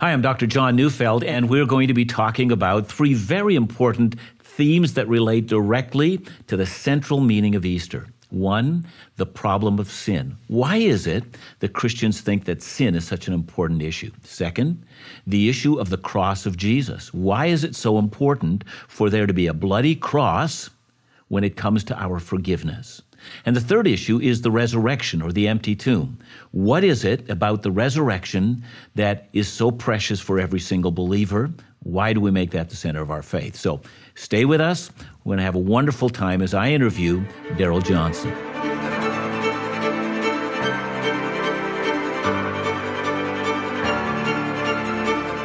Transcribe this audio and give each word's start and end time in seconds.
Hi, 0.00 0.12
I'm 0.12 0.22
Dr. 0.22 0.46
John 0.46 0.76
Neufeld, 0.76 1.24
and 1.24 1.50
we're 1.50 1.66
going 1.66 1.88
to 1.88 1.92
be 1.92 2.04
talking 2.04 2.52
about 2.52 2.86
three 2.86 3.14
very 3.14 3.56
important 3.56 4.14
themes 4.38 4.94
that 4.94 5.08
relate 5.08 5.48
directly 5.48 6.24
to 6.46 6.56
the 6.56 6.66
central 6.66 7.18
meaning 7.18 7.56
of 7.56 7.66
Easter. 7.66 8.06
One, 8.30 8.86
the 9.16 9.26
problem 9.26 9.80
of 9.80 9.90
sin. 9.90 10.36
Why 10.46 10.76
is 10.76 11.08
it 11.08 11.24
that 11.58 11.72
Christians 11.72 12.20
think 12.20 12.44
that 12.44 12.62
sin 12.62 12.94
is 12.94 13.08
such 13.08 13.26
an 13.26 13.34
important 13.34 13.82
issue? 13.82 14.12
Second, 14.22 14.84
the 15.26 15.48
issue 15.48 15.80
of 15.80 15.90
the 15.90 15.98
cross 15.98 16.46
of 16.46 16.56
Jesus. 16.56 17.12
Why 17.12 17.46
is 17.46 17.64
it 17.64 17.74
so 17.74 17.98
important 17.98 18.62
for 18.86 19.10
there 19.10 19.26
to 19.26 19.34
be 19.34 19.48
a 19.48 19.52
bloody 19.52 19.96
cross 19.96 20.70
when 21.26 21.42
it 21.42 21.56
comes 21.56 21.82
to 21.82 22.00
our 22.00 22.20
forgiveness? 22.20 23.02
And 23.44 23.56
the 23.56 23.60
third 23.60 23.86
issue 23.86 24.20
is 24.20 24.42
the 24.42 24.50
resurrection 24.50 25.22
or 25.22 25.32
the 25.32 25.48
empty 25.48 25.74
tomb. 25.74 26.18
What 26.50 26.84
is 26.84 27.04
it 27.04 27.28
about 27.30 27.62
the 27.62 27.70
resurrection 27.70 28.62
that 28.94 29.28
is 29.32 29.48
so 29.48 29.70
precious 29.70 30.20
for 30.20 30.38
every 30.38 30.60
single 30.60 30.90
believer? 30.90 31.50
Why 31.82 32.12
do 32.12 32.20
we 32.20 32.30
make 32.30 32.50
that 32.52 32.70
the 32.70 32.76
center 32.76 33.00
of 33.00 33.10
our 33.10 33.22
faith? 33.22 33.56
So 33.56 33.80
stay 34.14 34.44
with 34.44 34.60
us. 34.60 34.90
We're 35.24 35.30
going 35.30 35.38
to 35.38 35.44
have 35.44 35.54
a 35.54 35.60
wonderful 35.60 36.10
time 36.10 36.42
as 36.42 36.54
I 36.54 36.70
interview 36.70 37.24
Darrell 37.56 37.80
Johnson. 37.80 38.32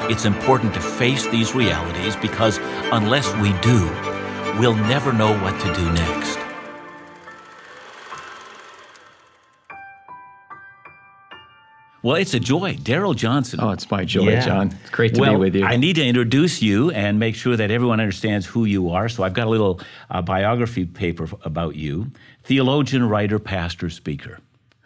It's 0.10 0.26
important 0.26 0.74
to 0.74 0.82
face 0.82 1.28
these 1.28 1.56
realities 1.56 2.16
because 2.18 2.60
unless 2.92 3.34
we 3.38 3.54
do, 3.62 3.86
we'll 4.60 4.76
never 4.76 5.14
know 5.14 5.36
what 5.40 5.60
to 5.62 5.74
do 5.74 5.92
next. 5.94 6.43
Well, 12.04 12.18
it's 12.18 12.34
a 12.34 12.40
joy. 12.40 12.76
Darrell 12.84 13.14
Johnson. 13.14 13.62
Oh, 13.62 13.70
it's 13.70 13.90
my 13.90 14.04
joy, 14.04 14.32
yeah. 14.32 14.46
John. 14.46 14.76
It's 14.82 14.90
great 14.90 15.16
to 15.16 15.22
well, 15.22 15.36
be 15.36 15.38
with 15.38 15.56
you. 15.56 15.64
I 15.64 15.78
need 15.78 15.96
to 15.96 16.06
introduce 16.06 16.62
you 16.62 16.92
and 16.92 17.18
make 17.18 17.34
sure 17.34 17.56
that 17.56 17.72
everyone 17.72 18.02
understands 18.02 18.46
who 18.46 18.66
you 18.66 18.90
are. 18.90 19.08
So 19.08 19.24
I've 19.24 19.34
got 19.34 19.48
a 19.48 19.50
little 19.50 19.80
uh, 20.12 20.22
biography 20.22 20.86
paper 20.86 21.30
about 21.46 21.76
you 21.76 22.12
theologian, 22.44 23.08
writer, 23.08 23.40
pastor, 23.40 23.90
speaker. 23.90 24.40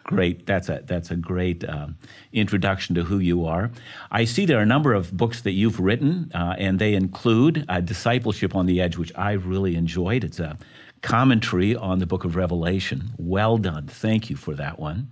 Great. 0.04 0.46
That's 0.46 0.68
a, 0.68 0.80
that's 0.86 1.10
a 1.10 1.16
great 1.16 1.68
um, 1.68 1.96
introduction 2.32 2.94
to 2.94 3.02
who 3.02 3.18
you 3.18 3.44
are. 3.44 3.70
I 4.10 4.24
see 4.24 4.46
there 4.46 4.58
are 4.58 4.62
a 4.62 4.66
number 4.66 4.94
of 4.94 5.14
books 5.14 5.42
that 5.42 5.50
you've 5.50 5.80
written, 5.80 6.30
uh, 6.32 6.54
and 6.56 6.78
they 6.78 6.94
include 6.94 7.66
uh, 7.68 7.80
Discipleship 7.80 8.54
on 8.54 8.66
the 8.66 8.80
Edge, 8.80 8.96
which 8.96 9.12
I 9.16 9.32
really 9.32 9.74
enjoyed. 9.74 10.24
It's 10.24 10.38
a 10.38 10.56
commentary 11.02 11.76
on 11.76 11.98
the 11.98 12.06
book 12.06 12.24
of 12.24 12.36
Revelation. 12.36 13.10
Well 13.18 13.58
done. 13.58 13.86
Thank 13.86 14.30
you 14.30 14.36
for 14.36 14.54
that 14.54 14.78
one. 14.78 15.08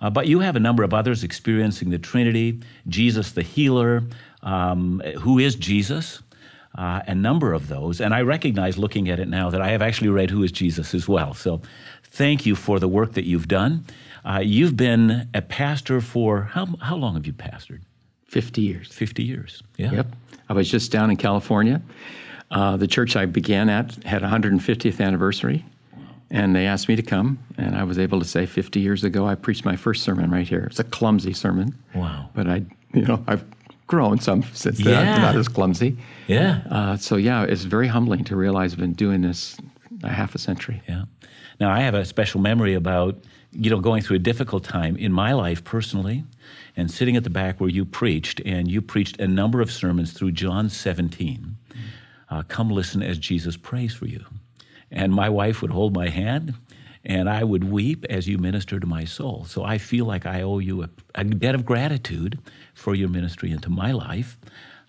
Uh, 0.00 0.10
but 0.10 0.26
you 0.26 0.40
have 0.40 0.56
a 0.56 0.60
number 0.60 0.82
of 0.82 0.94
others 0.94 1.24
experiencing 1.24 1.90
the 1.90 1.98
Trinity, 1.98 2.60
Jesus 2.88 3.32
the 3.32 3.42
healer, 3.42 4.02
um, 4.42 5.00
who 5.20 5.38
is 5.38 5.54
Jesus, 5.54 6.22
uh, 6.76 7.02
a 7.06 7.14
number 7.14 7.52
of 7.52 7.68
those. 7.68 8.00
And 8.00 8.14
I 8.14 8.22
recognize 8.22 8.78
looking 8.78 9.08
at 9.08 9.20
it 9.20 9.28
now 9.28 9.50
that 9.50 9.60
I 9.60 9.68
have 9.68 9.82
actually 9.82 10.08
read 10.08 10.30
Who 10.30 10.42
is 10.42 10.52
Jesus 10.52 10.94
as 10.94 11.08
well. 11.08 11.34
So 11.34 11.60
thank 12.04 12.46
you 12.46 12.54
for 12.54 12.78
the 12.78 12.88
work 12.88 13.12
that 13.14 13.24
you've 13.24 13.48
done. 13.48 13.84
Uh, 14.24 14.40
you've 14.42 14.76
been 14.76 15.28
a 15.34 15.42
pastor 15.42 16.00
for 16.00 16.42
how, 16.42 16.66
how 16.80 16.96
long 16.96 17.14
have 17.14 17.26
you 17.26 17.32
pastored? 17.32 17.80
50 18.26 18.60
years. 18.60 18.92
50 18.92 19.24
years, 19.24 19.62
yeah. 19.76 19.92
Yep. 19.92 20.06
I 20.48 20.52
was 20.52 20.70
just 20.70 20.92
down 20.92 21.10
in 21.10 21.16
California. 21.16 21.82
Uh, 22.50 22.76
the 22.76 22.86
church 22.86 23.16
I 23.16 23.26
began 23.26 23.68
at 23.68 24.02
had 24.04 24.22
150th 24.22 25.00
anniversary, 25.00 25.64
and 26.30 26.54
they 26.54 26.66
asked 26.66 26.88
me 26.88 26.96
to 26.96 27.02
come, 27.02 27.38
and 27.56 27.76
I 27.76 27.84
was 27.84 27.98
able 27.98 28.18
to 28.18 28.24
say 28.24 28.46
50 28.46 28.80
years 28.80 29.04
ago 29.04 29.26
I 29.26 29.36
preached 29.36 29.64
my 29.64 29.76
first 29.76 30.02
sermon 30.02 30.30
right 30.30 30.48
here. 30.48 30.64
It's 30.70 30.80
a 30.80 30.84
clumsy 30.84 31.32
sermon. 31.32 31.76
Wow. 31.94 32.28
But 32.34 32.48
I, 32.48 32.64
you 32.92 33.02
know, 33.02 33.22
I've 33.28 33.44
grown 33.86 34.18
some 34.18 34.42
since 34.52 34.78
then. 34.78 35.06
Yeah. 35.06 35.18
Not 35.18 35.36
as 35.36 35.48
clumsy. 35.48 35.96
Yeah. 36.26 36.62
Uh, 36.70 36.96
so 36.96 37.16
yeah, 37.16 37.44
it's 37.44 37.64
very 37.64 37.88
humbling 37.88 38.24
to 38.24 38.36
realize 38.36 38.72
I've 38.72 38.78
been 38.78 38.92
doing 38.94 39.22
this 39.22 39.56
a 40.02 40.08
half 40.08 40.34
a 40.34 40.38
century. 40.38 40.82
Yeah. 40.88 41.04
Now 41.60 41.70
I 41.70 41.80
have 41.80 41.94
a 41.94 42.04
special 42.04 42.40
memory 42.40 42.74
about 42.74 43.16
you 43.52 43.70
know 43.70 43.80
going 43.80 44.02
through 44.02 44.16
a 44.16 44.20
difficult 44.20 44.64
time 44.64 44.96
in 44.96 45.12
my 45.12 45.32
life 45.32 45.62
personally, 45.62 46.24
and 46.76 46.90
sitting 46.90 47.16
at 47.16 47.24
the 47.24 47.30
back 47.30 47.60
where 47.60 47.70
you 47.70 47.84
preached, 47.84 48.40
and 48.46 48.68
you 48.68 48.80
preached 48.80 49.20
a 49.20 49.26
number 49.26 49.60
of 49.60 49.70
sermons 49.70 50.12
through 50.12 50.32
John 50.32 50.68
17 50.68 51.56
uh, 52.30 52.42
Come 52.48 52.70
listen 52.70 53.02
as 53.02 53.18
Jesus 53.18 53.56
prays 53.56 53.94
for 53.94 54.06
you. 54.06 54.24
And 54.90 55.12
my 55.12 55.28
wife 55.28 55.62
would 55.62 55.70
hold 55.70 55.94
my 55.94 56.08
hand, 56.08 56.54
and 57.04 57.28
I 57.28 57.44
would 57.44 57.64
weep 57.64 58.04
as 58.10 58.28
you 58.28 58.38
minister 58.38 58.80
to 58.80 58.86
my 58.86 59.04
soul. 59.04 59.44
So 59.44 59.64
I 59.64 59.78
feel 59.78 60.04
like 60.04 60.26
I 60.26 60.42
owe 60.42 60.58
you 60.58 60.82
a, 60.82 60.88
a 61.14 61.24
debt 61.24 61.54
of 61.54 61.64
gratitude 61.64 62.38
for 62.74 62.94
your 62.94 63.08
ministry 63.08 63.50
into 63.50 63.70
my 63.70 63.92
life. 63.92 64.36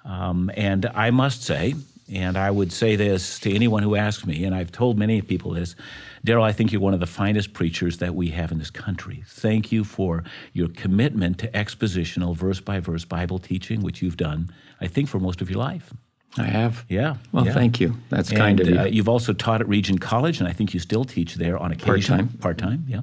Um, 0.03 0.49
and 0.55 0.87
I 0.87 1.11
must 1.11 1.43
say, 1.43 1.75
and 2.11 2.37
I 2.37 2.51
would 2.51 2.73
say 2.73 2.95
this 2.95 3.39
to 3.39 3.53
anyone 3.53 3.83
who 3.83 3.95
asks 3.95 4.25
me, 4.25 4.43
and 4.43 4.53
I've 4.53 4.71
told 4.71 4.97
many 4.97 5.21
people 5.21 5.51
this 5.51 5.75
Darrell, 6.23 6.43
I 6.43 6.51
think 6.51 6.71
you're 6.71 6.81
one 6.81 6.93
of 6.93 6.99
the 6.99 7.07
finest 7.07 7.53
preachers 7.53 7.97
that 7.97 8.13
we 8.13 8.29
have 8.29 8.51
in 8.51 8.59
this 8.59 8.69
country. 8.69 9.23
Thank 9.27 9.71
you 9.71 9.83
for 9.83 10.23
your 10.53 10.67
commitment 10.67 11.39
to 11.39 11.47
expositional, 11.47 12.35
verse 12.35 12.59
by 12.59 12.79
verse 12.79 13.05
Bible 13.05 13.39
teaching, 13.39 13.81
which 13.81 14.01
you've 14.03 14.17
done, 14.17 14.51
I 14.79 14.87
think, 14.87 15.09
for 15.09 15.19
most 15.19 15.41
of 15.41 15.49
your 15.49 15.59
life. 15.59 15.93
I 16.37 16.43
have. 16.43 16.85
Yeah. 16.87 17.17
Well, 17.31 17.45
yeah. 17.45 17.53
thank 17.53 17.79
you. 17.79 17.95
That's 18.09 18.29
and, 18.29 18.37
kind 18.37 18.59
of 18.59 18.69
you. 18.69 18.79
Uh, 18.79 18.85
you've 18.85 19.09
also 19.09 19.33
taught 19.33 19.61
at 19.61 19.67
Regent 19.67 19.99
College, 19.99 20.39
and 20.39 20.47
I 20.47 20.53
think 20.53 20.73
you 20.73 20.79
still 20.79 21.03
teach 21.03 21.35
there 21.35 21.57
on 21.57 21.71
occasion. 21.71 22.17
Part 22.17 22.29
time. 22.29 22.37
Part 22.39 22.57
time, 22.57 22.85
yeah. 22.87 23.01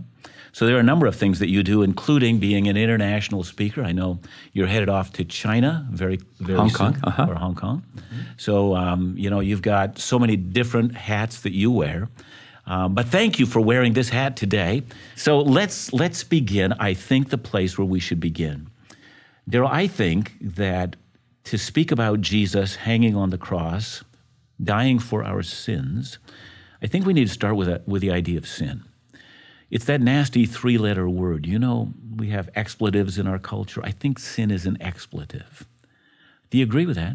So 0.52 0.66
there 0.66 0.76
are 0.76 0.80
a 0.80 0.84
number 0.84 1.06
of 1.06 1.14
things 1.14 1.38
that 1.40 1.50
you 1.50 1.62
do, 1.62 1.82
including 1.82 2.38
being 2.38 2.68
an 2.68 2.76
international 2.76 3.44
speaker. 3.44 3.82
I 3.82 3.92
know 3.92 4.18
you're 4.52 4.66
headed 4.66 4.88
off 4.88 5.12
to 5.12 5.24
China 5.24 5.86
very, 5.90 6.18
very 6.40 6.58
Hong 6.58 6.70
soon, 6.70 6.94
Kong, 6.94 7.00
uh-huh. 7.04 7.26
or 7.28 7.34
Hong 7.34 7.54
Kong. 7.54 7.84
Mm-hmm. 7.96 8.18
So 8.38 8.74
um, 8.74 9.14
you 9.16 9.30
know 9.30 9.40
you've 9.40 9.62
got 9.62 9.98
so 9.98 10.18
many 10.18 10.36
different 10.36 10.94
hats 10.94 11.42
that 11.42 11.52
you 11.52 11.70
wear. 11.70 12.08
Um, 12.66 12.94
but 12.94 13.06
thank 13.06 13.38
you 13.38 13.46
for 13.46 13.60
wearing 13.60 13.94
this 13.94 14.10
hat 14.10 14.36
today. 14.36 14.82
So 15.16 15.38
let's 15.38 15.92
let's 15.92 16.24
begin. 16.24 16.72
I 16.74 16.94
think 16.94 17.30
the 17.30 17.38
place 17.38 17.78
where 17.78 17.86
we 17.86 18.00
should 18.00 18.20
begin, 18.20 18.68
Darrell. 19.48 19.70
I 19.70 19.86
think 19.86 20.32
that 20.40 20.96
to 21.48 21.58
speak 21.58 21.90
about 21.90 22.20
Jesus 22.20 22.76
hanging 22.76 23.16
on 23.16 23.30
the 23.30 23.38
cross, 23.38 24.04
dying 24.62 24.98
for 24.98 25.24
our 25.24 25.42
sins, 25.42 26.18
I 26.82 26.86
think 26.86 27.06
we 27.06 27.12
need 27.12 27.26
to 27.26 27.32
start 27.32 27.56
with, 27.56 27.68
a, 27.68 27.82
with 27.86 28.02
the 28.02 28.10
idea 28.10 28.38
of 28.38 28.46
sin. 28.46 28.84
It's 29.70 29.84
that 29.86 30.00
nasty 30.00 30.46
three 30.46 30.78
letter 30.78 31.08
word. 31.08 31.46
You 31.46 31.58
know, 31.58 31.92
we 32.16 32.30
have 32.30 32.48
expletives 32.54 33.18
in 33.18 33.26
our 33.26 33.38
culture. 33.38 33.82
I 33.84 33.90
think 33.90 34.18
sin 34.18 34.50
is 34.50 34.66
an 34.66 34.78
expletive. 34.80 35.66
Do 36.50 36.58
you 36.58 36.64
agree 36.64 36.86
with 36.86 36.96
that? 36.96 37.14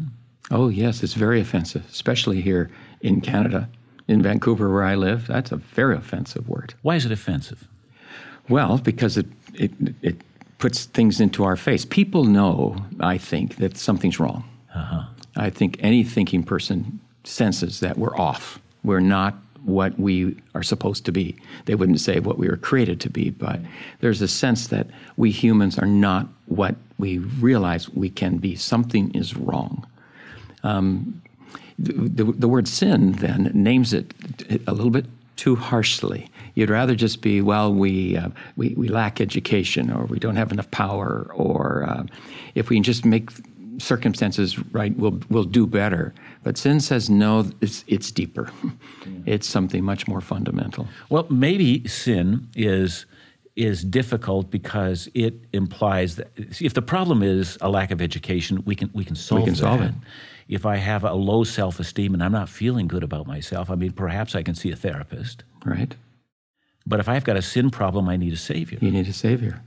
Oh, 0.50 0.68
yes, 0.68 1.02
it's 1.02 1.14
very 1.14 1.40
offensive, 1.40 1.86
especially 1.90 2.40
here 2.42 2.70
in 3.00 3.20
Canada. 3.20 3.68
In 4.06 4.20
Vancouver, 4.20 4.70
where 4.70 4.84
I 4.84 4.96
live, 4.96 5.26
that's 5.26 5.50
a 5.50 5.56
very 5.56 5.96
offensive 5.96 6.46
word. 6.46 6.74
Why 6.82 6.96
is 6.96 7.06
it 7.06 7.12
offensive? 7.12 7.66
Well, 8.50 8.76
because 8.76 9.16
it, 9.16 9.26
it, 9.54 9.72
it 10.02 10.20
puts 10.64 10.86
things 10.86 11.20
into 11.20 11.44
our 11.44 11.56
face. 11.56 11.84
People 11.84 12.24
know, 12.24 12.74
I 12.98 13.18
think, 13.18 13.56
that 13.56 13.76
something's 13.76 14.18
wrong. 14.18 14.44
Uh-huh. 14.74 15.02
I 15.36 15.50
think 15.50 15.76
any 15.80 16.02
thinking 16.02 16.42
person 16.42 17.00
senses 17.22 17.80
that 17.80 17.98
we're 17.98 18.16
off. 18.16 18.58
We're 18.82 19.00
not 19.00 19.34
what 19.64 20.00
we 20.00 20.40
are 20.54 20.62
supposed 20.62 21.04
to 21.04 21.12
be. 21.12 21.36
They 21.66 21.74
wouldn't 21.74 22.00
say 22.00 22.18
what 22.18 22.38
we 22.38 22.48
were 22.48 22.56
created 22.56 22.98
to 23.02 23.10
be, 23.10 23.28
but 23.28 23.60
there's 24.00 24.22
a 24.22 24.26
sense 24.26 24.68
that 24.68 24.86
we 25.18 25.30
humans 25.30 25.78
are 25.78 25.86
not 25.86 26.28
what 26.46 26.76
we 26.96 27.18
realize 27.18 27.90
we 27.90 28.08
can 28.08 28.38
be. 28.38 28.56
Something 28.56 29.10
is 29.14 29.36
wrong. 29.36 29.86
Um, 30.62 31.20
the, 31.78 31.92
the, 31.92 32.24
the 32.32 32.48
word 32.48 32.68
sin 32.68 33.12
then 33.12 33.50
names 33.52 33.92
it 33.92 34.14
a 34.66 34.72
little 34.72 34.90
bit 34.90 35.04
too 35.36 35.56
harshly. 35.56 36.30
You'd 36.54 36.70
rather 36.70 36.94
just 36.94 37.20
be, 37.20 37.40
well, 37.40 37.72
we, 37.72 38.16
uh, 38.16 38.28
we, 38.56 38.74
we 38.76 38.88
lack 38.88 39.20
education 39.20 39.90
or 39.90 40.04
we 40.04 40.18
don't 40.18 40.36
have 40.36 40.52
enough 40.52 40.70
power, 40.70 41.30
or 41.34 41.84
uh, 41.88 42.04
if 42.54 42.68
we 42.68 42.76
can 42.76 42.82
just 42.82 43.04
make 43.04 43.30
circumstances 43.78 44.58
right, 44.72 44.96
we'll, 44.96 45.20
we'll 45.30 45.44
do 45.44 45.66
better. 45.66 46.14
But 46.44 46.56
sin 46.56 46.80
says, 46.80 47.10
no, 47.10 47.50
it's, 47.60 47.84
it's 47.88 48.10
deeper. 48.10 48.50
It's 49.26 49.48
something 49.48 49.82
much 49.82 50.06
more 50.06 50.20
fundamental. 50.20 50.86
Well, 51.08 51.26
maybe 51.30 51.86
sin 51.88 52.48
is 52.54 53.06
is 53.56 53.84
difficult 53.84 54.50
because 54.50 55.08
it 55.14 55.34
implies 55.52 56.16
that 56.16 56.28
if 56.36 56.74
the 56.74 56.82
problem 56.82 57.22
is 57.22 57.56
a 57.60 57.68
lack 57.70 57.92
of 57.92 58.02
education, 58.02 58.62
we 58.66 58.74
can 58.74 58.90
we 58.92 59.04
can 59.04 59.14
solve 59.14 59.42
we 59.42 59.46
can 59.46 59.54
solve 59.54 59.80
it 59.80 59.94
if 60.48 60.66
I 60.66 60.76
have 60.76 61.04
a 61.04 61.14
low 61.14 61.44
self 61.44 61.80
esteem 61.80 62.14
and 62.14 62.22
I'm 62.22 62.32
not 62.32 62.48
feeling 62.48 62.88
good 62.88 63.02
about 63.02 63.26
myself, 63.26 63.70
I 63.70 63.74
mean, 63.74 63.92
perhaps 63.92 64.34
I 64.34 64.42
can 64.42 64.54
see 64.54 64.70
a 64.70 64.76
therapist. 64.76 65.44
Right. 65.64 65.94
But 66.86 67.00
if 67.00 67.08
I've 67.08 67.24
got 67.24 67.36
a 67.36 67.42
sin 67.42 67.70
problem, 67.70 68.08
I 68.08 68.16
need 68.16 68.32
a 68.32 68.38
savior. 68.38 68.78
You 68.80 68.90
need 68.90 69.08
a 69.08 69.12
savior. 69.12 69.62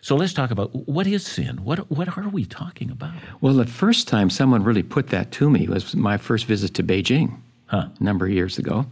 So 0.00 0.16
let's 0.16 0.32
talk 0.32 0.50
about 0.50 0.88
what 0.88 1.06
is 1.06 1.26
sin? 1.26 1.64
What, 1.64 1.90
what 1.90 2.16
are 2.16 2.28
we 2.28 2.44
talking 2.44 2.90
about? 2.90 3.14
Well, 3.40 3.54
the 3.54 3.66
first 3.66 4.08
time 4.08 4.30
someone 4.30 4.62
really 4.62 4.82
put 4.82 5.08
that 5.08 5.32
to 5.32 5.50
me 5.50 5.66
was 5.66 5.94
my 5.94 6.16
first 6.16 6.46
visit 6.46 6.74
to 6.74 6.82
Beijing 6.82 7.36
huh. 7.66 7.88
a 7.98 8.04
number 8.04 8.26
of 8.26 8.32
years 8.32 8.58
ago. 8.58 8.86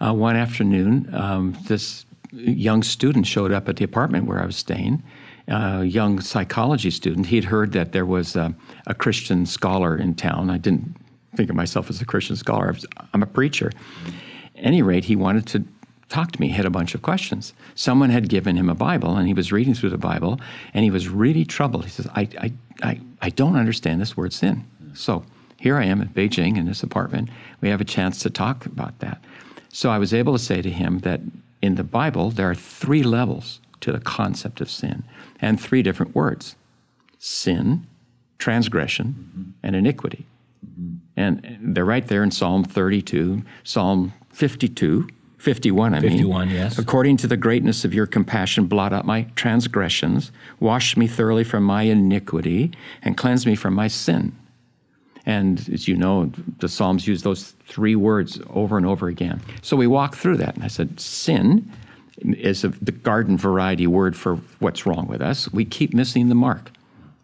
Uh, 0.00 0.12
one 0.12 0.36
afternoon, 0.36 1.12
um, 1.14 1.56
this 1.66 2.04
young 2.32 2.82
student 2.82 3.26
showed 3.26 3.52
up 3.52 3.68
at 3.68 3.76
the 3.76 3.84
apartment 3.84 4.26
where 4.26 4.40
I 4.40 4.46
was 4.46 4.56
staying, 4.56 5.02
uh, 5.50 5.82
young 5.86 6.20
psychology 6.20 6.90
student. 6.90 7.26
He'd 7.26 7.44
heard 7.44 7.72
that 7.72 7.92
there 7.92 8.06
was 8.06 8.36
a, 8.36 8.54
a 8.86 8.94
Christian 8.94 9.46
scholar 9.46 9.96
in 9.96 10.14
town. 10.14 10.50
I 10.50 10.58
didn't 10.58 10.96
think 11.36 11.50
of 11.50 11.56
myself 11.56 11.90
as 11.90 12.00
a 12.00 12.04
Christian 12.04 12.36
scholar. 12.36 12.74
I'm 13.12 13.22
a 13.22 13.26
preacher. 13.26 13.70
At 14.56 14.64
any 14.64 14.82
rate, 14.82 15.04
he 15.04 15.16
wanted 15.16 15.46
to 15.48 15.64
talk 16.08 16.32
to 16.32 16.40
me. 16.40 16.48
He 16.48 16.54
had 16.54 16.66
a 16.66 16.70
bunch 16.70 16.94
of 16.94 17.02
questions. 17.02 17.52
Someone 17.74 18.10
had 18.10 18.28
given 18.28 18.56
him 18.56 18.68
a 18.68 18.74
Bible, 18.74 19.16
and 19.16 19.26
he 19.26 19.34
was 19.34 19.52
reading 19.52 19.74
through 19.74 19.90
the 19.90 19.98
Bible, 19.98 20.40
and 20.72 20.84
he 20.84 20.90
was 20.90 21.08
really 21.08 21.44
troubled. 21.44 21.84
He 21.84 21.90
says, 21.90 22.08
I, 22.14 22.28
I, 22.40 22.52
I, 22.82 23.00
I 23.22 23.30
don't 23.30 23.56
understand 23.56 24.00
this 24.00 24.16
word 24.16 24.32
sin. 24.32 24.64
So 24.94 25.24
here 25.58 25.76
I 25.76 25.84
am 25.84 26.00
in 26.00 26.08
Beijing 26.08 26.56
in 26.56 26.66
this 26.66 26.82
apartment. 26.82 27.28
We 27.60 27.68
have 27.68 27.80
a 27.80 27.84
chance 27.84 28.20
to 28.20 28.30
talk 28.30 28.66
about 28.66 28.98
that. 29.00 29.22
So 29.68 29.90
I 29.90 29.98
was 29.98 30.14
able 30.14 30.32
to 30.32 30.38
say 30.38 30.62
to 30.62 30.70
him 30.70 31.00
that 31.00 31.20
in 31.60 31.74
the 31.74 31.84
Bible, 31.84 32.30
there 32.30 32.48
are 32.48 32.54
three 32.54 33.02
levels 33.02 33.60
to 33.80 33.92
the 33.92 34.00
concept 34.00 34.60
of 34.60 34.70
sin 34.70 35.04
and 35.40 35.60
three 35.60 35.82
different 35.82 36.14
words 36.14 36.56
sin, 37.18 37.86
transgression, 38.38 39.14
mm-hmm. 39.18 39.50
and 39.62 39.74
iniquity. 39.74 40.26
Mm-hmm. 40.64 40.96
And 41.16 41.58
they're 41.74 41.84
right 41.84 42.06
there 42.06 42.22
in 42.22 42.30
Psalm 42.30 42.62
32, 42.62 43.42
Psalm 43.64 44.12
52, 44.32 45.08
51, 45.38 45.94
I 45.94 46.00
51, 46.00 46.48
mean. 46.48 46.56
yes. 46.56 46.78
According 46.78 47.16
to 47.18 47.26
the 47.26 47.36
greatness 47.36 47.84
of 47.84 47.94
your 47.94 48.06
compassion, 48.06 48.66
blot 48.66 48.92
out 48.92 49.06
my 49.06 49.22
transgressions, 49.34 50.30
wash 50.60 50.96
me 50.96 51.06
thoroughly 51.06 51.44
from 51.44 51.62
my 51.64 51.82
iniquity, 51.82 52.72
and 53.02 53.16
cleanse 53.16 53.46
me 53.46 53.54
from 53.54 53.74
my 53.74 53.88
sin. 53.88 54.36
And 55.24 55.68
as 55.72 55.88
you 55.88 55.96
know, 55.96 56.30
the 56.58 56.68
Psalms 56.68 57.06
use 57.06 57.22
those 57.22 57.54
three 57.66 57.96
words 57.96 58.40
over 58.50 58.76
and 58.76 58.86
over 58.86 59.08
again. 59.08 59.40
So 59.60 59.76
we 59.76 59.86
walk 59.86 60.14
through 60.14 60.36
that. 60.36 60.54
And 60.54 60.62
I 60.62 60.68
said, 60.68 61.00
sin 61.00 61.70
is 62.18 62.64
a, 62.64 62.68
the 62.68 62.92
garden 62.92 63.36
variety 63.36 63.86
word 63.86 64.16
for 64.16 64.36
what's 64.58 64.86
wrong 64.86 65.06
with 65.06 65.20
us. 65.20 65.52
We 65.52 65.64
keep 65.64 65.94
missing 65.94 66.28
the 66.28 66.34
mark. 66.34 66.70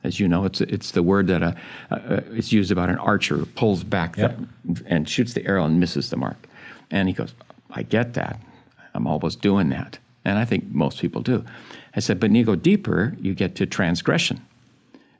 As 0.05 0.19
you 0.19 0.27
know, 0.27 0.45
it's, 0.45 0.61
it's 0.61 0.91
the 0.91 1.03
word 1.03 1.29
that 1.29 1.43
a, 1.43 1.57
a, 1.91 2.17
it's 2.33 2.53
used 2.53 2.73
about 2.73 2.89
an 2.89 2.99
archer 2.99 3.37
who 3.37 3.47
pulls 3.47 3.85
back 3.85 4.17
yep. 4.17 4.37
the, 4.65 4.83
and 4.87 5.09
shoots 5.09 5.33
the 5.33 5.47
arrow 5.47 5.65
and 5.65 5.79
misses 5.79 6.11
the 6.11 6.17
mark. 6.17 6.49
And 6.91 7.09
he 7.09 7.15
goes, 7.15 7.35
I 7.71 7.83
get 7.83 8.15
that. 8.15 8.41
I'm 8.95 9.07
always 9.07 9.37
doing 9.37 9.69
that. 9.71 9.99
And 10.25 10.39
I 10.39 10.45
think 10.45 10.65
most 10.69 11.01
people 11.01 11.23
do. 11.23 11.45
I 11.97 12.01
said, 12.01 12.21
but 12.21 12.31
when 12.31 12.37
you 12.37 12.45
go 12.45 12.55
deeper, 12.55 13.17
you 13.21 13.35
get 13.35 13.55
to 13.57 13.67
transgression 13.67 14.45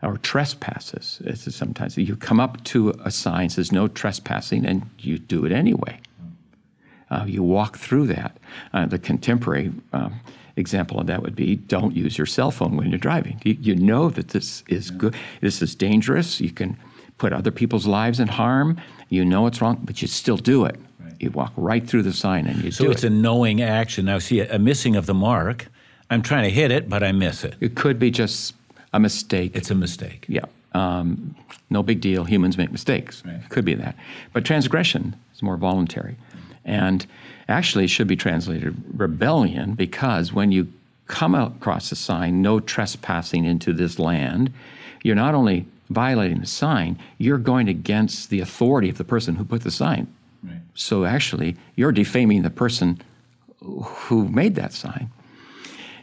or 0.03 0.19
trespasses. 0.19 1.23
It's 1.25 1.55
sometimes 1.55 1.97
you 1.97 2.17
come 2.17 2.41
up 2.41 2.63
to 2.65 2.91
a 3.05 3.11
sign 3.11 3.51
says 3.51 3.73
no 3.73 3.89
trespassing, 3.89 4.67
and 4.67 4.89
you 4.99 5.19
do 5.19 5.45
it 5.45 5.53
anyway. 5.53 6.01
Uh, 7.13 7.25
you 7.27 7.43
walk 7.43 7.77
through 7.77 8.07
that. 8.07 8.39
Uh, 8.73 8.87
the 8.87 8.99
contemporary 8.99 9.71
um, 9.93 10.19
example 10.57 10.99
of 10.99 11.07
that 11.07 11.23
would 11.23 11.37
be 11.37 11.57
don't 11.57 11.95
use 11.95 12.17
your 12.17 12.27
cell 12.27 12.51
phone 12.51 12.75
when 12.75 12.89
you're 12.89 12.99
driving. 12.99 13.39
You, 13.45 13.57
you 13.61 13.77
know 13.77 14.09
that 14.11 14.29
this 14.29 14.65
is 14.69 14.91
good. 14.91 15.15
This 15.43 15.61
is 15.61 15.75
dangerous. 15.75 16.41
You 16.41 16.51
can 16.51 16.77
put 17.19 17.35
other 17.35 17.51
people's 17.51 17.87
lives 17.87 18.19
in 18.19 18.29
harm. 18.29 18.81
You 19.11 19.27
know 19.27 19.47
it's 19.47 19.61
wrong, 19.61 19.79
but 19.85 20.01
you 20.01 20.09
still 20.09 20.39
do 20.39 20.65
it. 20.65 20.77
Right. 20.99 21.13
You 21.21 21.31
walk 21.33 21.53
right 21.57 21.87
through 21.87 22.03
the 22.03 22.15
sign 22.15 22.47
and 22.47 22.65
you 22.65 22.71
so 22.71 22.85
do 22.85 22.91
it. 22.91 22.95
So 22.95 22.97
it's 22.97 23.05
a 23.05 23.11
knowing 23.11 23.61
action. 23.61 24.07
Now, 24.07 24.19
see, 24.19 24.41
a 24.41 24.59
missing 24.59 24.97
of 24.97 25.05
the 25.05 25.15
mark. 25.15 25.69
I'm 26.09 26.23
trying 26.23 26.45
to 26.45 26.51
hit 26.51 26.71
it, 26.71 26.89
but 26.89 27.03
I 27.03 27.13
miss 27.13 27.45
it. 27.45 27.57
It 27.61 27.75
could 27.75 27.99
be 27.99 28.11
just 28.11 28.55
a 28.95 29.01
mistake. 29.01 29.55
It's 29.55 29.71
a 29.71 29.75
mistake. 29.75 30.25
Yeah. 30.29 30.45
Um, 30.73 31.35
no 31.69 31.83
big 31.83 32.01
deal. 32.01 32.25
Humans 32.25 32.57
make 32.57 32.73
mistakes. 32.73 33.23
Right. 33.25 33.35
It 33.37 33.51
could 33.51 33.67
be 33.67 33.75
that. 33.75 33.97
But 34.33 34.47
transgression 34.47 35.15
is 35.35 35.43
more 35.43 35.59
voluntary. 35.59 36.17
And 36.65 37.05
actually, 37.49 37.85
it 37.85 37.89
should 37.89 38.07
be 38.07 38.17
translated 38.17 38.75
rebellion 38.95 39.75
because 39.75 40.33
when 40.33 40.53
you 40.53 40.73
come 41.07 41.35
across 41.35 41.93
a 41.93 41.97
sign, 41.97 42.43
no 42.43 42.61
trespassing 42.61 43.45
into 43.45 43.73
this 43.73 43.99
land, 43.99 44.53
you're 45.03 45.17
not 45.17 45.35
only 45.35 45.67
violating 45.91 46.41
the 46.41 46.47
sign, 46.47 46.99
you're 47.19 47.39
going 47.39 47.69
against 47.69 48.31
the 48.31 48.41
authority 48.41 48.89
of 48.89 48.99
the 48.99 49.05
person 49.05 49.35
who 49.37 49.45
put 49.45 49.63
the 49.63 49.71
sign. 49.71 50.13
Right. 50.43 50.61
So 50.75 51.05
actually, 51.05 51.57
you're 51.77 51.93
defaming 51.93 52.43
the 52.43 52.51
person 52.51 53.01
who 53.61 54.29
made 54.29 54.55
that 54.57 54.73
sign. 54.73 55.11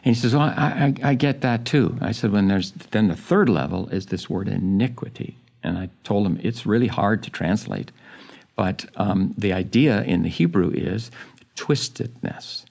And 0.04 0.14
he 0.14 0.20
says, 0.20 0.34
Well, 0.34 0.42
I, 0.56 0.94
I, 1.02 1.10
I 1.10 1.14
get 1.14 1.42
that 1.42 1.64
too. 1.64 1.96
I 2.00 2.12
said, 2.12 2.32
When 2.32 2.48
there's 2.48 2.72
then 2.90 3.08
the 3.08 3.16
third 3.16 3.48
level 3.48 3.88
is 3.88 4.06
this 4.06 4.30
word 4.30 4.48
iniquity. 4.48 5.36
And 5.62 5.76
I 5.76 5.90
told 6.04 6.26
him 6.26 6.40
it's 6.42 6.64
really 6.64 6.86
hard 6.86 7.22
to 7.24 7.30
translate. 7.30 7.90
But 8.60 8.84
um, 8.96 9.34
the 9.38 9.54
idea 9.54 10.02
in 10.02 10.22
the 10.22 10.28
Hebrew 10.28 10.70
is 10.70 11.10
twistedness. 11.56 12.66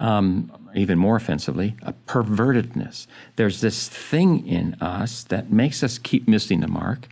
Um, 0.00 0.50
even 0.74 0.98
more 0.98 1.16
offensively, 1.16 1.76
a 1.82 1.92
pervertedness. 1.92 3.06
There's 3.36 3.60
this 3.60 3.86
thing 3.86 4.46
in 4.46 4.78
us 4.80 5.24
that 5.24 5.52
makes 5.52 5.82
us 5.82 5.98
keep 5.98 6.26
missing 6.26 6.60
the 6.60 6.68
mark. 6.68 7.06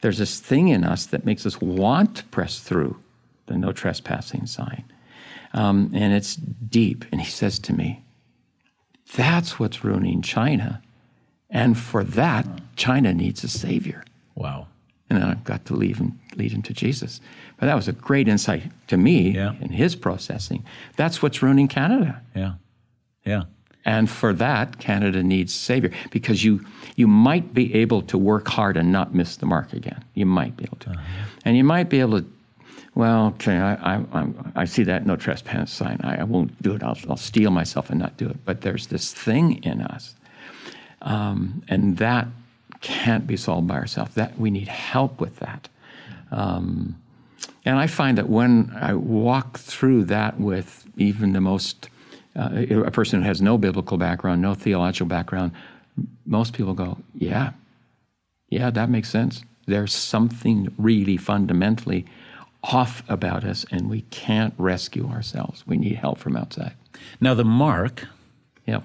There's 0.00 0.18
this 0.18 0.40
thing 0.40 0.70
in 0.70 0.82
us 0.82 1.06
that 1.06 1.24
makes 1.24 1.46
us 1.46 1.60
want 1.60 2.16
to 2.16 2.24
press 2.24 2.58
through 2.58 2.96
the 3.46 3.56
no 3.56 3.70
trespassing 3.70 4.46
sign. 4.46 4.82
Um, 5.52 5.92
and 5.94 6.12
it's 6.12 6.34
deep. 6.34 7.04
And 7.12 7.20
he 7.20 7.30
says 7.30 7.60
to 7.60 7.72
me, 7.72 8.02
That's 9.14 9.60
what's 9.60 9.84
ruining 9.84 10.20
China. 10.20 10.82
And 11.48 11.78
for 11.78 12.02
that, 12.02 12.44
China 12.74 13.14
needs 13.14 13.44
a 13.44 13.48
savior. 13.48 14.04
Wow. 14.34 14.66
And 15.12 15.22
then 15.22 15.28
I've 15.28 15.44
got 15.44 15.66
to 15.66 15.74
leave 15.74 16.00
and 16.00 16.18
lead 16.36 16.52
him 16.52 16.62
to 16.62 16.72
Jesus. 16.72 17.20
But 17.58 17.66
that 17.66 17.74
was 17.74 17.86
a 17.86 17.92
great 17.92 18.28
insight 18.28 18.62
to 18.86 18.96
me 18.96 19.32
yeah. 19.32 19.52
in 19.60 19.68
his 19.68 19.94
processing. 19.94 20.64
That's 20.96 21.20
what's 21.20 21.42
ruining 21.42 21.68
Canada. 21.68 22.22
Yeah. 22.34 22.54
Yeah. 23.26 23.42
And 23.84 24.08
for 24.08 24.32
that, 24.32 24.78
Canada 24.78 25.22
needs 25.22 25.52
Savior 25.52 25.90
because 26.10 26.42
you, 26.42 26.64
you 26.96 27.06
might 27.06 27.52
be 27.52 27.74
able 27.74 28.00
to 28.02 28.16
work 28.16 28.48
hard 28.48 28.78
and 28.78 28.90
not 28.90 29.14
miss 29.14 29.36
the 29.36 29.44
mark 29.44 29.74
again. 29.74 30.02
You 30.14 30.24
might 30.24 30.56
be 30.56 30.64
able 30.64 30.78
to. 30.78 30.90
Uh-huh. 30.90 31.24
And 31.44 31.58
you 31.58 31.64
might 31.64 31.90
be 31.90 32.00
able 32.00 32.22
to, 32.22 32.26
well, 32.94 33.26
okay, 33.34 33.58
I, 33.58 33.96
I, 34.14 34.26
I, 34.56 34.64
see 34.64 34.84
that 34.84 35.04
no 35.04 35.16
trespass 35.16 35.70
sign. 35.70 36.00
I, 36.02 36.20
I 36.20 36.24
won't 36.24 36.62
do 36.62 36.74
it. 36.74 36.82
I'll, 36.82 36.96
I'll 37.06 37.18
steel 37.18 37.50
myself 37.50 37.90
and 37.90 37.98
not 37.98 38.16
do 38.16 38.30
it. 38.30 38.42
But 38.46 38.62
there's 38.62 38.86
this 38.86 39.12
thing 39.12 39.62
in 39.62 39.82
us. 39.82 40.14
Um, 41.02 41.62
and 41.68 41.98
that 41.98 42.28
can't 42.82 43.26
be 43.26 43.36
solved 43.36 43.66
by 43.66 43.76
ourselves. 43.76 44.14
That 44.14 44.38
we 44.38 44.50
need 44.50 44.68
help 44.68 45.20
with 45.20 45.36
that. 45.36 45.68
Um, 46.30 47.00
and 47.64 47.78
I 47.78 47.86
find 47.86 48.18
that 48.18 48.28
when 48.28 48.76
I 48.78 48.94
walk 48.94 49.58
through 49.58 50.04
that 50.04 50.38
with 50.38 50.84
even 50.96 51.32
the 51.32 51.40
most 51.40 51.88
uh, 52.36 52.64
a 52.70 52.90
person 52.90 53.22
who 53.22 53.28
has 53.28 53.40
no 53.40 53.56
biblical 53.56 53.96
background, 53.98 54.42
no 54.42 54.54
theological 54.54 55.06
background, 55.06 55.52
most 56.26 56.52
people 56.52 56.74
go, 56.74 56.98
"Yeah, 57.14 57.52
yeah, 58.48 58.70
that 58.70 58.90
makes 58.90 59.08
sense." 59.08 59.44
There's 59.66 59.94
something 59.94 60.74
really 60.76 61.16
fundamentally 61.16 62.04
off 62.64 63.02
about 63.08 63.44
us, 63.44 63.64
and 63.70 63.88
we 63.88 64.02
can't 64.10 64.54
rescue 64.58 65.08
ourselves. 65.08 65.66
We 65.66 65.76
need 65.76 65.96
help 65.96 66.18
from 66.18 66.36
outside. 66.36 66.74
Now, 67.20 67.34
the 67.34 67.44
mark. 67.44 68.06
Yep 68.66 68.84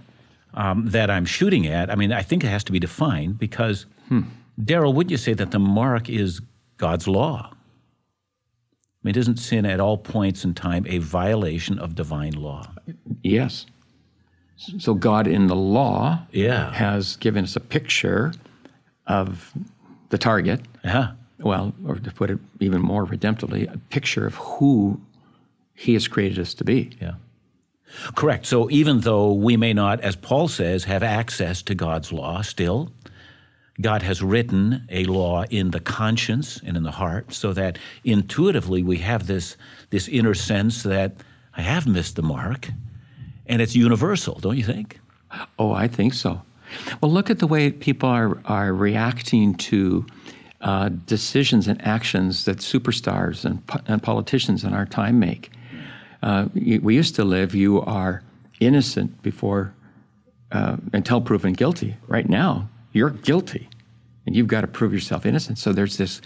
um, 0.57 0.87
that 0.87 1.09
I'm 1.09 1.25
shooting 1.25 1.67
at, 1.67 1.89
I 1.89 1.95
mean, 1.95 2.11
I 2.11 2.23
think 2.23 2.43
it 2.43 2.47
has 2.47 2.63
to 2.65 2.71
be 2.71 2.79
defined 2.79 3.37
because, 3.37 3.85
hmm, 4.07 4.21
Darrell, 4.63 4.93
would 4.93 5.11
you 5.11 5.17
say 5.17 5.33
that 5.33 5.51
the 5.51 5.59
mark 5.59 6.09
is 6.09 6.41
God's 6.77 7.07
law? 7.07 7.51
I 7.51 7.55
mean, 9.03 9.17
isn't 9.17 9.37
sin 9.37 9.65
at 9.65 9.79
all 9.79 9.97
points 9.97 10.43
in 10.43 10.53
time 10.53 10.85
a 10.87 10.97
violation 10.97 11.79
of 11.79 11.95
divine 11.95 12.33
law? 12.33 12.67
Yes. 13.23 13.65
So 14.79 14.95
God 14.95 15.27
in 15.27 15.47
the 15.47 15.55
law 15.55 16.25
yeah. 16.31 16.73
has 16.73 17.15
given 17.17 17.43
us 17.43 17.55
a 17.55 17.59
picture 17.59 18.33
of 19.05 19.53
the 20.09 20.17
target. 20.17 20.61
Yeah. 20.83 21.11
Well, 21.39 21.73
or 21.85 21.95
to 21.95 22.11
put 22.11 22.31
it 22.31 22.39
even 22.59 22.81
more 22.81 23.05
redemptively, 23.05 23.71
a 23.71 23.77
picture 23.77 24.25
of 24.25 24.35
who 24.35 24.99
He 25.75 25.93
has 25.93 26.07
created 26.07 26.39
us 26.39 26.55
to 26.55 26.63
be. 26.63 26.89
Yeah. 26.99 27.13
Correct. 28.15 28.45
So 28.45 28.69
even 28.71 29.01
though 29.01 29.31
we 29.31 29.57
may 29.57 29.73
not, 29.73 30.01
as 30.01 30.15
Paul 30.15 30.47
says, 30.47 30.83
have 30.85 31.03
access 31.03 31.61
to 31.63 31.75
God's 31.75 32.11
law 32.11 32.41
still, 32.41 32.91
God 33.79 34.01
has 34.01 34.23
written 34.23 34.87
a 34.89 35.05
law 35.05 35.43
in 35.49 35.71
the 35.71 35.79
conscience 35.79 36.59
and 36.65 36.75
in 36.75 36.83
the 36.83 36.91
heart 36.91 37.33
so 37.33 37.53
that 37.53 37.77
intuitively 38.03 38.81
we 38.81 38.97
have 38.97 39.27
this, 39.27 39.55
this 39.91 40.07
inner 40.07 40.33
sense 40.33 40.83
that 40.83 41.13
I 41.55 41.61
have 41.61 41.85
missed 41.85 42.15
the 42.15 42.23
mark 42.23 42.69
and 43.45 43.61
it's 43.61 43.75
universal, 43.75 44.39
don't 44.39 44.57
you 44.57 44.63
think? 44.63 44.99
Oh, 45.59 45.71
I 45.71 45.87
think 45.87 46.13
so. 46.13 46.41
Well, 47.01 47.11
look 47.11 47.29
at 47.29 47.39
the 47.39 47.47
way 47.47 47.71
people 47.71 48.09
are, 48.09 48.39
are 48.45 48.73
reacting 48.73 49.55
to 49.55 50.05
uh, 50.61 50.89
decisions 50.89 51.67
and 51.67 51.81
actions 51.85 52.45
that 52.45 52.57
superstars 52.57 53.45
and, 53.45 53.61
and 53.87 54.01
politicians 54.01 54.63
in 54.63 54.73
our 54.73 54.85
time 54.85 55.19
make. 55.19 55.51
Uh, 56.23 56.47
we 56.53 56.95
used 56.95 57.15
to 57.15 57.23
live, 57.23 57.53
you 57.53 57.81
are 57.81 58.23
innocent 58.59 59.21
before 59.21 59.73
uh, 60.51 60.77
until 60.93 61.21
proven 61.21 61.53
guilty. 61.53 61.95
Right 62.07 62.27
now, 62.27 62.67
you're 62.97 63.11
guilty, 63.11 63.69
and 64.25 64.35
you've 64.35 64.47
got 64.47 64.61
to 64.61 64.67
prove 64.67 64.91
yourself 64.93 65.25
innocent. 65.25 65.57
So 65.57 65.71
there's 65.71 65.97
this, 65.97 66.21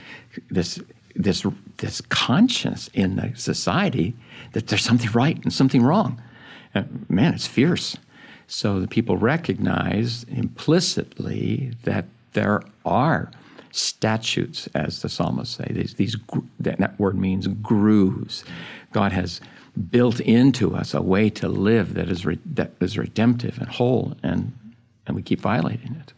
this, 0.49 0.79
this, 1.15 1.45
this 1.77 2.01
conscience 2.01 2.89
in 2.93 3.17
the 3.17 3.33
society 3.35 4.15
that 4.53 4.67
there's 4.67 4.83
something 4.83 5.11
right 5.11 5.41
and 5.43 5.53
something 5.53 5.83
wrong. 5.83 6.21
Uh, 6.73 6.83
man, 7.09 7.33
it's 7.33 7.47
fierce. 7.47 7.97
so 8.47 8.79
the 8.79 8.87
people 8.87 9.17
recognize 9.17 10.23
implicitly 10.29 11.73
that 11.83 12.05
there 12.33 12.61
are 12.85 13.29
statutes, 13.71 14.67
as 14.73 15.01
the 15.01 15.09
psalmists 15.09 15.55
say. 15.55 15.67
These, 15.69 15.95
these 15.95 16.17
that 16.59 16.99
word 16.99 17.17
means 17.17 17.47
grooves. 17.47 18.43
God 18.91 19.11
has 19.11 19.41
built 19.89 20.19
into 20.19 20.75
us 20.75 20.93
a 20.93 21.01
way 21.01 21.29
to 21.29 21.47
live 21.47 21.93
that 21.93 22.09
is 22.09 22.25
re, 22.25 22.37
that 22.45 22.71
is 22.81 22.97
redemptive 22.97 23.57
and 23.59 23.69
whole, 23.69 24.15
and 24.23 24.53
and 25.07 25.15
we 25.15 25.21
keep 25.21 25.41
violating 25.41 25.95
it. 25.95 26.13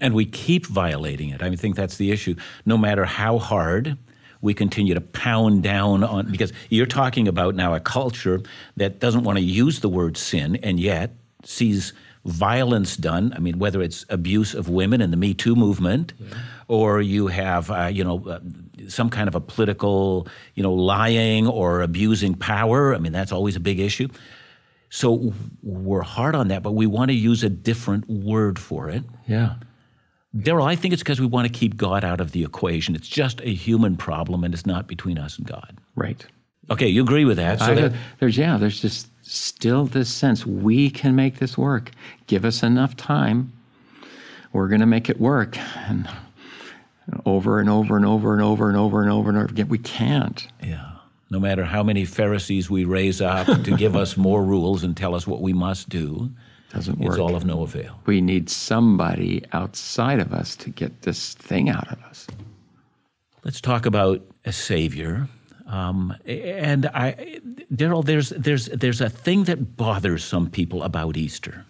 And 0.00 0.14
we 0.14 0.24
keep 0.24 0.66
violating 0.66 1.30
it. 1.30 1.42
I 1.42 1.54
think 1.56 1.76
that's 1.76 1.96
the 1.96 2.12
issue. 2.12 2.36
No 2.64 2.78
matter 2.78 3.04
how 3.04 3.38
hard 3.38 3.98
we 4.40 4.54
continue 4.54 4.94
to 4.94 5.00
pound 5.00 5.62
down 5.62 6.04
on, 6.04 6.30
because 6.30 6.52
you're 6.68 6.86
talking 6.86 7.26
about 7.26 7.54
now 7.54 7.74
a 7.74 7.80
culture 7.80 8.40
that 8.76 9.00
doesn't 9.00 9.24
want 9.24 9.38
to 9.38 9.44
use 9.44 9.80
the 9.80 9.88
word 9.88 10.16
sin 10.16 10.56
and 10.56 10.78
yet 10.78 11.14
sees 11.44 11.92
violence 12.24 12.96
done. 12.96 13.32
I 13.34 13.38
mean, 13.40 13.58
whether 13.58 13.82
it's 13.82 14.04
abuse 14.08 14.54
of 14.54 14.68
women 14.68 15.00
in 15.00 15.10
the 15.10 15.16
Me 15.16 15.34
Too 15.34 15.56
movement, 15.56 16.12
yeah. 16.18 16.34
or 16.68 17.00
you 17.00 17.28
have, 17.28 17.70
uh, 17.70 17.86
you 17.86 18.04
know, 18.04 18.24
uh, 18.28 18.40
some 18.88 19.10
kind 19.10 19.28
of 19.28 19.34
a 19.34 19.40
political, 19.40 20.28
you 20.54 20.62
know, 20.62 20.72
lying 20.72 21.46
or 21.46 21.80
abusing 21.82 22.34
power. 22.34 22.94
I 22.94 22.98
mean, 22.98 23.12
that's 23.12 23.32
always 23.32 23.56
a 23.56 23.60
big 23.60 23.80
issue. 23.80 24.08
So 24.90 25.32
we're 25.62 26.02
hard 26.02 26.34
on 26.34 26.48
that, 26.48 26.62
but 26.62 26.72
we 26.72 26.86
want 26.86 27.10
to 27.10 27.14
use 27.14 27.44
a 27.44 27.48
different 27.48 28.08
word 28.08 28.58
for 28.58 28.88
it. 28.88 29.04
Yeah. 29.26 29.54
Darrell, 30.40 30.66
I 30.66 30.76
think 30.76 30.92
it's 30.92 31.02
because 31.02 31.20
we 31.20 31.26
want 31.26 31.46
to 31.46 31.52
keep 31.52 31.76
God 31.76 32.04
out 32.04 32.20
of 32.20 32.32
the 32.32 32.44
equation. 32.44 32.94
It's 32.94 33.08
just 33.08 33.40
a 33.40 33.52
human 33.52 33.96
problem, 33.96 34.44
and 34.44 34.52
it's 34.54 34.66
not 34.66 34.86
between 34.86 35.18
us 35.18 35.38
and 35.38 35.46
God. 35.46 35.76
Right. 35.96 36.24
Okay, 36.70 36.88
you 36.88 37.02
agree 37.02 37.24
with 37.24 37.38
that? 37.38 37.60
So 37.60 37.74
that, 37.74 37.92
there's 38.20 38.36
yeah, 38.36 38.58
there's 38.58 38.80
just 38.80 39.08
still 39.22 39.86
this 39.86 40.12
sense 40.12 40.44
we 40.44 40.90
can 40.90 41.16
make 41.16 41.38
this 41.38 41.56
work. 41.56 41.92
Give 42.26 42.44
us 42.44 42.62
enough 42.62 42.96
time. 42.96 43.52
We're 44.52 44.68
going 44.68 44.80
to 44.80 44.86
make 44.86 45.08
it 45.08 45.18
work, 45.20 45.58
and 45.58 46.08
over 47.24 47.58
and 47.58 47.70
over 47.70 47.96
and 47.96 48.04
over 48.04 48.32
and 48.32 48.42
over 48.42 48.68
and 48.68 48.76
over 48.76 49.00
and 49.02 49.10
over 49.10 49.28
and 49.28 49.38
over 49.38 49.44
again, 49.46 49.68
we 49.68 49.78
can't. 49.78 50.46
Yeah. 50.62 50.92
No 51.30 51.38
matter 51.38 51.64
how 51.64 51.82
many 51.82 52.04
Pharisees 52.04 52.70
we 52.70 52.84
raise 52.84 53.20
up 53.20 53.46
to 53.46 53.76
give 53.76 53.94
us 53.96 54.16
more 54.16 54.42
rules 54.42 54.82
and 54.82 54.96
tell 54.96 55.14
us 55.14 55.26
what 55.26 55.42
we 55.42 55.52
must 55.52 55.88
do, 55.88 56.30
doesn't 56.70 56.98
work. 56.98 57.12
It's 57.12 57.18
all 57.18 57.34
of 57.34 57.44
no 57.44 57.62
avail. 57.62 58.00
We 58.06 58.20
need 58.20 58.50
somebody 58.50 59.42
outside 59.52 60.20
of 60.20 60.32
us 60.32 60.54
to 60.56 60.70
get 60.70 61.02
this 61.02 61.34
thing 61.34 61.68
out 61.68 61.90
of 61.90 62.02
us. 62.04 62.26
Let's 63.44 63.60
talk 63.60 63.86
about 63.86 64.22
a 64.44 64.52
savior. 64.52 65.28
Um, 65.66 66.14
and 66.26 66.86
I, 66.86 67.40
Darrell, 67.74 68.02
there's 68.02 68.30
there's 68.30 68.66
there's 68.66 69.00
a 69.00 69.08
thing 69.08 69.44
that 69.44 69.76
bothers 69.76 70.24
some 70.24 70.50
people 70.50 70.82
about 70.82 71.16
Easter, 71.16 71.64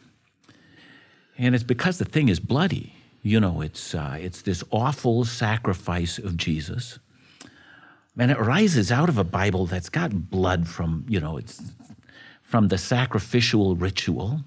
and 1.36 1.54
it's 1.54 1.64
because 1.64 1.98
the 1.98 2.04
thing 2.04 2.28
is 2.28 2.40
bloody. 2.40 2.94
You 3.22 3.40
know, 3.40 3.60
it's 3.60 3.94
uh, 3.94 4.16
it's 4.20 4.42
this 4.42 4.62
awful 4.70 5.24
sacrifice 5.24 6.18
of 6.18 6.36
Jesus, 6.36 6.98
and 8.16 8.30
it 8.30 8.38
rises 8.38 8.92
out 8.92 9.08
of 9.08 9.18
a 9.18 9.24
Bible 9.24 9.66
that's 9.66 9.88
got 9.88 10.30
blood 10.30 10.68
from 10.68 11.04
you 11.08 11.18
know 11.18 11.36
it's 11.36 11.60
from 12.42 12.68
the 12.68 12.78
sacrificial 12.78 13.74
ritual 13.74 14.44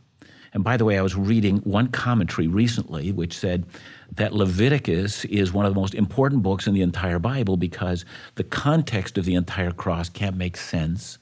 and 0.53 0.63
by 0.63 0.75
the 0.77 0.86
way, 0.86 0.98
I 0.98 1.01
was 1.01 1.15
reading 1.15 1.58
one 1.60 1.88
commentary 1.88 2.48
recently 2.48 3.12
which 3.12 3.38
said 3.38 3.65
that 4.15 4.34
Leviticus 4.34 5.24
is 5.25 5.53
one 5.53 5.65
of 5.65 5.74
the 5.74 5.79
most 5.79 5.96
important 5.96 6.43
books 6.43 6.67
in 6.67 6.74
the 6.74 6.81
entire 6.81 7.20
Bible 7.20 7.55
because 7.55 8.03
the 8.36 8.43
context 8.43 9.17
of 9.17 9.25
the 9.25 9.36
entire 9.36 9.72
cross 9.72 10.10
can't 10.10 10.36
make 10.36 10.58
sense. 10.58 11.17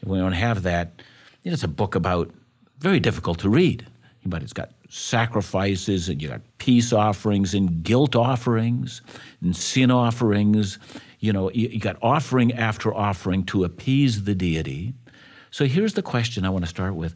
If 0.00 0.08
we 0.08 0.18
don't 0.18 0.32
have 0.32 0.62
that, 0.62 1.02
it's 1.42 1.64
a 1.64 1.68
book 1.68 1.94
about 1.94 2.30
very 2.78 3.00
difficult 3.00 3.40
to 3.40 3.48
read, 3.48 3.86
but 4.24 4.42
it's 4.42 4.52
got 4.52 4.70
sacrifices 4.88 6.08
and 6.08 6.22
you 6.22 6.28
got 6.28 6.40
peace 6.58 6.92
offerings 6.92 7.54
and 7.54 7.82
guilt 7.82 8.14
offerings 8.14 9.02
and 9.40 9.56
sin 9.56 9.90
offerings. 9.90 10.78
You 11.18 11.32
know, 11.32 11.50
you 11.50 11.80
got 11.80 11.96
offering 12.00 12.52
after 12.52 12.94
offering 12.94 13.44
to 13.46 13.64
appease 13.64 14.22
the 14.22 14.36
deity. 14.36 14.94
So 15.50 15.64
here's 15.64 15.94
the 15.94 16.02
question 16.02 16.44
I 16.44 16.50
want 16.50 16.64
to 16.64 16.68
start 16.68 16.94
with 16.94 17.14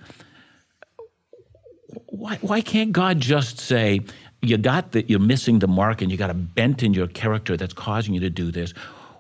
why, 2.07 2.39
why 2.41 2.61
can't 2.61 2.93
God 2.93 3.21
just 3.21 3.59
say, 3.59 4.01
you 4.41 4.59
got 4.59 4.93
that 4.93 5.09
you're 5.09 5.21
missing 5.21 5.61
the 5.61 5.69
mark 5.69 6.03
and 6.03 6.11
you 6.11 6.17
got 6.17 6.31
a 6.31 6.35
bent 6.35 6.83
in 6.83 6.95
your 6.95 7.07
character 7.07 7.57
that's 7.57 7.75
causing 7.75 8.15
you 8.15 8.21
to 8.21 8.31
do 8.31 8.51
this? 8.51 8.73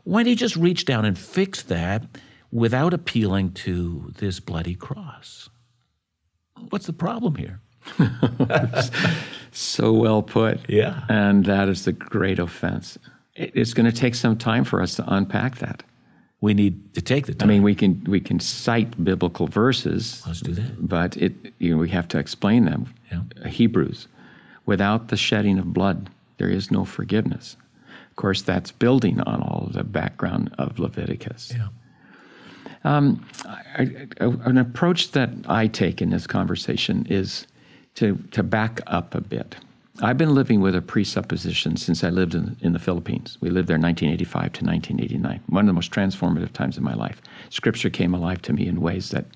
Why 0.05 0.23
don't 0.23 0.31
you 0.31 0.37
just 0.37 0.57
reach 0.57 0.85
down 0.85 1.05
and 1.05 1.19
fix 1.19 1.63
that 1.65 2.05
without 2.51 2.93
appealing 2.93 3.53
to 3.53 4.13
this 4.19 4.41
bloody 4.41 4.75
cross? 4.75 5.49
What's 6.71 6.87
the 6.87 6.93
problem 6.93 7.37
here? 7.37 7.61
so 9.53 9.93
well 9.93 10.23
put. 10.23 10.69
Yeah. 10.69 11.05
And 11.09 11.45
that 11.47 11.69
is 11.69 11.85
the 11.85 11.93
great 11.93 12.39
offense. 12.39 12.99
It's 13.35 13.75
going 13.75 13.87
to 13.87 13.93
take 13.97 14.15
some 14.15 14.37
time 14.37 14.65
for 14.65 14.83
us 14.83 14.95
to 14.97 15.05
unpack 15.07 15.59
that 15.59 15.83
we 16.43 16.55
need 16.55 16.93
to 16.95 17.01
take 17.01 17.27
the 17.27 17.35
time. 17.35 17.49
I 17.49 17.53
mean, 17.53 17.63
we 17.63 17.75
can 17.75 18.05
we 18.07 18.21
can 18.21 18.39
cite 18.41 19.03
biblical 19.03 19.47
verses. 19.47 20.23
Let's 20.27 20.41
do 20.41 20.53
that. 20.53 20.87
But 20.87 21.17
it 21.17 21.33
you 21.59 21.71
know 21.71 21.81
we 21.81 21.89
have 21.91 22.09
to 22.09 22.19
explain 22.19 22.67
them. 22.67 22.93
Yeah. 23.11 23.49
Hebrews, 23.49 24.09
without 24.67 25.09
the 25.09 25.17
shedding 25.17 25.59
of 25.59 25.73
blood, 25.73 26.11
there 26.37 26.51
is 26.51 26.71
no 26.71 26.85
forgiveness. 26.85 27.57
Of 28.11 28.17
course, 28.17 28.43
that's 28.43 28.73
building 28.73 29.21
on 29.21 29.41
all 29.41 29.67
of 29.69 29.73
the 29.73 29.85
background 29.85 30.55
of 30.59 30.79
Leviticus. 30.79 31.55
Yeah. 31.57 31.69
Um, 32.85 33.25
I, 33.47 34.09
I, 34.21 34.25
an 34.45 34.59
approach 34.59 35.13
that 35.13 35.31
I 35.49 35.69
take 35.69 36.03
in 36.03 36.11
this 36.11 36.27
conversation 36.27 37.07
is 37.09 37.47
to 37.95 38.19
to 38.33 38.43
back 38.43 38.81
up 38.89 39.15
a 39.15 39.21
bit. 39.21 39.55
I've 40.01 40.17
been 40.17 40.35
living 40.35 40.61
with 40.61 40.75
a 40.75 40.81
presupposition 40.81 41.77
since 41.77 42.03
I 42.03 42.09
lived 42.09 42.35
in, 42.35 42.57
in 42.61 42.73
the 42.73 42.79
Philippines. 42.79 43.37
We 43.41 43.51
lived 43.51 43.69
there 43.69 43.79
1985 43.79 44.53
to 44.55 44.65
1989, 44.65 45.41
one 45.49 45.65
of 45.65 45.67
the 45.67 45.75
most 45.75 45.93
transformative 45.93 46.53
times 46.53 46.79
in 46.79 46.85
my 46.85 46.95
life. 46.95 47.21
Scripture 47.51 47.91
came 47.91 48.15
alive 48.15 48.41
to 48.43 48.53
me 48.55 48.67
in 48.67 48.81
ways 48.81 49.11
that 49.11 49.27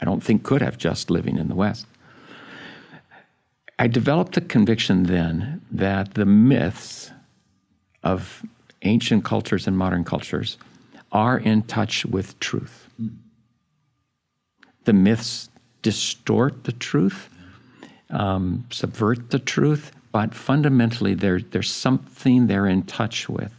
I 0.00 0.04
don't 0.04 0.22
think 0.22 0.42
could 0.42 0.60
have 0.60 0.76
just 0.76 1.10
living 1.10 1.38
in 1.38 1.48
the 1.48 1.54
West. 1.54 1.86
I 3.78 3.86
developed 3.86 4.34
the 4.34 4.40
conviction 4.42 5.04
then 5.04 5.62
that 5.70 6.14
the 6.14 6.26
myths 6.26 7.10
of 8.02 8.44
ancient 8.82 9.24
cultures 9.24 9.66
and 9.66 9.76
modern 9.76 10.04
cultures 10.04 10.58
are 11.12 11.38
in 11.38 11.62
touch 11.62 12.04
with 12.04 12.38
truth. 12.40 12.88
Hmm. 12.98 13.08
The 14.84 14.92
myths 14.92 15.48
distort 15.80 16.64
the 16.64 16.72
truth 16.72 17.30
um, 18.10 18.64
subvert 18.70 19.30
the 19.30 19.38
truth, 19.38 19.92
but 20.12 20.34
fundamentally 20.34 21.14
there, 21.14 21.40
there's 21.40 21.70
something 21.70 22.46
they're 22.46 22.66
in 22.66 22.82
touch 22.84 23.28
with, 23.28 23.52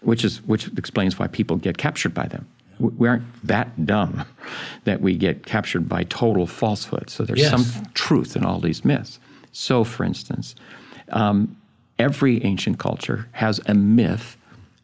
which, 0.00 0.24
is, 0.24 0.42
which 0.42 0.68
explains 0.76 1.18
why 1.18 1.26
people 1.26 1.56
get 1.56 1.78
captured 1.78 2.14
by 2.14 2.26
them. 2.26 2.46
We 2.78 3.06
aren't 3.06 3.24
that 3.46 3.86
dumb 3.86 4.24
that 4.84 5.00
we 5.00 5.16
get 5.16 5.46
captured 5.46 5.88
by 5.88 6.04
total 6.04 6.46
falsehood. 6.46 7.10
So 7.10 7.24
there's 7.24 7.40
yes. 7.40 7.50
some 7.50 7.86
truth 7.94 8.34
in 8.34 8.44
all 8.44 8.58
these 8.58 8.84
myths. 8.84 9.20
So, 9.52 9.84
for 9.84 10.04
instance, 10.04 10.54
um, 11.10 11.56
every 11.98 12.42
ancient 12.44 12.78
culture 12.78 13.28
has 13.32 13.60
a 13.66 13.74
myth 13.74 14.36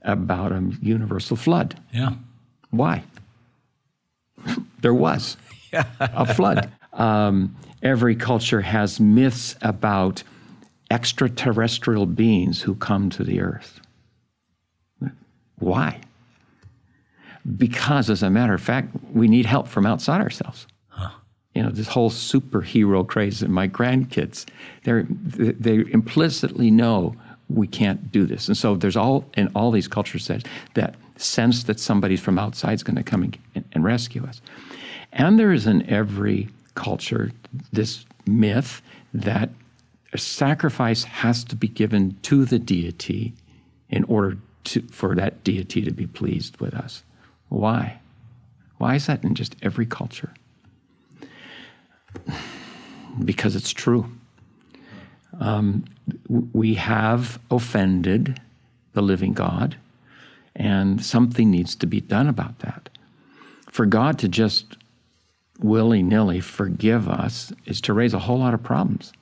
about 0.03 0.53
a 0.53 0.73
universal 0.81 1.37
flood. 1.37 1.81
Yeah. 1.93 2.13
Why? 2.71 3.03
there 4.81 4.95
was 4.95 5.37
a 5.73 6.35
flood. 6.35 6.71
Um, 6.99 7.57
every 7.83 8.15
culture 8.15 8.61
has 8.61 9.01
myths 9.01 9.57
about 9.63 10.23
extraterrestrial 10.91 12.07
beings 12.07 12.61
who 12.63 12.75
come 12.75 13.09
to 13.11 13.25
the 13.25 13.41
earth. 13.41 13.81
Why? 15.59 16.01
Because, 17.57 18.11
as 18.11 18.23
a 18.23 18.31
matter 18.31 18.55
of 18.55 18.61
fact, 18.61 18.95
we 19.13 19.27
need 19.29 19.47
help 19.47 19.69
from 19.69 19.87
outside 19.87 20.21
ourselves. 20.21 20.67
Huh. 20.89 21.11
You 21.55 21.63
know, 21.63 21.71
this 21.71 21.89
whole 21.89 22.11
superhero 22.11 23.07
craze 23.07 23.41
that 23.41 23.49
my 23.49 23.69
grandkids, 23.69 24.47
they 24.85 25.03
they 25.53 25.91
implicitly 25.93 26.71
know 26.71 27.15
we 27.49 27.67
can't 27.67 28.13
do 28.13 28.27
this. 28.27 28.49
And 28.49 28.57
so 28.57 28.77
there's 28.77 28.97
all, 28.97 29.25
in 29.35 29.49
all 29.55 29.71
these 29.71 29.89
cultures, 29.89 30.27
that, 30.27 30.47
that 30.75 30.97
sense 31.17 31.65
that 31.65 31.81
somebody 31.81 32.17
from 32.17 32.39
outside 32.39 32.75
is 32.75 32.83
going 32.83 32.97
to 32.97 33.03
come 33.03 33.23
and, 33.55 33.65
and 33.73 33.85
rescue 33.85 34.25
us. 34.27 34.43
And 35.13 35.39
there 35.39 35.53
is 35.53 35.67
in 35.67 35.89
every 35.89 36.49
culture 36.79 37.33
this 37.73 38.07
myth 38.27 38.81
that 39.13 39.51
a 40.13 40.19
sacrifice 40.19 41.03
has 41.05 41.45
to 41.45 41.57
be 41.57 41.69
given 41.69 42.17
to 42.23 42.45
the 42.45 42.59
deity 42.59 43.35
in 43.91 44.05
order 44.05 44.39
to, 44.65 44.81
for 44.91 45.15
that 45.17 45.45
deity 45.45 45.83
to 45.83 45.91
be 45.91 46.07
pleased 46.07 46.59
with 46.61 46.75
us. 46.75 47.03
Why? 47.49 48.01
Why 48.79 48.95
is 48.95 49.07
that 49.07 49.25
in 49.25 49.35
just 49.35 49.57
every 49.61 49.87
culture? 49.87 50.33
Because 53.25 53.57
it's 53.57 53.73
true. 53.73 54.09
Um, 55.41 55.85
we 56.29 56.75
have 56.75 57.41
offended 57.51 58.41
the 58.93 59.03
living 59.03 59.33
God, 59.33 59.77
and 60.57 61.05
something 61.05 61.51
needs 61.51 61.75
to 61.77 61.87
be 61.87 62.01
done 62.01 62.29
about 62.29 62.61
that. 62.61 62.89
For 63.71 63.85
God 63.85 64.19
to 64.21 64.29
just 64.29 64.78
willy 65.59 66.03
nilly 66.03 66.41
forgive 66.41 67.09
us 67.09 67.53
is 67.67 67.81
to 67.83 67.93
raise 67.93 68.15
a 68.15 68.19
whole 68.19 68.39
lot 68.39 68.55
of 68.55 68.63
problems. 68.63 69.13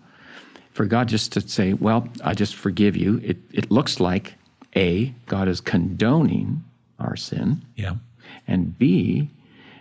For 0.73 0.85
God 0.85 1.09
just 1.09 1.33
to 1.33 1.41
say, 1.41 1.73
well, 1.73 2.07
I 2.23 2.35
just 2.35 2.55
forgive 2.55 2.97
you, 2.97 3.19
it, 3.25 3.39
it 3.53 3.71
looks 3.71 3.99
like 3.99 4.35
A, 4.75 5.15
God 5.27 5.49
is 5.49 5.61
condoning 5.61 6.63
our 6.99 7.17
sin. 7.17 7.63
Yeah. 7.77 7.95
And 8.47 8.79
B, 8.79 9.31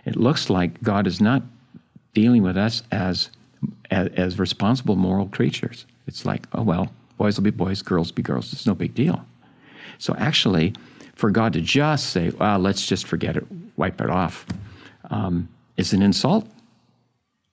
it 0.04 0.16
looks 0.16 0.48
like 0.48 0.82
God 0.82 1.06
is 1.06 1.20
not 1.20 1.42
dealing 2.14 2.42
with 2.42 2.56
us 2.56 2.82
as, 2.90 3.28
as, 3.90 4.08
as 4.16 4.38
responsible 4.38 4.96
moral 4.96 5.26
creatures. 5.28 5.84
It's 6.06 6.24
like, 6.24 6.46
oh, 6.54 6.62
well, 6.62 6.90
boys 7.18 7.36
will 7.36 7.44
be 7.44 7.50
boys, 7.50 7.82
girls 7.82 8.08
will 8.08 8.16
be 8.16 8.22
girls. 8.22 8.52
It's 8.52 8.66
no 8.66 8.74
big 8.74 8.94
deal. 8.94 9.24
So 9.98 10.14
actually, 10.16 10.74
for 11.14 11.30
God 11.30 11.52
to 11.54 11.60
just 11.60 12.10
say, 12.10 12.30
well, 12.30 12.58
let's 12.58 12.86
just 12.86 13.06
forget 13.06 13.36
it, 13.36 13.46
wipe 13.76 14.00
it 14.00 14.08
off, 14.08 14.46
um, 15.10 15.48
is 15.76 15.92
an 15.92 16.02
insult 16.02 16.46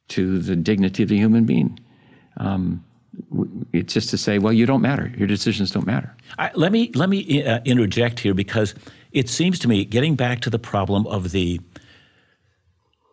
to 0.10 0.40
the 0.40 0.56
dignity 0.56 1.04
of 1.04 1.10
the 1.10 1.18
human 1.18 1.46
being. 1.46 1.80
Um, 2.38 2.84
it's 3.74 3.94
just 3.94 4.10
to 4.10 4.18
say, 4.18 4.40
well, 4.40 4.54
you 4.54 4.66
don't 4.66 4.82
matter. 4.82 5.12
Your 5.18 5.28
decisions 5.28 5.72
don't 5.72 5.86
matter. 5.86 6.16
I, 6.38 6.52
let 6.56 6.72
me 6.72 6.92
let 6.96 7.10
me 7.10 7.44
uh, 7.44 7.60
interject 7.64 8.20
here 8.20 8.34
because 8.34 8.74
it 9.12 9.30
seems 9.30 9.60
to 9.60 9.68
me, 9.68 9.86
getting 9.86 10.16
back 10.16 10.42
to 10.42 10.50
the 10.50 10.60
problem 10.60 11.06
of 11.08 11.32
the 11.32 11.62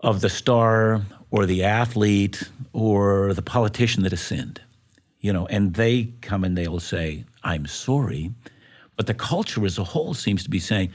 of 0.02 0.22
the 0.22 0.30
star 0.30 1.02
or 1.30 1.44
the 1.44 1.62
athlete 1.64 2.42
or 2.72 3.34
the 3.34 3.42
politician 3.42 4.02
that 4.02 4.12
has 4.12 4.22
sinned, 4.22 4.60
you 5.20 5.32
know, 5.32 5.46
and 5.48 5.74
they 5.74 6.14
come 6.22 6.44
and 6.44 6.56
they'll 6.56 6.80
say, 6.80 7.24
"I'm 7.44 7.66
sorry," 7.66 8.32
but 8.96 9.06
the 9.06 9.14
culture 9.14 9.66
as 9.66 9.78
a 9.78 9.84
whole 9.84 10.14
seems 10.14 10.42
to 10.44 10.50
be 10.50 10.60
saying, 10.60 10.90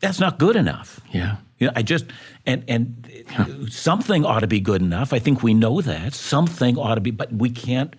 "That's 0.00 0.20
not 0.20 0.38
good 0.38 0.56
enough." 0.56 1.00
Yeah. 1.12 1.36
You 1.58 1.66
know, 1.66 1.72
I 1.76 1.82
just 1.82 2.06
and 2.46 2.64
and 2.68 3.68
something 3.68 4.24
ought 4.24 4.40
to 4.40 4.46
be 4.46 4.60
good 4.60 4.82
enough. 4.82 5.12
I 5.12 5.18
think 5.18 5.42
we 5.42 5.54
know 5.54 5.80
that 5.80 6.14
something 6.14 6.78
ought 6.78 6.94
to 6.94 7.00
be, 7.00 7.10
but 7.10 7.32
we 7.32 7.50
can't 7.50 7.94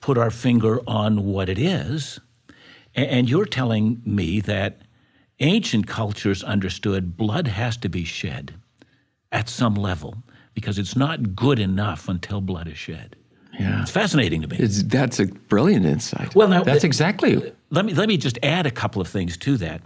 put 0.00 0.18
our 0.18 0.30
finger 0.30 0.80
on 0.86 1.24
what 1.24 1.48
it 1.48 1.58
is. 1.58 2.20
And, 2.94 3.06
and 3.06 3.30
you're 3.30 3.46
telling 3.46 4.02
me 4.04 4.40
that 4.40 4.82
ancient 5.40 5.86
cultures 5.86 6.42
understood 6.42 7.16
blood 7.16 7.46
has 7.48 7.76
to 7.78 7.88
be 7.88 8.04
shed 8.04 8.54
at 9.32 9.48
some 9.48 9.74
level 9.74 10.16
because 10.54 10.78
it's 10.78 10.96
not 10.96 11.36
good 11.36 11.58
enough 11.58 12.08
until 12.08 12.40
blood 12.40 12.68
is 12.68 12.78
shed. 12.78 13.16
Yeah. 13.58 13.82
It's 13.82 13.90
fascinating 13.90 14.42
to 14.42 14.48
me. 14.48 14.56
It's, 14.58 14.82
that's 14.82 15.18
a 15.18 15.26
brilliant 15.26 15.86
insight. 15.86 16.34
Well, 16.34 16.48
now 16.48 16.62
that's 16.62 16.84
exactly. 16.84 17.52
Let 17.70 17.84
me 17.84 17.94
let 17.94 18.08
me 18.08 18.16
just 18.16 18.38
add 18.42 18.66
a 18.66 18.70
couple 18.70 19.00
of 19.02 19.08
things 19.08 19.36
to 19.38 19.56
that. 19.58 19.80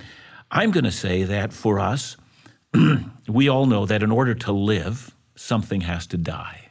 I'm 0.53 0.71
going 0.71 0.85
to 0.85 0.93
say 0.93 1.25
that 1.25 1.55
for 1.55 1.81
us, 1.81 2.19
we 3.29 3.49
all 3.49 3.65
know 3.65 3.87
that 3.87 4.03
in 4.03 4.13
order 4.13 4.35
to 4.35 4.53
live, 4.53 5.15
something 5.35 5.81
has 5.81 6.07
to 6.09 6.19
die. 6.19 6.69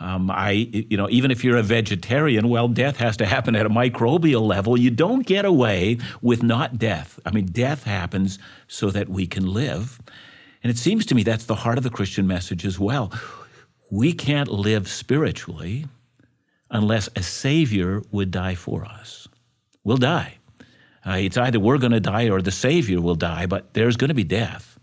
Um, 0.00 0.30
I, 0.30 0.50
you 0.50 0.96
know, 0.96 1.10
even 1.10 1.30
if 1.30 1.44
you're 1.44 1.56
a 1.58 1.62
vegetarian, 1.62 2.48
well, 2.48 2.68
death 2.68 2.96
has 2.98 3.16
to 3.18 3.26
happen 3.26 3.54
at 3.54 3.66
a 3.66 3.70
microbial 3.70 4.46
level. 4.46 4.78
You 4.78 4.90
don't 4.90 5.26
get 5.26 5.44
away 5.44 5.98
with 6.22 6.42
not 6.42 6.78
death. 6.78 7.18
I 7.26 7.32
mean, 7.32 7.46
death 7.46 7.84
happens 7.84 8.38
so 8.66 8.90
that 8.90 9.08
we 9.08 9.26
can 9.26 9.46
live. 9.46 10.00
And 10.62 10.70
it 10.70 10.78
seems 10.78 11.04
to 11.06 11.14
me 11.14 11.24
that's 11.24 11.44
the 11.44 11.56
heart 11.56 11.78
of 11.78 11.84
the 11.84 11.90
Christian 11.90 12.26
message 12.26 12.64
as 12.64 12.78
well. 12.78 13.12
We 13.90 14.12
can't 14.12 14.48
live 14.48 14.88
spiritually 14.88 15.86
unless 16.70 17.08
a 17.16 17.22
Savior 17.22 18.02
would 18.10 18.30
die 18.30 18.54
for 18.54 18.84
us. 18.84 19.26
We'll 19.82 19.96
die. 19.96 20.37
Uh, 21.08 21.16
it's 21.16 21.38
either 21.38 21.58
we're 21.58 21.78
going 21.78 21.92
to 21.92 22.00
die 22.00 22.28
or 22.28 22.42
the 22.42 22.50
Savior 22.50 23.00
will 23.00 23.14
die, 23.14 23.46
but 23.46 23.72
there's 23.72 23.96
going 23.96 24.08
to 24.08 24.14
be 24.14 24.24
death. 24.24 24.78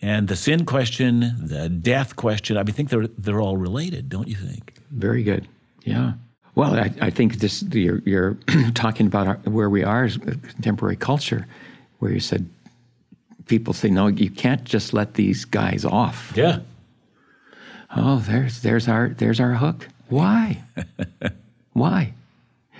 And 0.00 0.26
the 0.26 0.36
sin 0.36 0.64
question, 0.64 1.46
the 1.46 1.68
death 1.68 2.16
question, 2.16 2.56
I 2.56 2.62
mean, 2.62 2.70
I 2.70 2.72
think 2.72 2.88
they're, 2.88 3.06
they're 3.18 3.40
all 3.40 3.58
related, 3.58 4.08
don't 4.08 4.28
you 4.28 4.34
think? 4.34 4.74
Very 4.90 5.22
good. 5.22 5.46
Yeah. 5.84 6.14
Well, 6.54 6.74
I, 6.74 6.92
I 7.00 7.10
think 7.10 7.36
this 7.36 7.62
you're, 7.62 8.00
you're 8.04 8.34
talking 8.74 9.06
about 9.06 9.26
our, 9.26 9.34
where 9.44 9.68
we 9.68 9.84
are 9.84 10.04
as 10.04 10.16
contemporary 10.16 10.96
culture, 10.96 11.46
where 11.98 12.10
you 12.10 12.20
said 12.20 12.48
people 13.46 13.74
say, 13.74 13.90
no, 13.90 14.06
you 14.06 14.30
can't 14.30 14.64
just 14.64 14.92
let 14.94 15.14
these 15.14 15.44
guys 15.44 15.84
off. 15.84 16.32
Yeah. 16.34 16.60
Oh, 17.94 18.18
there's 18.20 18.62
there's 18.62 18.88
our 18.88 19.10
there's 19.10 19.38
our 19.38 19.54
hook. 19.54 19.88
Why? 20.08 20.62
Why? 21.74 22.14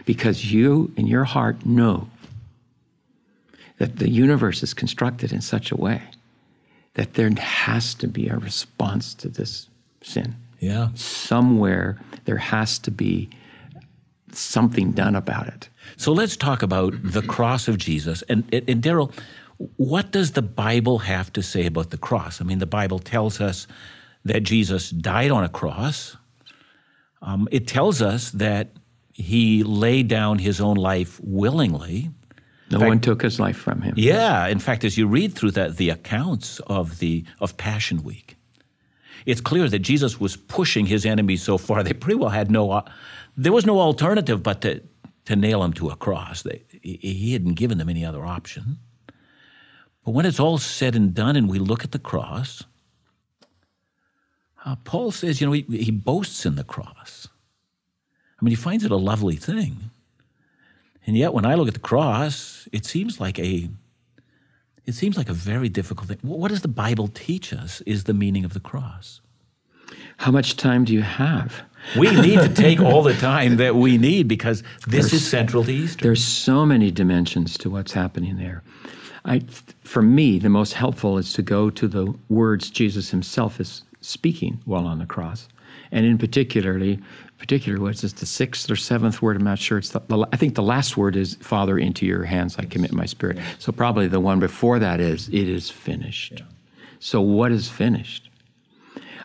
Because 0.07 0.53
you 0.53 0.93
in 0.97 1.07
your 1.07 1.25
heart 1.25 1.67
know 1.67 2.09
that 3.83 3.97
the 3.97 4.09
universe 4.09 4.63
is 4.63 4.73
constructed 4.75 5.33
in 5.33 5.41
such 5.41 5.73
a 5.73 5.77
way 5.77 6.01
that 6.95 7.15
there 7.15 7.29
has 7.31 7.95
to 7.95 8.07
be 8.07 8.29
a 8.29 8.37
response 8.37 9.13
to 9.13 9.29
this 9.29 9.69
sin. 10.03 10.37
Yeah. 10.61 10.91
Somewhere 10.95 12.01
there 12.25 12.37
has 12.37 12.79
to 12.79 12.93
be 12.93 13.29
something 14.31 14.93
done 14.93 15.17
about 15.17 15.49
it. 15.49 15.69
So 15.97 16.13
let's 16.13 16.37
talk 16.37 16.63
about 16.63 16.95
the 17.03 17.23
cross 17.23 17.67
of 17.67 17.77
Jesus. 17.77 18.23
And, 18.29 18.45
and, 18.53 18.71
and 18.71 18.81
Darrell, 18.81 19.11
what 19.79 20.13
does 20.13 20.31
the 20.31 20.43
Bible 20.43 20.99
have 21.01 21.33
to 21.33 21.43
say 21.43 21.67
about 21.67 21.91
the 21.91 21.99
cross? 21.99 22.41
I 22.41 22.45
mean, 22.45 22.61
the 22.61 22.67
Bible 22.67 23.01
tells 23.01 23.41
us 23.41 23.67
that 24.25 24.45
Jesus 24.45 24.91
died 24.91 25.33
on 25.33 25.43
a 25.43 25.49
cross. 25.49 26.17
Um, 27.21 27.49
it 27.51 27.67
tells 27.67 28.01
us 28.01 28.31
that 28.31 28.69
he 29.13 29.65
laid 29.65 30.07
down 30.07 30.39
his 30.39 30.61
own 30.61 30.77
life 30.77 31.21
willingly. 31.21 32.11
No 32.73 32.79
fact, 32.79 32.89
one 32.89 33.01
took 33.01 33.23
his 33.23 33.39
life 33.39 33.57
from 33.57 33.83
him. 33.83 33.95
Yeah, 33.97 34.47
in 34.47 34.59
fact, 34.59 34.85
as 34.85 34.99
you 34.99 35.07
read 35.07 35.35
through 35.35 35.53
that, 35.53 35.77
the 35.77 35.91
accounts 35.91 36.61
of 36.61 36.99
the 36.99 37.25
of 37.41 37.57
Passion 37.57 38.03
Week, 38.03 38.37
it's 39.27 39.41
clear 39.41 39.69
that 39.69 39.81
Jesus 39.81 40.19
was 40.19 40.37
pushing 40.37 40.87
his 40.87 41.07
enemies 41.07 41.43
so 41.43 41.59
far 41.59 41.83
they 41.83 41.93
pretty 41.93 42.19
well 42.19 42.31
had 42.31 42.51
no. 42.51 42.71
Uh, 42.71 42.83
there 43.37 43.53
was 43.53 43.67
no 43.67 43.79
alternative 43.81 44.43
but 44.43 44.61
to 44.63 44.83
to 45.27 45.37
nail 45.37 45.63
him 45.63 45.73
to 45.75 45.91
a 45.91 45.97
cross. 45.97 46.43
They, 46.43 46.63
he 46.83 47.33
hadn't 47.33 47.55
given 47.55 47.79
them 47.79 47.89
any 47.89 48.05
other 48.05 48.25
option. 48.25 48.79
But 50.05 50.13
when 50.13 50.27
it's 50.27 50.41
all 50.41 50.59
said 50.59 50.97
and 50.97 51.15
done, 51.15 51.37
and 51.37 51.49
we 51.49 51.59
look 51.59 51.85
at 51.85 51.93
the 51.93 51.99
cross, 51.99 52.65
uh, 54.65 54.77
Paul 54.85 55.13
says, 55.13 55.41
you 55.41 55.47
know, 55.47 55.53
he, 55.53 55.63
he 55.63 55.91
boasts 55.91 56.45
in 56.45 56.57
the 56.57 56.65
cross. 56.65 57.29
I 58.41 58.45
mean, 58.45 58.51
he 58.51 58.57
finds 58.57 58.85
it 58.85 58.91
a 58.91 58.97
lovely 58.97 59.37
thing. 59.37 59.91
And 61.07 61.17
yet, 61.17 61.35
when 61.35 61.45
I 61.45 61.55
look 61.55 61.69
at 61.69 61.75
the 61.75 61.81
cross, 61.81 62.69
it 62.73 62.85
seems 62.85 63.21
like 63.21 63.39
a 63.39 63.69
it 64.85 64.95
seems 64.95 65.17
like 65.17 65.29
a 65.29 65.35
very 65.35 65.69
difficult 65.69 66.09
thing. 66.09 66.19
What 66.23 66.49
does 66.49 66.63
the 66.63 66.69
Bible 66.69 67.09
teach 67.09 67.53
us 67.53 67.81
is 67.83 68.05
the 68.05 68.15
meaning 68.15 68.45
of 68.45 68.53
the 68.53 68.61
cross? 68.61 69.21
How 70.17 70.31
much 70.31 70.57
time 70.57 70.85
do 70.85 70.93
you 70.93 71.03
have? 71.03 71.63
We 71.97 72.11
need 72.11 72.41
to 72.41 72.49
take 72.49 72.81
all 72.89 73.03
the 73.03 73.15
time 73.15 73.57
that 73.57 73.77
we 73.77 73.99
need 73.99 74.29
because 74.29 74.63
this 74.87 75.11
there's, 75.11 75.13
is 75.15 75.29
central 75.29 75.65
to 75.65 75.73
Easter. 75.73 76.03
There's 76.03 76.25
so 76.25 76.67
many 76.67 76.91
dimensions 76.91 77.57
to 77.59 77.71
what's 77.71 77.93
happening 77.93 78.37
there. 78.37 78.63
I, 79.25 79.43
for 79.85 80.03
me, 80.03 80.39
the 80.39 80.49
most 80.49 80.73
helpful 80.73 81.19
is 81.19 81.33
to 81.35 81.43
go 81.43 81.71
to 81.71 81.87
the 81.87 82.15
words 82.29 82.71
Jesus 82.71 83.11
himself 83.11 83.61
is 83.61 83.83
speaking 84.01 84.61
while 84.65 84.87
on 84.87 84.99
the 84.99 85.07
cross. 85.07 85.49
And 85.93 86.07
in 86.07 86.19
particularly, 86.19 87.01
particular 87.43 87.81
was 87.81 88.05
it 88.05 88.15
the 88.15 88.25
sixth 88.25 88.71
or 88.71 88.77
seventh 88.77 89.21
word? 89.21 89.37
I'm 89.37 89.43
not 89.43 89.59
sure. 89.59 89.79
It's 89.79 89.89
the, 89.89 90.01
the, 90.07 90.29
I 90.33 90.37
think 90.37 90.55
the 90.55 90.63
last 90.63 90.97
word 90.97 91.17
is 91.17 91.35
Father, 91.41 91.77
into 91.77 92.07
your 92.07 92.23
hands 92.23 92.57
I 92.57 92.67
commit 92.67 92.93
my 92.93 93.05
spirit. 93.05 93.37
So 93.59 93.73
probably 93.73 94.07
the 94.07 94.21
one 94.21 94.39
before 94.39 94.79
that 94.79 95.01
is 95.01 95.29
it 95.29 95.49
is 95.49 95.69
finished. 95.69 96.35
Yeah. 96.37 96.47
So 97.01 97.21
what 97.21 97.51
is 97.51 97.69
finished? 97.69 98.31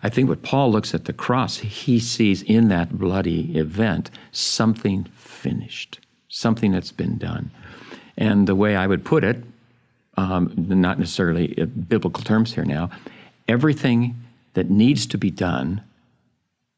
I 0.02 0.10
think 0.10 0.30
what 0.30 0.42
Paul 0.42 0.72
looks 0.72 0.96
at 0.96 1.06
the 1.06 1.14
cross, 1.14 1.58
he 1.58 2.00
sees 2.00 2.42
in 2.42 2.70
that 2.70 2.98
bloody 2.98 3.56
event 3.56 4.10
something 4.32 5.04
finished, 5.14 6.00
something 6.28 6.72
that's 6.72 6.92
been 6.92 7.20
done. 7.20 7.52
And 8.18 8.48
the 8.48 8.56
way 8.56 8.76
I 8.76 8.88
would 8.88 9.06
put 9.06 9.24
it, 9.24 9.44
um, 10.18 10.54
not 10.58 10.98
necessarily 10.98 11.50
biblical 11.88 12.24
terms 12.24 12.56
here 12.56 12.66
now, 12.66 12.90
everything 13.48 14.16
that 14.56 14.72
needs 14.72 15.06
to 15.06 15.20
be 15.20 15.30
done 15.30 15.84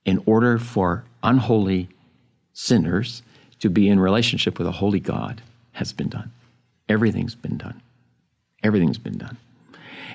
in 0.03 0.21
order 0.25 0.57
for 0.57 1.05
unholy 1.23 1.89
sinners 2.53 3.21
to 3.59 3.69
be 3.69 3.89
in 3.89 3.99
relationship 3.99 4.57
with 4.57 4.67
a 4.67 4.71
holy 4.71 4.99
God 4.99 5.41
has 5.73 5.93
been 5.93 6.09
done. 6.09 6.31
Everything's 6.87 7.35
been 7.35 7.57
done. 7.57 7.81
Everything's 8.63 8.97
been 8.97 9.17
done. 9.17 9.37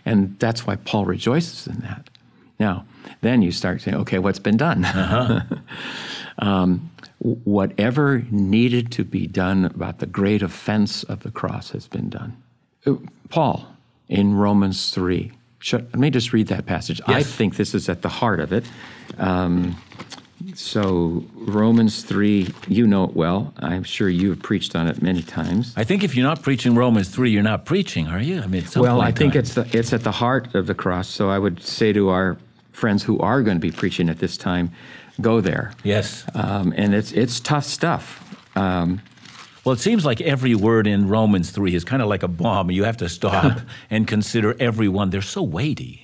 And 0.04 0.38
that's 0.38 0.66
why 0.66 0.76
Paul 0.76 1.06
rejoices 1.06 1.66
in 1.66 1.80
that. 1.80 2.10
Now, 2.58 2.84
then 3.20 3.42
you 3.42 3.52
start 3.52 3.80
saying, 3.80 3.96
okay, 3.98 4.18
what's 4.18 4.38
been 4.38 4.56
done? 4.56 4.84
Uh-huh. 4.84 5.40
um, 6.38 6.90
whatever 7.18 8.22
needed 8.30 8.92
to 8.92 9.04
be 9.04 9.26
done 9.26 9.64
about 9.64 9.98
the 9.98 10.06
great 10.06 10.42
offense 10.42 11.02
of 11.04 11.20
the 11.20 11.30
cross 11.30 11.70
has 11.70 11.88
been 11.88 12.10
done. 12.10 12.42
Uh, 12.86 12.94
Paul 13.28 13.66
in 14.08 14.34
Romans 14.34 14.90
3 14.90 15.32
should, 15.58 15.84
let 15.84 15.98
me 15.98 16.10
just 16.10 16.32
read 16.32 16.48
that 16.48 16.66
passage. 16.66 17.00
Yes. 17.08 17.16
I 17.16 17.22
think 17.22 17.56
this 17.56 17.74
is 17.74 17.88
at 17.88 18.02
the 18.02 18.08
heart 18.08 18.40
of 18.40 18.52
it. 18.52 18.64
Um, 19.16 19.76
so, 20.54 21.24
Romans 21.34 22.02
3, 22.02 22.52
you 22.68 22.86
know 22.86 23.04
it 23.04 23.14
well. 23.14 23.54
I'm 23.58 23.82
sure 23.82 24.08
you've 24.08 24.42
preached 24.42 24.76
on 24.76 24.88
it 24.88 25.00
many 25.02 25.22
times. 25.22 25.72
I 25.76 25.84
think 25.84 26.04
if 26.04 26.14
you're 26.14 26.26
not 26.26 26.42
preaching 26.42 26.74
Romans 26.74 27.08
3, 27.08 27.30
you're 27.30 27.42
not 27.42 27.64
preaching, 27.64 28.08
are 28.08 28.20
you? 28.20 28.40
I 28.40 28.46
mean, 28.46 28.64
well, 28.76 29.00
I 29.00 29.10
think 29.10 29.34
it's, 29.34 29.54
the, 29.54 29.66
it's 29.76 29.92
at 29.92 30.02
the 30.02 30.12
heart 30.12 30.54
of 30.54 30.66
the 30.66 30.74
cross. 30.74 31.08
So, 31.08 31.30
I 31.30 31.38
would 31.38 31.62
say 31.62 31.92
to 31.92 32.10
our 32.10 32.36
friends 32.72 33.04
who 33.04 33.18
are 33.20 33.42
going 33.42 33.56
to 33.56 33.60
be 33.60 33.70
preaching 33.70 34.08
at 34.08 34.18
this 34.18 34.36
time 34.36 34.70
go 35.20 35.40
there. 35.40 35.72
Yes. 35.82 36.24
Um, 36.34 36.74
and 36.76 36.94
it's, 36.94 37.12
it's 37.12 37.40
tough 37.40 37.64
stuff. 37.64 38.20
Um, 38.56 39.00
well, 39.64 39.72
it 39.72 39.78
seems 39.78 40.04
like 40.04 40.20
every 40.20 40.54
word 40.54 40.86
in 40.86 41.08
Romans 41.08 41.50
3 41.50 41.74
is 41.74 41.84
kind 41.84 42.02
of 42.02 42.08
like 42.08 42.22
a 42.22 42.28
bomb. 42.28 42.70
You 42.70 42.84
have 42.84 42.98
to 42.98 43.08
stop 43.08 43.60
and 43.90 44.06
consider 44.06 44.54
every 44.60 44.88
one. 44.88 45.10
They're 45.10 45.22
so 45.22 45.42
weighty. 45.42 46.03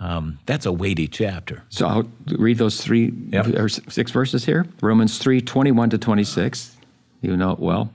Um, 0.00 0.38
that's 0.46 0.64
a 0.64 0.72
weighty 0.72 1.06
chapter. 1.06 1.62
So 1.68 1.86
I'll 1.86 2.10
read 2.26 2.56
those 2.58 2.80
three 2.82 3.12
Yep. 3.32 3.46
or 3.58 3.68
six 3.68 4.10
verses 4.10 4.46
here. 4.46 4.66
Romans 4.80 5.18
3 5.18 5.40
21 5.42 5.90
to 5.90 5.98
26. 5.98 6.76
You 7.20 7.36
know 7.36 7.52
it 7.52 7.58
well. 7.58 7.92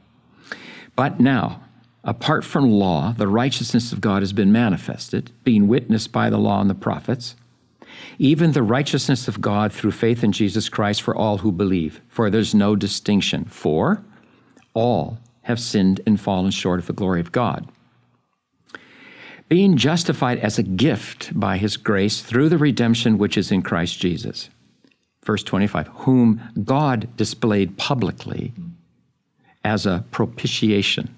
But 0.95 1.19
now, 1.19 1.61
apart 2.03 2.45
from 2.45 2.69
law, 2.71 3.13
the 3.17 3.27
righteousness 3.27 3.91
of 3.91 4.01
God 4.01 4.21
has 4.21 4.33
been 4.33 4.51
manifested, 4.51 5.31
being 5.43 5.67
witnessed 5.67 6.11
by 6.11 6.29
the 6.29 6.37
law 6.37 6.61
and 6.61 6.69
the 6.69 6.75
prophets, 6.75 7.35
even 8.19 8.51
the 8.51 8.61
righteousness 8.63 9.27
of 9.27 9.41
God 9.41 9.73
through 9.73 9.91
faith 9.91 10.23
in 10.23 10.31
Jesus 10.31 10.69
Christ 10.69 11.01
for 11.01 11.15
all 11.15 11.39
who 11.39 11.51
believe. 11.51 12.01
For 12.07 12.29
there's 12.29 12.53
no 12.53 12.75
distinction. 12.75 13.45
For 13.45 14.03
all 14.75 15.17
have 15.43 15.59
sinned 15.59 16.01
and 16.05 16.19
fallen 16.21 16.51
short 16.51 16.79
of 16.79 16.85
the 16.87 16.93
glory 16.93 17.19
of 17.19 17.31
God 17.31 17.67
being 19.47 19.77
justified 19.77 20.39
as 20.39 20.57
a 20.57 20.63
gift 20.63 21.37
by 21.37 21.57
his 21.57 21.77
grace 21.77 22.21
through 22.21 22.49
the 22.49 22.57
redemption 22.57 23.17
which 23.17 23.37
is 23.37 23.51
in 23.51 23.61
Christ 23.61 23.99
Jesus. 23.99 24.49
Verse 25.23 25.43
25, 25.43 25.87
whom 25.87 26.41
God 26.63 27.15
displayed 27.17 27.77
publicly 27.77 28.53
as 29.63 29.85
a 29.85 30.05
propitiation 30.11 31.15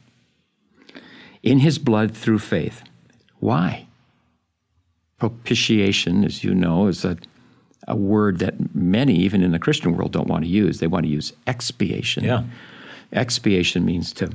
in 1.43 1.59
his 1.59 1.77
blood 1.77 2.15
through 2.15 2.39
faith. 2.39 2.83
Why? 3.39 3.85
Propitiation, 5.19 6.23
as 6.23 6.43
you 6.43 6.53
know, 6.53 6.87
is 6.87 7.03
a, 7.03 7.17
a 7.87 7.95
word 7.95 8.39
that 8.39 8.75
many, 8.75 9.15
even 9.15 9.41
in 9.41 9.51
the 9.51 9.59
Christian 9.59 9.95
world, 9.95 10.11
don't 10.11 10.27
want 10.27 10.43
to 10.43 10.49
use. 10.49 10.79
They 10.79 10.87
want 10.87 11.05
to 11.05 11.11
use 11.11 11.33
expiation. 11.45 12.23
Yeah. 12.23 12.43
Expiation 13.11 13.85
means 13.85 14.13
to 14.13 14.31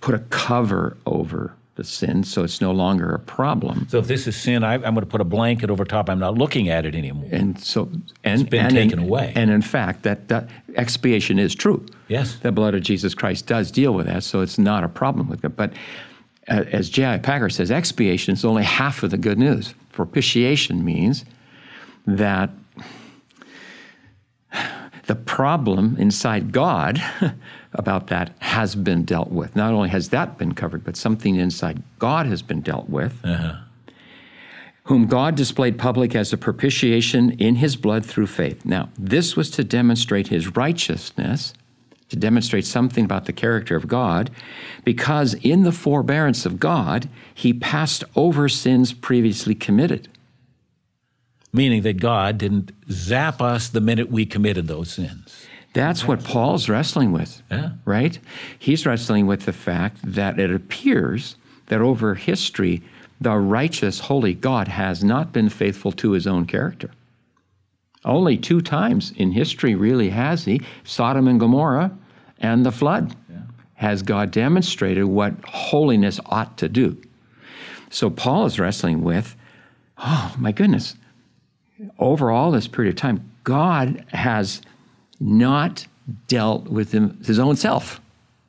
put 0.00 0.14
a 0.14 0.20
cover 0.30 0.96
over 1.06 1.54
the 1.78 1.84
sin 1.84 2.24
so 2.24 2.42
it's 2.42 2.60
no 2.60 2.72
longer 2.72 3.14
a 3.14 3.20
problem. 3.20 3.86
So 3.88 3.98
if 3.98 4.08
this 4.08 4.26
is 4.26 4.36
sin, 4.36 4.64
I, 4.64 4.74
I'm 4.74 4.80
going 4.80 4.96
to 4.96 5.06
put 5.06 5.20
a 5.20 5.24
blanket 5.24 5.70
over 5.70 5.84
top. 5.84 6.10
I'm 6.10 6.18
not 6.18 6.36
looking 6.36 6.68
at 6.68 6.84
it 6.84 6.96
anymore. 6.96 7.28
And 7.30 7.58
so, 7.58 7.88
and 8.24 8.40
It's 8.40 8.50
been 8.50 8.66
and 8.66 8.74
taken 8.74 8.98
in, 8.98 9.04
away. 9.06 9.32
And 9.36 9.50
in 9.50 9.62
fact, 9.62 10.02
that, 10.02 10.26
that 10.26 10.50
expiation 10.74 11.38
is 11.38 11.54
true. 11.54 11.86
Yes. 12.08 12.36
the 12.36 12.50
blood 12.50 12.74
of 12.74 12.82
Jesus 12.82 13.14
Christ 13.14 13.46
does 13.46 13.70
deal 13.70 13.94
with 13.94 14.06
that, 14.06 14.24
so 14.24 14.40
it's 14.40 14.58
not 14.58 14.82
a 14.82 14.88
problem 14.88 15.28
with 15.28 15.44
it. 15.44 15.54
But 15.56 15.72
uh, 16.48 16.64
as 16.72 16.90
J.I. 16.90 17.18
Packer 17.18 17.48
says, 17.48 17.70
expiation 17.70 18.34
is 18.34 18.44
only 18.44 18.64
half 18.64 19.02
of 19.04 19.10
the 19.10 19.18
good 19.18 19.38
news. 19.38 19.74
Propitiation 19.92 20.84
means 20.84 21.24
that 22.06 22.50
the 25.06 25.14
problem 25.14 25.96
inside 25.98 26.50
God 26.50 27.00
about 27.72 28.06
that 28.08 28.34
has 28.40 28.74
been 28.74 29.04
dealt 29.04 29.30
with. 29.30 29.54
Not 29.54 29.72
only 29.72 29.88
has 29.90 30.08
that 30.10 30.38
been 30.38 30.54
covered, 30.54 30.84
but 30.84 30.96
something 30.96 31.36
inside 31.36 31.82
God 31.98 32.26
has 32.26 32.42
been 32.42 32.60
dealt 32.60 32.88
with. 32.88 33.18
Uh-huh. 33.24 33.56
Whom 34.84 35.06
God 35.06 35.34
displayed 35.34 35.78
public 35.78 36.14
as 36.14 36.32
a 36.32 36.38
propitiation 36.38 37.32
in 37.32 37.56
his 37.56 37.76
blood 37.76 38.06
through 38.06 38.28
faith. 38.28 38.64
Now, 38.64 38.88
this 38.98 39.36
was 39.36 39.50
to 39.50 39.62
demonstrate 39.62 40.28
his 40.28 40.56
righteousness, 40.56 41.52
to 42.08 42.16
demonstrate 42.16 42.64
something 42.64 43.04
about 43.04 43.26
the 43.26 43.34
character 43.34 43.76
of 43.76 43.86
God, 43.86 44.30
because 44.84 45.34
in 45.34 45.62
the 45.62 45.72
forbearance 45.72 46.46
of 46.46 46.58
God, 46.58 47.06
he 47.34 47.52
passed 47.52 48.02
over 48.16 48.48
sins 48.48 48.94
previously 48.94 49.54
committed. 49.54 50.08
Meaning 51.52 51.82
that 51.82 52.00
God 52.00 52.38
didn't 52.38 52.72
zap 52.90 53.42
us 53.42 53.68
the 53.68 53.82
minute 53.82 54.10
we 54.10 54.24
committed 54.24 54.68
those 54.68 54.90
sins. 54.90 55.27
That's 55.74 56.06
what 56.08 56.24
Paul's 56.24 56.68
wrestling 56.68 57.12
with, 57.12 57.42
Yeah. 57.50 57.70
right? 57.84 58.18
He's 58.58 58.86
wrestling 58.86 59.26
with 59.26 59.44
the 59.44 59.52
fact 59.52 59.98
that 60.02 60.38
it 60.38 60.52
appears 60.52 61.36
that 61.66 61.80
over 61.80 62.14
history, 62.14 62.82
the 63.20 63.36
righteous, 63.36 64.00
holy 64.00 64.34
God 64.34 64.68
has 64.68 65.04
not 65.04 65.32
been 65.32 65.48
faithful 65.48 65.92
to 65.92 66.12
his 66.12 66.26
own 66.26 66.46
character. 66.46 66.90
Only 68.04 68.36
two 68.38 68.60
times 68.60 69.12
in 69.16 69.32
history, 69.32 69.74
really, 69.74 70.10
has 70.10 70.44
he 70.44 70.62
Sodom 70.84 71.28
and 71.28 71.38
Gomorrah 71.38 71.90
and 72.40 72.64
the 72.64 72.72
flood. 72.72 73.14
Has 73.74 74.02
God 74.02 74.30
demonstrated 74.30 75.04
what 75.04 75.34
holiness 75.44 76.18
ought 76.26 76.56
to 76.58 76.68
do? 76.68 76.96
So 77.90 78.10
Paul 78.10 78.46
is 78.46 78.58
wrestling 78.58 79.02
with, 79.02 79.36
oh 79.98 80.34
my 80.38 80.52
goodness, 80.52 80.96
over 81.98 82.30
all 82.30 82.50
this 82.50 82.66
period 82.66 82.90
of 82.90 82.96
time, 82.96 83.30
God 83.44 84.04
has 84.08 84.62
not 85.20 85.86
dealt 86.26 86.68
with 86.68 86.92
him, 86.92 87.18
his 87.24 87.38
own 87.38 87.56
self. 87.56 88.00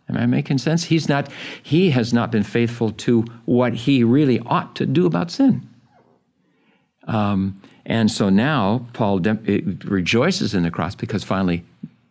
Am 0.08 0.18
I 0.18 0.26
making 0.26 0.58
sense? 0.58 0.84
He's 0.84 1.08
not, 1.08 1.30
he 1.62 1.92
has 1.92 2.14
not 2.14 2.32
been 2.32 2.44
faithful 2.44 2.92
to 2.92 3.26
what 3.46 3.74
he 3.74 4.04
really 4.04 4.40
ought 4.40 4.76
to 4.76 4.86
do 4.86 5.06
about 5.06 5.30
sin. 5.30 5.68
Um, 7.08 7.62
and 7.86 8.12
so 8.12 8.30
now 8.30 8.86
Paul 8.94 9.20
de- 9.20 9.62
rejoices 9.86 10.54
in 10.54 10.64
the 10.64 10.72
cross 10.72 10.96
because 10.96 11.24
finally 11.24 11.64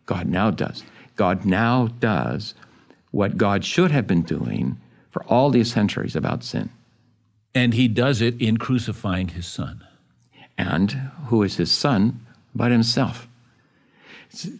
God 0.05 0.27
now 0.27 0.51
does. 0.51 0.83
God 1.15 1.45
now 1.45 1.87
does 1.99 2.53
what 3.11 3.37
God 3.37 3.65
should 3.65 3.91
have 3.91 4.07
been 4.07 4.21
doing 4.21 4.77
for 5.11 5.23
all 5.25 5.49
these 5.49 5.71
centuries 5.71 6.15
about 6.15 6.43
sin. 6.43 6.69
And 7.55 7.73
he 7.73 7.87
does 7.87 8.21
it 8.21 8.39
in 8.41 8.57
crucifying 8.57 9.29
his 9.29 9.47
son. 9.47 9.83
And 10.57 10.91
who 11.27 11.43
is 11.43 11.55
his 11.55 11.71
son 11.71 12.25
but 12.53 12.71
himself? 12.71 13.28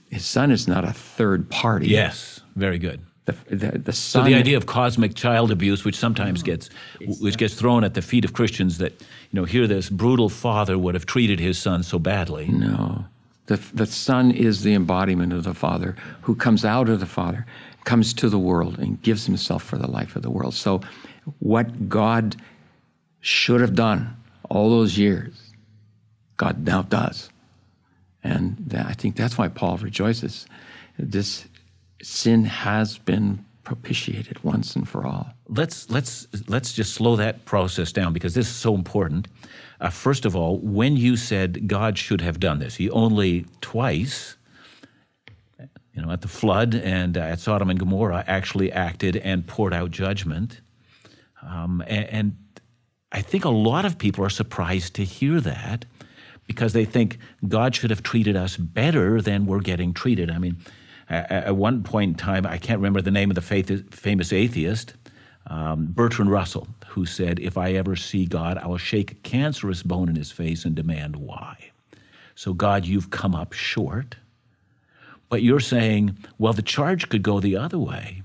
His 0.10 0.26
son 0.26 0.52
is 0.52 0.68
not 0.68 0.84
a 0.84 0.94
third 0.94 1.50
party. 1.50 1.88
Yes, 1.88 2.42
very 2.56 2.80
good. 2.80 3.02
The, 3.26 3.56
the, 3.56 3.78
the 3.78 3.94
So 3.94 4.24
the 4.24 4.34
idea 4.34 4.58
of 4.58 4.66
cosmic 4.66 5.14
child 5.14 5.52
abuse, 5.52 5.86
which 5.86 5.96
sometimes 5.96 6.42
gets, 6.42 6.70
which 7.20 7.38
gets 7.38 7.54
thrown 7.54 7.84
at 7.84 7.94
the 7.94 8.02
feet 8.02 8.26
of 8.26 8.34
Christians, 8.34 8.80
that 8.80 8.94
you 9.02 9.40
know, 9.40 9.46
here 9.46 9.68
this 9.68 9.90
brutal 9.90 10.30
father 10.30 10.78
would 10.78 10.96
have 10.96 11.06
treated 11.06 11.40
his 11.40 11.60
son 11.60 11.84
so 11.84 12.00
badly. 12.00 12.48
No. 12.48 13.06
The, 13.46 13.58
the 13.74 13.88
Son 13.88 14.30
is 14.30 14.62
the 14.62 14.76
embodiment 14.76 15.34
of 15.34 15.44
the 15.44 15.56
Father 15.56 15.96
who 16.22 16.36
comes 16.36 16.64
out 16.64 16.88
of 16.88 17.00
the 17.00 17.08
Father, 17.08 17.48
comes 17.84 18.14
to 18.14 18.30
the 18.30 18.38
world, 18.38 18.78
and 18.78 19.02
gives 19.02 19.26
himself 19.26 19.64
for 19.64 19.78
the 19.78 19.90
life 19.90 20.16
of 20.16 20.22
the 20.22 20.30
world. 20.30 20.54
So, 20.54 20.82
what 21.40 21.90
God 21.90 22.36
should 23.22 23.60
have 23.62 23.74
done 23.74 24.16
all 24.52 24.70
those 24.70 25.00
years, 25.00 25.34
God 26.38 26.64
now 26.64 26.84
does. 26.84 27.32
And 28.24 28.58
that, 28.68 28.86
I 28.86 28.94
think 28.94 29.16
that's 29.16 29.38
why 29.38 29.48
Paul 29.48 29.78
rejoices. 29.78 30.46
This 30.98 31.48
sin 32.02 32.46
has 32.46 32.98
been 32.98 33.46
propitiated 33.64 34.44
once 34.44 34.76
and 34.76 34.88
for 34.88 35.06
all. 35.06 35.30
Let's 35.48 35.90
let's 35.90 36.28
let's 36.48 36.74
just 36.74 36.94
slow 36.96 37.16
that 37.18 37.46
process 37.46 37.92
down 37.92 38.14
because 38.14 38.34
this 38.34 38.50
is 38.50 38.56
so 38.56 38.74
important. 38.74 39.28
Uh, 39.80 39.90
first 39.90 40.26
of 40.26 40.36
all, 40.36 40.58
when 40.60 40.98
you 40.98 41.16
said 41.16 41.68
God 41.68 41.98
should 41.98 42.22
have 42.22 42.40
done 42.40 42.60
this, 42.60 42.76
He 42.76 42.90
only 42.90 43.46
twice, 43.62 44.36
you 45.94 46.02
know, 46.02 46.12
at 46.12 46.22
the 46.22 46.28
flood 46.28 46.76
and 46.76 47.18
uh, 47.18 47.22
at 47.22 47.40
Sodom 47.40 47.70
and 47.70 47.80
Gomorrah, 47.80 48.24
actually 48.28 48.72
acted 48.72 49.18
and 49.18 49.46
poured 49.46 49.74
out 49.74 49.92
judgment. 49.92 50.62
Um, 51.42 51.82
and, 51.88 52.06
and 52.10 52.38
I 53.12 53.22
think 53.22 53.46
a 53.46 53.50
lot 53.50 53.86
of 53.86 53.98
people 53.98 54.26
are 54.26 54.30
surprised 54.30 54.96
to 54.96 55.04
hear 55.04 55.40
that 55.42 55.86
because 56.50 56.74
they 56.74 56.84
think 56.84 57.20
God 57.48 57.76
should 57.76 57.92
have 57.92 58.02
treated 58.02 58.36
us 58.36 58.58
better 58.58 59.22
than 59.22 59.46
we're 59.46 59.60
getting 59.60 59.94
treated. 59.94 60.32
I 60.32 60.40
mean, 60.40 60.58
at, 61.08 61.56
one 61.56 61.84
point 61.84 62.10
in 62.10 62.16
time, 62.16 62.48
I 62.48 62.58
can't 62.58 62.80
remember 62.80 63.02
the 63.02 63.12
name 63.12 63.30
of 63.30 63.36
the 63.36 63.42
faith, 63.42 63.94
famous 63.94 64.34
atheist, 64.34 64.96
um, 65.46 65.92
Bertrand 65.92 66.32
Russell, 66.32 66.68
who 66.88 67.06
said, 67.06 67.40
If 67.40 67.56
I 67.56 67.74
ever 67.74 67.96
see 67.96 68.26
God, 68.26 68.58
I 68.58 68.66
will 68.66 68.80
shake 68.80 69.12
a 69.12 69.16
cancerous 69.16 69.84
bone 69.84 70.10
in 70.10 70.16
his 70.16 70.32
face 70.32 70.66
and 70.66 70.74
demand 70.74 71.18
why. 71.18 71.70
So, 72.34 72.56
God, 72.56 72.84
you've 72.84 73.12
come 73.12 73.36
up 73.36 73.54
short. 73.54 74.16
But 75.30 75.44
you're 75.44 75.60
saying, 75.60 76.18
well, 76.40 76.54
the 76.54 76.64
charge 76.64 77.10
could 77.10 77.22
go 77.22 77.40
the 77.40 77.58
other 77.58 77.78
way. 77.78 78.24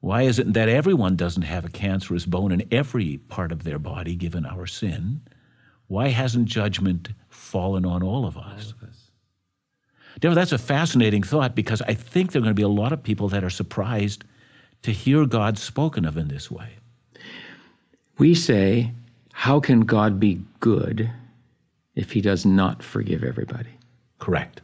Why 0.00 0.22
is 0.22 0.38
it 0.38 0.52
that 0.52 0.68
everyone 0.68 1.16
doesn't 1.16 1.42
have 1.42 1.64
a 1.64 1.70
cancerous 1.70 2.26
bone 2.26 2.52
in 2.52 2.68
every 2.70 3.16
part 3.16 3.50
of 3.50 3.64
their 3.64 3.78
body 3.78 4.14
given 4.14 4.44
our 4.44 4.66
sin? 4.66 5.22
Why 5.86 6.08
hasn't 6.08 6.46
judgment 6.46 7.08
fallen 7.50 7.84
on 7.84 8.02
all 8.02 8.24
of 8.26 8.36
us? 8.36 8.74
Deborah, 10.18 10.34
that's 10.34 10.52
a 10.52 10.58
fascinating 10.58 11.22
thought 11.22 11.54
because 11.54 11.82
I 11.82 11.94
think 11.94 12.32
there 12.32 12.40
are 12.40 12.44
going 12.44 12.54
to 12.54 12.58
be 12.58 12.62
a 12.62 12.68
lot 12.68 12.92
of 12.92 13.02
people 13.02 13.28
that 13.28 13.42
are 13.42 13.50
surprised 13.50 14.24
to 14.82 14.92
hear 14.92 15.24
God 15.26 15.58
spoken 15.58 16.04
of 16.04 16.16
in 16.16 16.28
this 16.28 16.50
way. 16.50 16.76
We 18.18 18.34
say, 18.34 18.92
How 19.32 19.60
can 19.60 19.80
God 19.80 20.20
be 20.20 20.42
good 20.60 21.10
if 21.94 22.12
he 22.12 22.20
does 22.20 22.44
not 22.44 22.82
forgive 22.82 23.24
everybody? 23.24 23.70
Correct. 24.18 24.60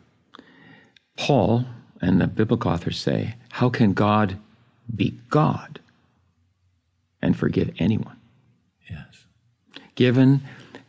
Paul 1.17 1.65
and 2.03 2.21
the 2.21 2.27
biblical 2.27 2.71
authors 2.71 2.99
say, 2.99 3.35
How 3.51 3.71
can 3.71 3.95
God 3.95 4.37
be 4.95 5.19
God 5.31 5.81
and 7.23 7.37
forgive 7.37 7.71
anyone? 7.79 8.19
Yes. 8.91 9.25
Given 9.95 10.43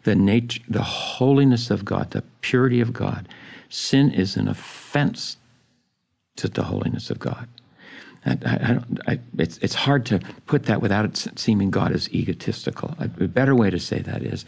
the 0.08 0.16
nature, 0.16 0.62
the 0.70 0.84
holiness 0.84 1.70
of 1.70 1.84
God, 1.84 2.12
the 2.12 2.24
purity 2.40 2.80
of 2.80 2.94
God. 2.94 3.28
Sin 3.68 4.10
is 4.10 4.38
an 4.38 4.48
offense 4.48 5.36
to 6.38 6.48
the 6.48 6.64
holiness 6.64 7.10
of 7.10 7.20
God. 7.20 7.46
I, 8.26 8.38
I, 8.46 8.80
I, 9.06 9.20
it's, 9.38 9.58
it's 9.58 9.76
hard 9.76 10.06
to 10.06 10.22
put 10.46 10.64
that 10.64 10.82
without 10.82 11.04
it 11.04 11.38
seeming 11.38 11.72
God 11.72 11.92
is 11.92 12.10
egotistical. 12.14 12.96
A, 13.00 13.04
a 13.22 13.28
better 13.28 13.54
way 13.54 13.70
to 13.70 13.80
say 13.80 14.00
that 14.00 14.24
is 14.24 14.46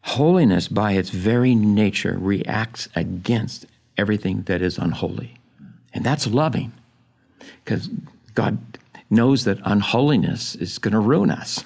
holiness, 0.00 0.66
by 0.66 0.92
its 0.94 1.10
very 1.10 1.54
nature, 1.54 2.18
reacts 2.18 2.88
against 2.96 3.66
everything 3.96 4.42
that 4.42 4.62
is 4.62 4.78
unholy. 4.78 5.38
And 5.94 6.04
that's 6.04 6.26
loving 6.26 6.72
because 7.64 7.88
God 8.34 8.58
knows 9.10 9.44
that 9.44 9.58
unholiness 9.62 10.56
is 10.56 10.78
going 10.78 10.92
to 10.92 10.98
ruin 10.98 11.30
us. 11.30 11.62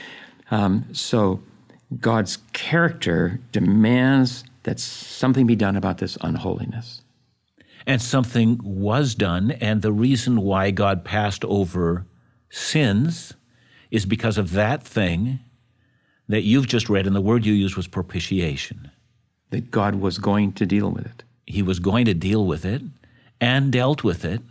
um, 0.50 0.86
so 0.94 1.42
God's 2.00 2.38
character 2.52 3.40
demands 3.52 4.44
that 4.64 4.78
something 4.78 5.46
be 5.46 5.56
done 5.56 5.76
about 5.76 5.98
this 5.98 6.18
unholiness. 6.20 7.02
And 7.86 8.02
something 8.02 8.60
was 8.62 9.14
done, 9.14 9.52
and 9.52 9.80
the 9.80 9.92
reason 9.92 10.42
why 10.42 10.70
God 10.70 11.04
passed 11.04 11.44
over 11.46 12.04
sins 12.50 13.32
is 13.90 14.04
because 14.04 14.36
of 14.36 14.52
that 14.52 14.82
thing 14.82 15.40
that 16.28 16.42
you've 16.42 16.66
just 16.66 16.90
read, 16.90 17.06
and 17.06 17.16
the 17.16 17.22
word 17.22 17.46
you 17.46 17.54
used 17.54 17.76
was 17.76 17.86
propitiation. 17.86 18.90
That 19.50 19.70
God 19.70 19.94
was 19.94 20.18
going 20.18 20.52
to 20.54 20.66
deal 20.66 20.90
with 20.90 21.06
it. 21.06 21.24
He 21.46 21.62
was 21.62 21.78
going 21.78 22.04
to 22.04 22.12
deal 22.12 22.44
with 22.44 22.66
it 22.66 22.82
and 23.40 23.72
dealt 23.72 24.04
with 24.04 24.24
it 24.26 24.42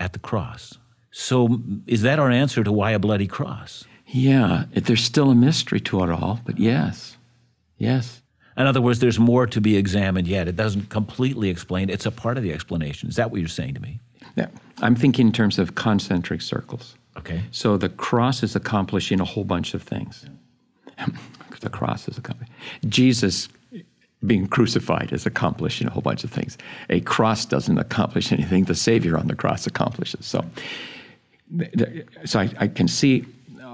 at 0.00 0.12
the 0.12 0.18
cross. 0.18 0.76
So, 1.12 1.60
is 1.86 2.02
that 2.02 2.18
our 2.18 2.30
answer 2.30 2.64
to 2.64 2.72
why 2.72 2.90
a 2.90 2.98
bloody 2.98 3.28
cross? 3.28 3.84
Yeah, 4.12 4.64
there's 4.72 5.04
still 5.04 5.30
a 5.30 5.34
mystery 5.34 5.80
to 5.80 6.02
it 6.02 6.10
all, 6.10 6.40
but 6.44 6.58
yes, 6.58 7.16
yes. 7.78 8.22
In 8.56 8.66
other 8.66 8.80
words, 8.80 8.98
there's 8.98 9.18
more 9.18 9.46
to 9.46 9.60
be 9.60 9.76
examined 9.76 10.26
yet. 10.26 10.48
It 10.48 10.56
doesn't 10.56 10.90
completely 10.90 11.48
explain. 11.48 11.88
It's 11.88 12.06
a 12.06 12.10
part 12.10 12.36
of 12.36 12.42
the 12.42 12.52
explanation. 12.52 13.08
Is 13.08 13.16
that 13.16 13.30
what 13.30 13.40
you're 13.40 13.48
saying 13.48 13.74
to 13.74 13.80
me? 13.80 14.00
Yeah, 14.36 14.48
I'm 14.82 14.96
thinking 14.96 15.28
in 15.28 15.32
terms 15.32 15.58
of 15.58 15.76
concentric 15.76 16.42
circles. 16.42 16.96
Okay. 17.16 17.42
So 17.52 17.76
the 17.76 17.88
cross 17.88 18.42
is 18.42 18.56
accomplishing 18.56 19.20
a 19.20 19.24
whole 19.24 19.44
bunch 19.44 19.74
of 19.74 19.82
things. 19.82 20.26
the 21.60 21.70
cross 21.70 22.08
is 22.08 22.18
accomplishing. 22.18 22.54
Jesus 22.88 23.48
being 24.26 24.46
crucified 24.46 25.12
is 25.12 25.24
accomplishing 25.24 25.86
a 25.86 25.90
whole 25.90 26.02
bunch 26.02 26.24
of 26.24 26.30
things. 26.30 26.58
A 26.90 27.00
cross 27.00 27.46
doesn't 27.46 27.78
accomplish 27.78 28.32
anything. 28.32 28.64
The 28.64 28.74
Savior 28.74 29.16
on 29.16 29.28
the 29.28 29.34
cross 29.34 29.66
accomplishes. 29.66 30.26
So, 30.26 30.44
so 32.24 32.40
I, 32.40 32.50
I 32.58 32.68
can 32.68 32.88
see 32.88 33.24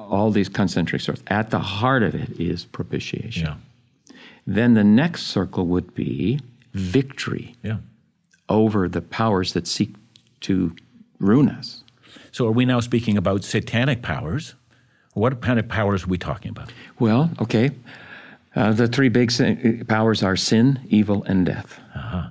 all 0.09 0.31
these 0.31 0.49
concentric 0.49 1.03
circles. 1.03 1.25
At 1.29 1.51
the 1.51 1.59
heart 1.59 2.03
of 2.03 2.15
it 2.15 2.41
is 2.41 2.65
propitiation. 2.65 3.47
Yeah. 3.47 4.15
Then 4.47 4.75
the 4.75 4.85
next 4.85 5.25
circle 5.25 5.67
would 5.67 5.95
be 5.95 6.41
victory 6.73 7.55
yeah. 7.63 7.79
over 8.49 8.89
the 8.89 9.01
powers 9.01 9.53
that 9.55 9.67
seek 9.67 9.95
to 10.41 10.75
ruin 11.19 11.49
us. 11.49 11.83
So, 12.33 12.47
are 12.47 12.53
we 12.53 12.65
now 12.65 12.81
speaking 12.81 13.17
about 13.17 13.45
satanic 13.45 14.03
powers? 14.03 14.55
What 15.15 15.41
kind 15.41 15.59
of 15.59 15.67
powers 15.69 16.05
are 16.05 16.09
we 16.09 16.19
talking 16.19 16.51
about? 16.51 16.73
Well, 16.99 17.31
okay. 17.41 17.71
Uh, 18.55 18.73
the 18.73 18.87
three 18.87 19.09
big 19.09 19.31
sin- 19.31 19.85
powers 19.87 20.23
are 20.23 20.37
sin, 20.37 20.81
evil, 20.89 21.25
and 21.25 21.47
death. 21.47 21.81
Uh-huh. 21.95 22.29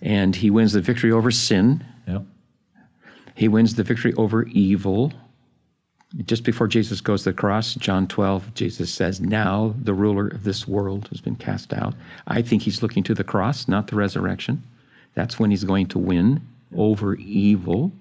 And 0.00 0.34
he 0.36 0.50
wins 0.50 0.72
the 0.72 0.80
victory 0.80 1.10
over 1.10 1.30
sin. 1.30 1.84
Yep. 2.06 2.22
He 3.34 3.48
wins 3.48 3.74
the 3.74 3.82
victory 3.82 4.12
over 4.14 4.44
evil. 4.44 5.12
Just 6.24 6.42
before 6.44 6.68
Jesus 6.68 7.02
goes 7.02 7.24
to 7.24 7.30
the 7.30 7.36
cross, 7.36 7.74
John 7.74 8.06
12, 8.06 8.54
Jesus 8.54 8.90
says, 8.90 9.20
Now 9.20 9.74
the 9.82 9.92
ruler 9.92 10.28
of 10.28 10.44
this 10.44 10.66
world 10.66 11.08
has 11.08 11.20
been 11.20 11.36
cast 11.36 11.74
out. 11.74 11.94
I 12.26 12.40
think 12.40 12.62
he's 12.62 12.82
looking 12.82 13.02
to 13.04 13.14
the 13.14 13.24
cross, 13.24 13.68
not 13.68 13.88
the 13.88 13.96
resurrection. 13.96 14.62
That's 15.14 15.38
when 15.38 15.50
he's 15.50 15.64
going 15.64 15.86
to 15.88 15.98
win 15.98 16.40
over 16.76 17.14
evil. 17.16 17.92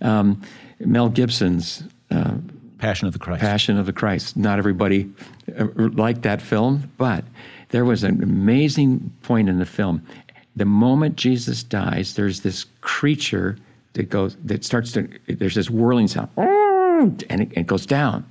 Um, 0.00 0.40
Mel 0.78 1.08
Gibson's 1.08 1.82
uh, 2.10 2.34
Passion 2.78 3.06
of 3.06 3.12
the 3.12 3.18
Christ. 3.20 3.40
Passion 3.40 3.78
of 3.78 3.86
the 3.86 3.92
Christ. 3.92 4.36
Not 4.36 4.58
everybody 4.58 5.08
uh, 5.56 5.66
liked 5.76 6.22
that 6.22 6.42
film, 6.42 6.90
but 6.96 7.24
there 7.68 7.84
was 7.84 8.02
an 8.02 8.22
amazing 8.22 9.12
point 9.22 9.48
in 9.48 9.60
the 9.60 9.66
film. 9.66 10.04
The 10.56 10.64
moment 10.64 11.16
Jesus 11.16 11.62
dies, 11.62 12.14
there's 12.14 12.40
this 12.40 12.66
creature 12.80 13.56
that 13.92 14.10
goes 14.10 14.36
that 14.44 14.64
starts 14.64 14.90
to 14.92 15.08
there's 15.28 15.54
this 15.54 15.70
whirling 15.70 16.08
sound, 16.08 16.28
and 17.28 17.42
it, 17.42 17.52
it 17.52 17.66
goes 17.66 17.86
down. 17.86 18.24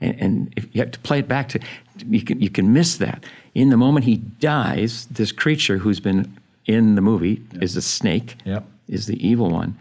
And, 0.00 0.20
and, 0.20 0.54
if 0.56 0.64
you 0.72 0.80
have 0.80 0.92
to 0.92 1.00
play 1.00 1.18
it 1.18 1.26
back 1.26 1.48
to 1.48 1.60
you 2.06 2.22
can 2.22 2.40
you 2.40 2.50
can 2.50 2.72
miss 2.72 2.98
that. 2.98 3.24
In 3.54 3.70
the 3.70 3.76
moment 3.76 4.04
he 4.04 4.16
dies, 4.16 5.06
this 5.10 5.32
creature 5.32 5.78
who's 5.78 5.98
been 5.98 6.36
in 6.66 6.94
the 6.94 7.00
movie 7.00 7.42
yep. 7.52 7.62
is 7.62 7.76
a 7.76 7.82
snake. 7.82 8.36
Yep. 8.44 8.64
Is 8.88 9.06
the 9.06 9.26
evil 9.26 9.50
one 9.50 9.76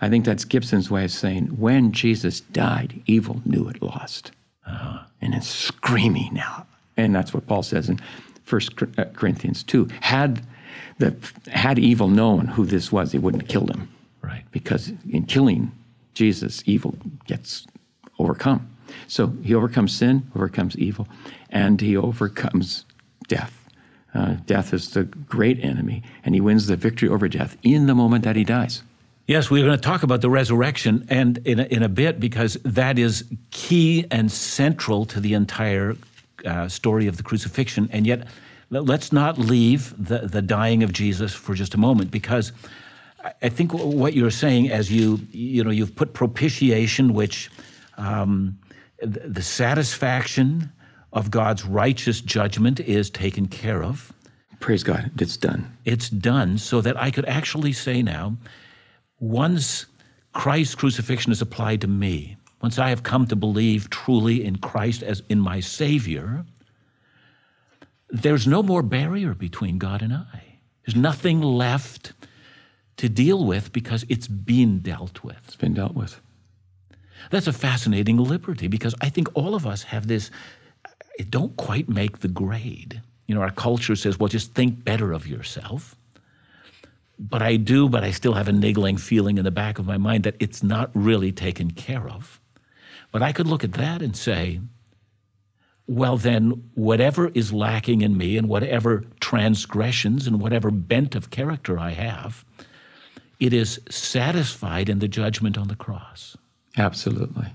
I 0.00 0.08
think 0.08 0.24
that's 0.24 0.44
Gibson's 0.44 0.90
way 0.90 1.04
of 1.04 1.10
saying 1.10 1.46
when 1.48 1.92
Jesus 1.92 2.40
died, 2.40 3.02
evil 3.06 3.42
knew 3.44 3.68
it 3.68 3.82
lost. 3.82 4.32
Uh-huh. 4.66 5.04
And 5.20 5.34
it's 5.34 5.48
screaming 5.48 6.32
now. 6.32 6.66
And 6.96 7.14
that's 7.14 7.34
what 7.34 7.46
Paul 7.46 7.62
says 7.62 7.88
in 7.88 8.00
1 8.48 8.60
uh, 8.96 9.04
Corinthians 9.14 9.62
2. 9.62 9.88
Had, 10.00 10.42
the, 10.98 11.14
had 11.50 11.78
evil 11.78 12.08
known 12.08 12.46
who 12.46 12.64
this 12.64 12.90
was, 12.90 13.12
he 13.12 13.18
wouldn't 13.18 13.42
have 13.42 13.50
killed 13.50 13.70
him. 13.70 13.88
Right. 14.22 14.44
Because 14.52 14.92
in 15.10 15.24
killing 15.24 15.70
Jesus, 16.14 16.62
evil 16.66 16.94
gets 17.26 17.66
overcome. 18.20 18.68
So 19.06 19.28
he 19.42 19.54
overcomes 19.54 19.96
sin, 19.96 20.30
overcomes 20.34 20.76
evil, 20.76 21.08
and 21.50 21.80
he 21.80 21.96
overcomes 21.96 22.84
death. 23.28 23.56
Uh, 24.14 24.36
death 24.46 24.74
is 24.74 24.90
the 24.90 25.04
great 25.04 25.62
enemy, 25.64 26.02
and 26.24 26.34
he 26.34 26.40
wins 26.40 26.66
the 26.66 26.76
victory 26.76 27.08
over 27.08 27.28
death 27.28 27.56
in 27.62 27.86
the 27.86 27.94
moment 27.94 28.24
that 28.24 28.36
he 28.36 28.44
dies. 28.44 28.82
Yes, 29.26 29.48
we're 29.48 29.64
going 29.64 29.76
to 29.76 29.82
talk 29.82 30.02
about 30.02 30.22
the 30.22 30.30
resurrection 30.30 31.06
and 31.08 31.38
in 31.46 31.60
a, 31.60 31.64
in 31.64 31.84
a 31.84 31.88
bit 31.88 32.18
because 32.18 32.54
that 32.64 32.98
is 32.98 33.24
key 33.52 34.04
and 34.10 34.30
central 34.32 35.04
to 35.06 35.20
the 35.20 35.34
entire 35.34 35.96
uh, 36.44 36.66
story 36.66 37.06
of 37.06 37.16
the 37.16 37.22
crucifixion. 37.22 37.88
And 37.92 38.06
yet, 38.08 38.26
let's 38.70 39.12
not 39.12 39.38
leave 39.38 39.94
the, 40.04 40.26
the 40.26 40.42
dying 40.42 40.82
of 40.82 40.92
Jesus 40.92 41.32
for 41.32 41.54
just 41.54 41.74
a 41.74 41.78
moment 41.78 42.10
because 42.10 42.52
I 43.42 43.48
think 43.48 43.72
what 43.72 44.14
you're 44.14 44.30
saying 44.30 44.70
as 44.70 44.90
you 44.90 45.20
you 45.30 45.62
know 45.62 45.70
you've 45.70 45.94
put 45.94 46.14
propitiation, 46.14 47.12
which 47.12 47.50
um, 48.00 48.58
the 49.02 49.42
satisfaction 49.42 50.72
of 51.12 51.30
God's 51.30 51.64
righteous 51.64 52.20
judgment 52.20 52.80
is 52.80 53.10
taken 53.10 53.46
care 53.46 53.82
of. 53.82 54.12
Praise 54.58 54.82
God, 54.82 55.10
it's 55.18 55.36
done. 55.36 55.76
It's 55.84 56.10
done 56.10 56.58
so 56.58 56.80
that 56.80 57.00
I 57.00 57.10
could 57.10 57.24
actually 57.26 57.72
say 57.72 58.02
now 58.02 58.36
once 59.18 59.86
Christ's 60.32 60.74
crucifixion 60.74 61.32
is 61.32 61.42
applied 61.42 61.80
to 61.82 61.86
me, 61.86 62.36
once 62.62 62.78
I 62.78 62.90
have 62.90 63.02
come 63.02 63.26
to 63.26 63.36
believe 63.36 63.90
truly 63.90 64.44
in 64.44 64.56
Christ 64.56 65.02
as 65.02 65.22
in 65.28 65.40
my 65.40 65.60
Savior, 65.60 66.44
there's 68.10 68.46
no 68.46 68.62
more 68.62 68.82
barrier 68.82 69.34
between 69.34 69.78
God 69.78 70.02
and 70.02 70.12
I. 70.12 70.58
There's 70.84 70.96
nothing 70.96 71.40
left 71.40 72.12
to 72.98 73.08
deal 73.08 73.44
with 73.44 73.72
because 73.72 74.04
it's 74.08 74.28
been 74.28 74.80
dealt 74.80 75.24
with. 75.24 75.38
It's 75.46 75.56
been 75.56 75.74
dealt 75.74 75.94
with. 75.94 76.20
That's 77.30 77.46
a 77.46 77.52
fascinating 77.52 78.16
liberty 78.16 78.68
because 78.68 78.94
I 79.00 79.08
think 79.08 79.28
all 79.34 79.54
of 79.54 79.66
us 79.66 79.82
have 79.84 80.06
this, 80.06 80.30
it 81.18 81.30
don't 81.30 81.56
quite 81.56 81.88
make 81.88 82.20
the 82.20 82.28
grade. 82.28 83.02
You 83.26 83.34
know, 83.34 83.42
our 83.42 83.50
culture 83.50 83.96
says, 83.96 84.18
well, 84.18 84.28
just 84.28 84.54
think 84.54 84.84
better 84.84 85.12
of 85.12 85.26
yourself 85.26 85.96
but 87.20 87.42
I 87.42 87.56
do, 87.56 87.88
but 87.88 88.02
I 88.02 88.12
still 88.12 88.32
have 88.32 88.48
a 88.48 88.52
niggling 88.52 88.96
feeling 88.96 89.36
in 89.36 89.44
the 89.44 89.50
back 89.50 89.78
of 89.78 89.86
my 89.86 89.98
mind 89.98 90.24
that 90.24 90.36
it's 90.40 90.62
not 90.62 90.90
really 90.94 91.32
taken 91.32 91.70
care 91.70 92.08
of. 92.08 92.40
But 93.12 93.22
I 93.22 93.32
could 93.32 93.46
look 93.46 93.62
at 93.62 93.72
that 93.74 94.00
and 94.00 94.16
say, 94.16 94.60
well, 95.86 96.16
then, 96.16 96.70
whatever 96.74 97.28
is 97.34 97.52
lacking 97.52 98.00
in 98.00 98.16
me 98.16 98.38
and 98.38 98.48
whatever 98.48 99.04
transgressions 99.18 100.26
and 100.26 100.40
whatever 100.40 100.70
bent 100.70 101.14
of 101.14 101.30
character 101.30 101.78
I 101.78 101.90
have, 101.90 102.44
it 103.38 103.52
is 103.52 103.80
satisfied 103.90 104.88
in 104.88 105.00
the 105.00 105.08
judgment 105.08 105.58
on 105.58 105.68
the 105.68 105.76
cross. 105.76 106.36
Absolutely. 106.76 107.46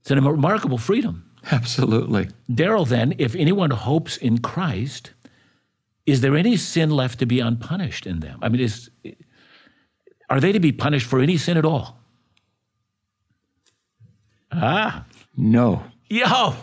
It's 0.00 0.10
a 0.10 0.20
remarkable 0.20 0.78
freedom. 0.78 1.30
Absolutely. 1.50 2.28
Darrell, 2.52 2.84
then, 2.84 3.14
if 3.18 3.34
anyone 3.34 3.70
hopes 3.70 4.16
in 4.16 4.38
Christ, 4.38 5.12
is 6.06 6.20
there 6.20 6.36
any 6.36 6.56
sin 6.56 6.90
left 6.90 7.18
to 7.20 7.26
be 7.26 7.40
unpunished 7.40 8.06
in 8.06 8.20
them? 8.20 8.38
I 8.42 8.48
mean, 8.48 8.60
is, 8.60 8.90
are 10.28 10.40
they 10.40 10.52
to 10.52 10.60
be 10.60 10.72
punished 10.72 11.06
for 11.06 11.20
any 11.20 11.36
sin 11.36 11.56
at 11.56 11.64
all? 11.64 11.98
Ah. 14.52 15.04
No. 15.36 15.82
Yo, 16.08 16.54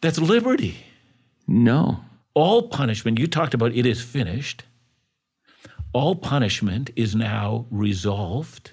that's 0.00 0.18
liberty. 0.18 0.76
No. 1.46 2.00
All 2.34 2.68
punishment, 2.68 3.18
you 3.18 3.26
talked 3.26 3.54
about 3.54 3.72
it 3.72 3.86
is 3.86 4.00
finished. 4.02 4.64
All 5.92 6.14
punishment 6.14 6.90
is 6.96 7.14
now 7.14 7.66
resolved. 7.70 8.72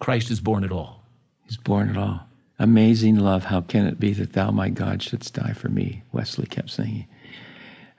Christ 0.00 0.30
is 0.30 0.40
born 0.40 0.64
at 0.64 0.72
all. 0.72 1.02
He's 1.46 1.56
born 1.56 1.88
at 1.88 1.96
all. 1.96 2.26
Amazing 2.58 3.16
love, 3.16 3.44
how 3.44 3.60
can 3.62 3.86
it 3.86 3.98
be 3.98 4.12
that 4.12 4.32
thou, 4.32 4.50
my 4.50 4.68
God, 4.68 5.02
shouldst 5.02 5.34
die 5.34 5.52
for 5.52 5.68
me? 5.68 6.02
Wesley 6.12 6.46
kept 6.46 6.70
singing. 6.70 7.06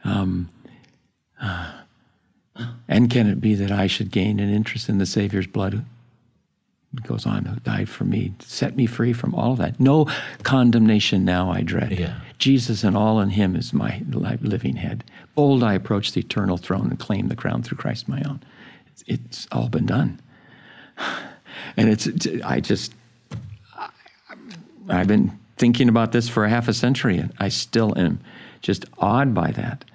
Um, 0.03 0.49
and 2.87 3.09
can 3.09 3.27
it 3.27 3.41
be 3.41 3.55
that 3.55 3.71
I 3.71 3.87
should 3.87 4.11
gain 4.11 4.39
an 4.39 4.53
interest 4.53 4.87
in 4.87 4.97
the 4.97 5.05
Savior's 5.05 5.47
blood? 5.47 5.85
It 6.93 7.03
goes 7.03 7.25
on, 7.25 7.43
who 7.43 7.59
died 7.59 7.89
for 7.89 8.05
me, 8.05 8.33
set 8.39 8.77
me 8.77 8.85
free 8.85 9.11
from 9.11 9.35
all 9.35 9.51
of 9.51 9.57
that. 9.57 9.79
No 9.79 10.07
condemnation 10.43 11.25
now 11.25 11.51
I 11.51 11.61
dread. 11.61 11.91
Yeah. 11.91 12.19
Jesus 12.37 12.85
and 12.85 12.95
all 12.95 13.19
in 13.19 13.31
him 13.31 13.55
is 13.57 13.73
my 13.73 14.01
living 14.09 14.77
head. 14.77 15.03
Bold 15.33 15.63
I 15.63 15.73
approach 15.73 16.13
the 16.13 16.21
eternal 16.21 16.55
throne 16.55 16.89
and 16.89 16.99
claim 16.99 17.27
the 17.27 17.35
crown 17.35 17.63
through 17.63 17.77
Christ 17.77 18.07
my 18.07 18.21
own. 18.21 18.41
It's, 18.87 19.03
it's 19.07 19.47
all 19.51 19.67
been 19.67 19.85
done. 19.85 20.21
And 21.77 21.89
it's, 21.89 22.07
I 22.43 22.59
just, 22.59 22.93
I've 24.87 25.07
been 25.07 25.37
thinking 25.57 25.89
about 25.89 26.11
this 26.11 26.29
for 26.29 26.45
a 26.45 26.49
half 26.49 26.67
a 26.67 26.73
century, 26.73 27.17
and 27.17 27.33
I 27.39 27.49
still 27.49 27.97
am 27.97 28.19
just 28.61 28.85
awed 28.97 29.33
by 29.33 29.51
that, 29.51 29.85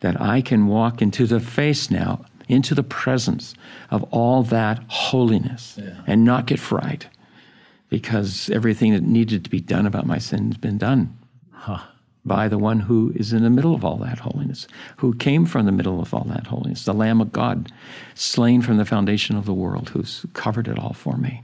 that 0.00 0.20
I 0.20 0.40
can 0.40 0.66
walk 0.66 1.02
into 1.02 1.26
the 1.26 1.40
face 1.40 1.90
now, 1.90 2.24
into 2.48 2.74
the 2.74 2.82
presence 2.82 3.54
of 3.90 4.02
all 4.04 4.42
that 4.44 4.82
holiness 4.88 5.78
yeah. 5.78 6.02
and 6.06 6.24
not 6.24 6.46
get 6.46 6.58
fried 6.58 7.06
because 7.88 8.50
everything 8.50 8.92
that 8.92 9.02
needed 9.02 9.44
to 9.44 9.50
be 9.50 9.60
done 9.60 9.86
about 9.86 10.06
my 10.06 10.18
sin 10.18 10.46
has 10.46 10.58
been 10.58 10.78
done. 10.78 11.16
Huh 11.52 11.84
by 12.28 12.46
the 12.46 12.58
one 12.58 12.80
who 12.80 13.12
is 13.16 13.32
in 13.32 13.42
the 13.42 13.50
middle 13.50 13.74
of 13.74 13.84
all 13.84 13.96
that 13.96 14.20
holiness, 14.20 14.68
who 14.98 15.14
came 15.14 15.46
from 15.46 15.66
the 15.66 15.72
middle 15.72 16.00
of 16.00 16.14
all 16.14 16.24
that 16.24 16.46
holiness, 16.46 16.84
the 16.84 16.94
Lamb 16.94 17.20
of 17.20 17.32
God, 17.32 17.72
slain 18.14 18.62
from 18.62 18.76
the 18.76 18.84
foundation 18.84 19.36
of 19.36 19.46
the 19.46 19.54
world, 19.54 19.88
who's 19.88 20.24
covered 20.34 20.68
it 20.68 20.78
all 20.78 20.92
for 20.92 21.16
me. 21.16 21.42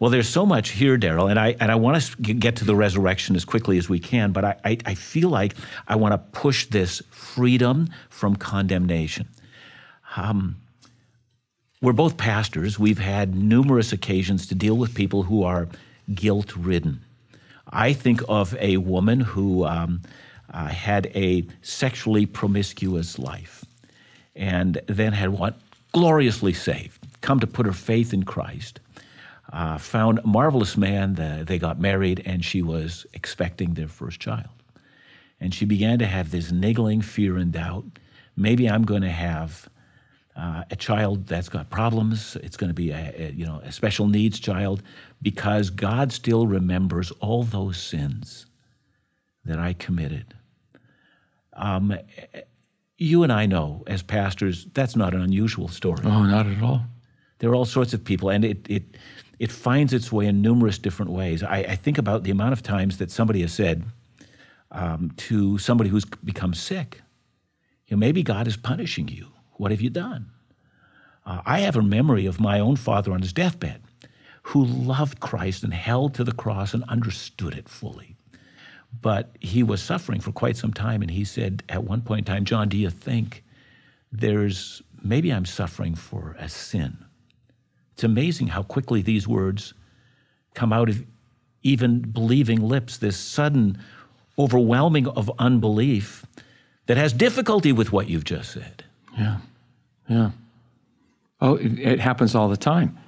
Well, 0.00 0.10
there's 0.10 0.28
so 0.28 0.44
much 0.44 0.70
here, 0.70 0.96
Darrell, 0.96 1.28
and 1.28 1.38
I 1.38 1.56
and 1.60 1.70
I 1.70 1.76
want 1.76 2.02
to 2.02 2.34
get 2.34 2.56
to 2.56 2.64
the 2.64 2.74
resurrection 2.74 3.36
as 3.36 3.44
quickly 3.44 3.78
as 3.78 3.88
we 3.88 4.00
can, 4.00 4.32
but 4.32 4.44
I, 4.44 4.56
I, 4.64 4.78
I 4.86 4.94
feel 4.94 5.28
like 5.28 5.54
I 5.86 5.96
want 5.96 6.12
to 6.12 6.18
push 6.18 6.66
this 6.66 7.02
freedom 7.10 7.88
from 8.08 8.36
condemnation. 8.36 9.28
Um, 10.16 10.56
we're 11.80 11.92
both 11.92 12.16
pastors. 12.16 12.78
We've 12.78 12.98
had 12.98 13.34
numerous 13.34 13.92
occasions 13.92 14.46
to 14.48 14.54
deal 14.54 14.76
with 14.76 14.94
people 14.94 15.24
who 15.24 15.42
are 15.42 15.68
guilt 16.12 16.56
ridden. 16.56 17.02
I 17.74 17.92
think 17.92 18.22
of 18.28 18.56
a 18.60 18.76
woman 18.76 19.18
who 19.20 19.66
um, 19.66 20.02
uh, 20.52 20.68
had 20.68 21.06
a 21.14 21.44
sexually 21.62 22.24
promiscuous 22.24 23.18
life 23.18 23.64
and 24.36 24.80
then 24.86 25.12
had 25.12 25.30
what 25.30 25.58
gloriously 25.92 26.52
saved, 26.52 27.04
come 27.20 27.40
to 27.40 27.46
put 27.46 27.66
her 27.66 27.72
faith 27.72 28.14
in 28.14 28.22
Christ. 28.22 28.78
Uh, 29.52 29.78
found 29.78 30.20
a 30.20 30.26
marvelous 30.26 30.76
man. 30.76 31.14
The, 31.14 31.44
they 31.46 31.58
got 31.58 31.78
married, 31.78 32.22
and 32.24 32.44
she 32.44 32.62
was 32.62 33.06
expecting 33.12 33.74
their 33.74 33.88
first 33.88 34.18
child. 34.18 34.48
And 35.40 35.54
she 35.54 35.64
began 35.64 35.98
to 35.98 36.06
have 36.06 36.30
this 36.30 36.50
niggling 36.50 37.02
fear 37.02 37.36
and 37.36 37.52
doubt. 37.52 37.84
Maybe 38.36 38.68
I'm 38.68 38.84
going 38.84 39.02
to 39.02 39.10
have 39.10 39.68
uh, 40.36 40.64
a 40.70 40.76
child 40.76 41.26
that's 41.26 41.48
got 41.48 41.70
problems. 41.70 42.36
It's 42.42 42.56
going 42.56 42.68
to 42.68 42.74
be 42.74 42.90
a, 42.90 43.14
a, 43.16 43.32
you 43.32 43.46
know 43.46 43.60
a 43.64 43.72
special 43.72 44.08
needs 44.08 44.40
child 44.40 44.82
because 45.22 45.70
God 45.70 46.12
still 46.12 46.46
remembers 46.46 47.10
all 47.20 47.44
those 47.44 47.80
sins 47.80 48.46
that 49.44 49.58
I 49.58 49.74
committed. 49.74 50.34
Um, 51.52 51.96
you 52.98 53.22
and 53.22 53.32
I 53.32 53.46
know 53.46 53.84
as 53.86 54.02
pastors 54.02 54.66
that's 54.74 54.96
not 54.96 55.14
an 55.14 55.22
unusual 55.22 55.68
story. 55.68 56.02
Oh, 56.04 56.24
not 56.24 56.46
at 56.46 56.62
all. 56.62 56.82
There 57.38 57.50
are 57.50 57.54
all 57.54 57.64
sorts 57.64 57.94
of 57.94 58.04
people, 58.04 58.28
and 58.30 58.44
it 58.44 58.66
it 58.68 58.96
it 59.38 59.52
finds 59.52 59.92
its 59.92 60.10
way 60.10 60.26
in 60.26 60.42
numerous 60.42 60.78
different 60.78 61.12
ways. 61.12 61.42
I, 61.42 61.58
I 61.58 61.76
think 61.76 61.98
about 61.98 62.24
the 62.24 62.30
amount 62.30 62.54
of 62.54 62.62
times 62.62 62.98
that 62.98 63.10
somebody 63.10 63.40
has 63.42 63.52
said 63.52 63.84
um, 64.72 65.12
to 65.16 65.58
somebody 65.58 65.90
who's 65.90 66.04
become 66.04 66.54
sick, 66.54 67.02
you 67.86 67.96
know, 67.96 68.00
maybe 68.00 68.22
God 68.22 68.48
is 68.48 68.56
punishing 68.56 69.08
you 69.08 69.33
what 69.56 69.70
have 69.70 69.80
you 69.80 69.90
done? 69.90 70.30
Uh, 71.26 71.40
I 71.46 71.60
have 71.60 71.76
a 71.76 71.82
memory 71.82 72.26
of 72.26 72.40
my 72.40 72.60
own 72.60 72.76
father 72.76 73.12
on 73.12 73.22
his 73.22 73.32
deathbed 73.32 73.82
who 74.42 74.64
loved 74.64 75.20
Christ 75.20 75.64
and 75.64 75.72
held 75.72 76.14
to 76.14 76.24
the 76.24 76.32
cross 76.32 76.74
and 76.74 76.84
understood 76.84 77.54
it 77.54 77.68
fully. 77.68 78.14
But 79.00 79.36
he 79.40 79.62
was 79.62 79.82
suffering 79.82 80.20
for 80.20 80.32
quite 80.32 80.56
some 80.56 80.72
time, 80.72 81.02
and 81.02 81.10
he 81.10 81.24
said 81.24 81.62
at 81.68 81.84
one 81.84 82.02
point 82.02 82.28
in 82.28 82.34
time, 82.34 82.44
John, 82.44 82.68
do 82.68 82.76
you 82.76 82.90
think 82.90 83.42
there's 84.12 84.82
maybe 85.02 85.32
I'm 85.32 85.46
suffering 85.46 85.94
for 85.94 86.36
a 86.38 86.48
sin? 86.48 87.04
It's 87.94 88.04
amazing 88.04 88.48
how 88.48 88.62
quickly 88.62 89.02
these 89.02 89.26
words 89.26 89.72
come 90.54 90.72
out 90.72 90.88
of 90.88 91.04
even 91.62 92.00
believing 92.00 92.60
lips, 92.60 92.98
this 92.98 93.16
sudden 93.16 93.78
overwhelming 94.38 95.08
of 95.08 95.30
unbelief 95.38 96.26
that 96.86 96.96
has 96.96 97.12
difficulty 97.12 97.72
with 97.72 97.92
what 97.92 98.08
you've 98.08 98.24
just 98.24 98.52
said. 98.52 98.84
Yeah, 99.18 99.38
yeah. 100.08 100.30
Oh, 101.40 101.56
it, 101.56 101.78
it 101.78 102.00
happens 102.00 102.34
all 102.34 102.48
the 102.48 102.56
time. 102.56 102.98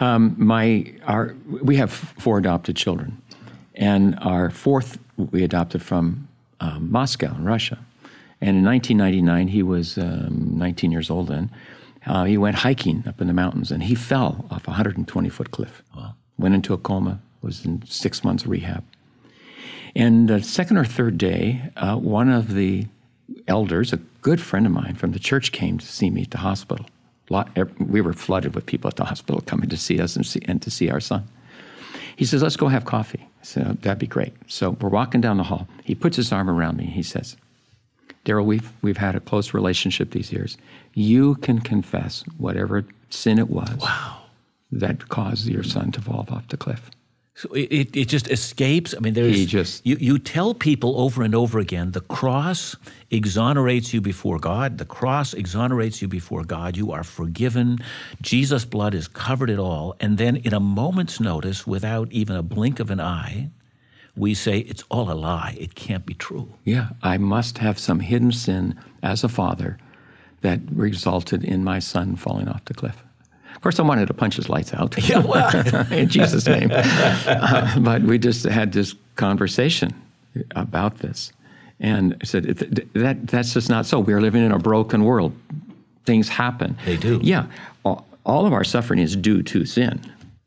Um, 0.00 0.34
my 0.38 0.92
our 1.06 1.34
we 1.46 1.76
have 1.76 1.92
four 1.92 2.38
adopted 2.38 2.76
children, 2.76 3.20
and 3.74 4.18
our 4.20 4.50
fourth 4.50 4.98
we 5.16 5.44
adopted 5.44 5.82
from 5.82 6.28
um, 6.60 6.90
Moscow 6.90 7.34
in 7.34 7.44
Russia. 7.44 7.78
And 8.40 8.56
in 8.56 8.64
1999, 8.64 9.48
he 9.48 9.62
was 9.62 9.98
um, 9.98 10.52
19 10.56 10.90
years 10.90 11.10
old 11.10 11.28
then. 11.28 11.50
Uh, 12.06 12.24
he 12.24 12.38
went 12.38 12.56
hiking 12.56 13.04
up 13.06 13.20
in 13.20 13.26
the 13.26 13.34
mountains 13.34 13.70
and 13.70 13.82
he 13.82 13.94
fell 13.94 14.46
off 14.50 14.66
a 14.66 14.70
120 14.70 15.28
foot 15.28 15.50
cliff. 15.50 15.82
Wow. 15.94 16.14
Went 16.38 16.54
into 16.54 16.72
a 16.72 16.78
coma, 16.78 17.20
was 17.42 17.64
in 17.66 17.82
six 17.86 18.24
months 18.24 18.46
rehab. 18.46 18.84
And 19.94 20.28
the 20.28 20.42
second 20.42 20.78
or 20.78 20.84
third 20.84 21.18
day, 21.18 21.70
uh, 21.76 21.96
one 21.96 22.30
of 22.30 22.54
the 22.54 22.86
elders, 23.46 23.92
a 23.92 23.98
good 24.22 24.40
friend 24.40 24.66
of 24.66 24.72
mine 24.72 24.94
from 24.94 25.12
the 25.12 25.18
church, 25.18 25.52
came 25.52 25.78
to 25.78 25.86
see 25.86 26.10
me 26.10 26.22
at 26.22 26.30
the 26.30 26.38
hospital. 26.38 26.86
We 27.78 28.00
were 28.00 28.12
flooded 28.12 28.54
with 28.54 28.66
people 28.66 28.88
at 28.88 28.96
the 28.96 29.04
hospital 29.04 29.40
coming 29.40 29.68
to 29.68 29.76
see 29.76 30.00
us 30.00 30.16
and, 30.16 30.26
see, 30.26 30.42
and 30.46 30.60
to 30.62 30.70
see 30.70 30.90
our 30.90 31.00
son. 31.00 31.28
He 32.16 32.24
says, 32.24 32.42
Let's 32.42 32.56
go 32.56 32.68
have 32.68 32.84
coffee. 32.84 33.20
I 33.22 33.44
said, 33.44 33.66
oh, 33.66 33.72
That'd 33.80 33.98
be 33.98 34.06
great. 34.06 34.34
So 34.46 34.70
we're 34.80 34.88
walking 34.88 35.20
down 35.20 35.36
the 35.36 35.44
hall. 35.44 35.68
He 35.84 35.94
puts 35.94 36.16
his 36.16 36.32
arm 36.32 36.50
around 36.50 36.76
me. 36.76 36.86
He 36.86 37.02
says, 37.02 37.36
Darrell, 38.24 38.44
we've, 38.44 38.72
we've 38.82 38.98
had 38.98 39.14
a 39.14 39.20
close 39.20 39.54
relationship 39.54 40.10
these 40.10 40.32
years. 40.32 40.58
You 40.92 41.36
can 41.36 41.60
confess 41.60 42.24
whatever 42.36 42.84
sin 43.08 43.38
it 43.38 43.48
was 43.48 43.78
wow. 43.80 44.18
that 44.72 45.08
caused 45.08 45.46
your 45.48 45.62
son 45.62 45.92
to 45.92 46.00
fall 46.00 46.26
off 46.30 46.48
the 46.48 46.56
cliff. 46.56 46.90
So 47.40 47.48
it, 47.54 47.96
it 47.96 48.04
just 48.04 48.30
escapes. 48.30 48.94
I 48.94 49.00
mean, 49.00 49.14
there's 49.14 49.34
he 49.34 49.46
just 49.46 49.86
you, 49.86 49.96
you 49.98 50.18
tell 50.18 50.52
people 50.52 51.00
over 51.00 51.22
and 51.22 51.34
over 51.34 51.58
again 51.58 51.92
the 51.92 52.02
cross 52.02 52.76
exonerates 53.10 53.94
you 53.94 54.02
before 54.02 54.38
God. 54.38 54.76
The 54.76 54.84
cross 54.84 55.32
exonerates 55.32 56.02
you 56.02 56.08
before 56.08 56.44
God. 56.44 56.76
You 56.76 56.92
are 56.92 57.02
forgiven. 57.02 57.78
Jesus' 58.20 58.66
blood 58.66 58.92
has 58.92 59.08
covered 59.08 59.48
it 59.48 59.58
all. 59.58 59.96
And 60.00 60.18
then, 60.18 60.36
in 60.36 60.52
a 60.52 60.60
moment's 60.60 61.18
notice, 61.18 61.66
without 61.66 62.12
even 62.12 62.36
a 62.36 62.42
blink 62.42 62.78
of 62.78 62.90
an 62.90 63.00
eye, 63.00 63.48
we 64.14 64.34
say 64.34 64.58
it's 64.58 64.84
all 64.90 65.10
a 65.10 65.14
lie. 65.14 65.56
It 65.58 65.74
can't 65.74 66.04
be 66.04 66.12
true. 66.12 66.52
Yeah, 66.64 66.90
I 67.02 67.16
must 67.16 67.56
have 67.56 67.78
some 67.78 68.00
hidden 68.00 68.32
sin 68.32 68.78
as 69.02 69.24
a 69.24 69.30
father 69.30 69.78
that 70.42 70.60
resulted 70.70 71.42
in 71.42 71.64
my 71.64 71.78
son 71.78 72.16
falling 72.16 72.48
off 72.48 72.66
the 72.66 72.74
cliff. 72.74 73.02
Of 73.60 73.62
course, 73.62 73.78
I 73.78 73.82
wanted 73.82 74.06
to 74.06 74.14
punch 74.14 74.36
his 74.36 74.48
lights 74.48 74.72
out. 74.72 74.96
Yeah, 75.06 75.18
well. 75.18 75.86
in 75.92 76.08
Jesus' 76.08 76.46
name. 76.46 76.70
Uh, 76.72 77.78
but 77.80 78.00
we 78.00 78.18
just 78.18 78.44
had 78.44 78.72
this 78.72 78.94
conversation 79.16 79.92
about 80.52 81.00
this. 81.00 81.30
And 81.78 82.16
I 82.22 82.24
said, 82.24 82.44
that, 82.94 83.26
that's 83.26 83.52
just 83.52 83.68
not 83.68 83.84
so. 83.84 84.00
We're 84.00 84.22
living 84.22 84.42
in 84.42 84.50
a 84.50 84.58
broken 84.58 85.04
world. 85.04 85.34
Things 86.06 86.26
happen. 86.26 86.78
They 86.86 86.96
do. 86.96 87.20
Yeah. 87.22 87.48
All, 87.84 88.06
all 88.24 88.46
of 88.46 88.54
our 88.54 88.64
suffering 88.64 88.98
is 88.98 89.14
due 89.14 89.42
to 89.42 89.66
sin. 89.66 90.00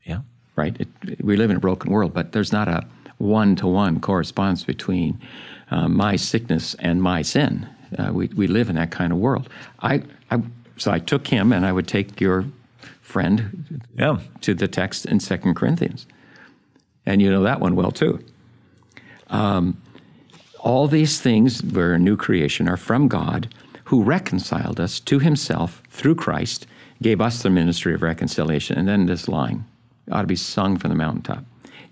Yeah. 0.06 0.22
Right? 0.56 0.76
It, 0.82 0.88
we 1.24 1.38
live 1.38 1.52
in 1.52 1.58
a 1.58 1.60
broken 1.60 1.92
world, 1.92 2.16
but 2.16 2.32
there's 2.32 2.52
not 2.52 2.68
a 2.68 2.84
one 3.20 3.56
to 3.58 3.68
one 3.68 4.00
correspondence 4.00 4.64
between 4.64 5.22
uh, 5.70 5.88
my 5.88 6.16
sickness 6.16 6.74
and 6.80 7.00
my 7.00 7.22
sin. 7.22 7.70
Uh, 7.96 8.12
we, 8.12 8.26
we 8.30 8.48
live 8.48 8.72
in 8.72 8.76
that 8.78 8.90
kind 8.90 9.14
of 9.14 9.20
world. 9.20 9.50
I, 9.82 10.02
I, 10.32 10.42
so 10.78 10.92
I 10.92 10.98
took 10.98 11.28
him, 11.28 11.54
and 11.54 11.64
I 11.64 11.72
would 11.72 11.88
take 11.88 12.20
your 12.20 12.46
friend 13.04 13.86
yeah. 13.96 14.20
to 14.42 14.56
the 14.56 14.68
text 14.68 15.06
in 15.06 15.20
Second 15.20 15.54
Corinthians. 15.54 16.08
And 17.06 17.22
you 17.22 17.30
know 17.30 17.44
that 17.44 17.60
one 17.60 17.76
well 17.76 17.92
too. 17.92 18.20
Um, 19.28 19.80
all 20.60 20.88
these 20.88 21.22
things, 21.22 21.62
we're 21.62 21.94
a 21.94 22.00
new 22.00 22.18
creation, 22.18 22.68
are 22.68 22.78
from 22.78 23.08
God 23.08 23.54
who 23.86 24.02
reconciled 24.02 24.80
us 24.80 25.00
to 25.02 25.20
himself 25.20 25.84
through 25.90 26.16
Christ, 26.16 26.66
gave 27.02 27.22
us 27.22 27.44
the 27.44 27.50
ministry 27.50 27.94
of 27.94 28.02
reconciliation. 28.02 28.78
And 28.78 28.88
then 28.88 29.06
this 29.06 29.28
line 29.28 29.66
ought 30.12 30.22
to 30.22 30.28
be 30.28 30.36
sung 30.36 30.78
from 30.78 30.90
the 30.90 30.96
mountaintop 30.96 31.44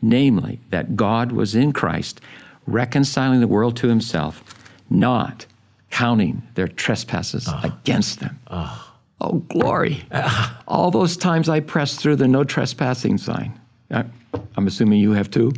namely, 0.01 0.59
that 0.69 0.95
God 0.95 1.31
was 1.31 1.55
in 1.55 1.71
Christ, 1.71 2.21
reconciling 2.65 3.39
the 3.39 3.47
world 3.47 3.77
to 3.77 3.87
himself, 3.87 4.43
not 4.89 5.45
counting 5.89 6.41
their 6.55 6.67
trespasses 6.67 7.47
uh, 7.47 7.61
against 7.63 8.19
them. 8.19 8.39
Uh. 8.47 8.77
Oh, 9.23 9.37
glory. 9.49 10.03
All 10.67 10.89
those 10.89 11.15
times 11.15 11.47
I 11.47 11.59
pressed 11.59 11.99
through 11.99 12.15
the 12.15 12.27
no 12.27 12.43
trespassing 12.43 13.17
sign. 13.17 13.59
I'm 13.91 14.65
assuming 14.67 14.99
you 14.99 15.11
have 15.11 15.29
too. 15.29 15.51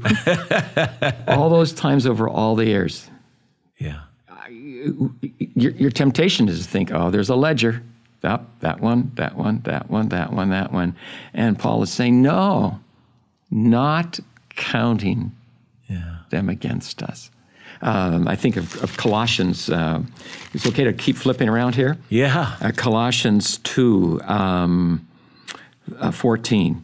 all 1.28 1.50
those 1.50 1.72
times 1.72 2.08
over 2.08 2.28
all 2.28 2.56
the 2.56 2.66
years. 2.66 3.10
Yeah. 3.78 4.02
your, 4.50 5.72
your 5.74 5.92
temptation 5.92 6.50
is 6.50 6.66
to 6.66 6.68
think, 6.72 6.92
oh, 6.92 7.12
there's 7.12 7.30
a 7.30 7.36
ledger. 7.36 7.84
That, 8.22 8.42
that 8.62 8.80
one, 8.80 9.12
that 9.16 9.36
one, 9.38 9.60
that 9.66 9.90
one, 9.92 10.10
that 10.10 10.34
one, 10.34 10.50
that 10.50 10.72
one. 10.72 10.96
And 11.36 11.60
Paul 11.60 11.84
is 11.84 11.92
saying, 11.92 12.22
no, 12.24 12.80
not 13.52 14.20
counting 14.50 15.32
Yeah. 15.88 16.18
them 16.32 16.50
against 16.50 17.04
us. 17.04 17.30
Um, 17.84 18.30
I 18.30 18.36
think 18.38 18.56
of, 18.56 18.82
of 18.82 18.96
Colossians. 18.96 19.70
Uh, 19.70 20.02
it's 20.54 20.66
okay 20.66 20.86
to 20.86 20.94
keep 20.94 21.18
flipping 21.18 21.50
around 21.50 21.76
here. 21.76 21.98
Yeah. 22.10 22.56
Uh, 22.62 22.72
Colossians 22.76 23.58
2 23.58 24.22
um, 24.24 25.06
uh, 26.00 26.12
14. 26.12 26.84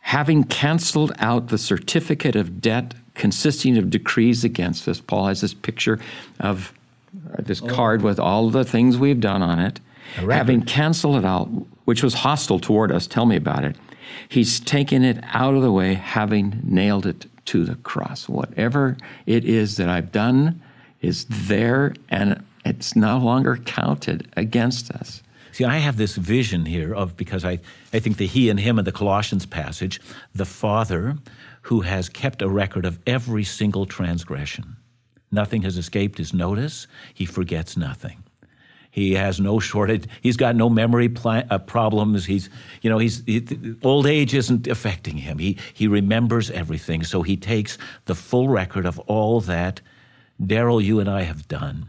Having 0.00 0.44
canceled 0.44 1.12
out 1.18 1.48
the 1.48 1.58
certificate 1.58 2.34
of 2.36 2.60
debt 2.60 2.94
consisting 3.14 3.76
of 3.76 3.90
decrees 3.90 4.44
against 4.44 4.88
us, 4.88 4.98
Paul 4.98 5.26
has 5.26 5.42
this 5.42 5.52
picture 5.52 6.00
of 6.40 6.72
uh, 7.34 7.42
this 7.42 7.60
card 7.60 8.00
with 8.00 8.18
all 8.18 8.48
the 8.48 8.64
things 8.64 8.96
we've 8.96 9.20
done 9.20 9.42
on 9.42 9.58
it. 9.58 9.78
Having 10.16 10.62
canceled 10.62 11.16
it 11.16 11.24
out, 11.24 11.48
which 11.84 12.02
was 12.02 12.14
hostile 12.14 12.58
toward 12.58 12.90
us, 12.90 13.06
tell 13.06 13.26
me 13.26 13.36
about 13.36 13.64
it. 13.64 13.76
He's 14.28 14.58
taken 14.58 15.04
it 15.04 15.22
out 15.32 15.54
of 15.54 15.62
the 15.62 15.72
way, 15.72 15.94
having 15.94 16.60
nailed 16.64 17.06
it 17.06 17.26
to 17.46 17.64
the 17.64 17.76
cross. 17.76 18.28
Whatever 18.28 18.96
it 19.26 19.44
is 19.44 19.76
that 19.76 19.88
I've 19.88 20.12
done 20.12 20.62
is 21.00 21.26
there, 21.28 21.94
and 22.08 22.44
it's 22.64 22.94
no 22.94 23.18
longer 23.18 23.56
counted 23.56 24.30
against 24.36 24.90
us. 24.90 25.22
See, 25.52 25.64
I 25.64 25.78
have 25.78 25.98
this 25.98 26.16
vision 26.16 26.64
here 26.64 26.94
of 26.94 27.16
because 27.16 27.44
I, 27.44 27.58
I 27.92 27.98
think 27.98 28.16
the 28.16 28.26
he 28.26 28.48
and 28.48 28.58
him 28.58 28.78
in 28.78 28.84
the 28.84 28.92
Colossians 28.92 29.44
passage, 29.44 30.00
the 30.34 30.46
Father 30.46 31.18
who 31.62 31.82
has 31.82 32.08
kept 32.08 32.42
a 32.42 32.48
record 32.48 32.84
of 32.84 32.98
every 33.06 33.44
single 33.44 33.86
transgression. 33.86 34.76
Nothing 35.30 35.62
has 35.62 35.78
escaped 35.78 36.18
his 36.18 36.34
notice. 36.34 36.86
He 37.14 37.24
forgets 37.24 37.76
nothing. 37.76 38.24
He 38.92 39.14
has 39.14 39.40
no 39.40 39.58
shortage. 39.58 40.04
He's 40.20 40.36
got 40.36 40.54
no 40.54 40.68
memory 40.68 41.10
uh, 41.24 41.58
problems. 41.60 42.26
He's, 42.26 42.50
you 42.82 42.90
know, 42.90 42.98
he's 42.98 43.24
he, 43.24 43.42
old 43.82 44.06
age 44.06 44.34
isn't 44.34 44.66
affecting 44.66 45.16
him. 45.16 45.38
He 45.38 45.56
he 45.72 45.88
remembers 45.88 46.50
everything. 46.50 47.02
So 47.02 47.22
he 47.22 47.38
takes 47.38 47.78
the 48.04 48.14
full 48.14 48.50
record 48.50 48.84
of 48.84 48.98
all 49.00 49.40
that 49.40 49.80
Darrell, 50.38 50.78
you 50.78 51.00
and 51.00 51.08
I 51.08 51.22
have 51.22 51.48
done, 51.48 51.88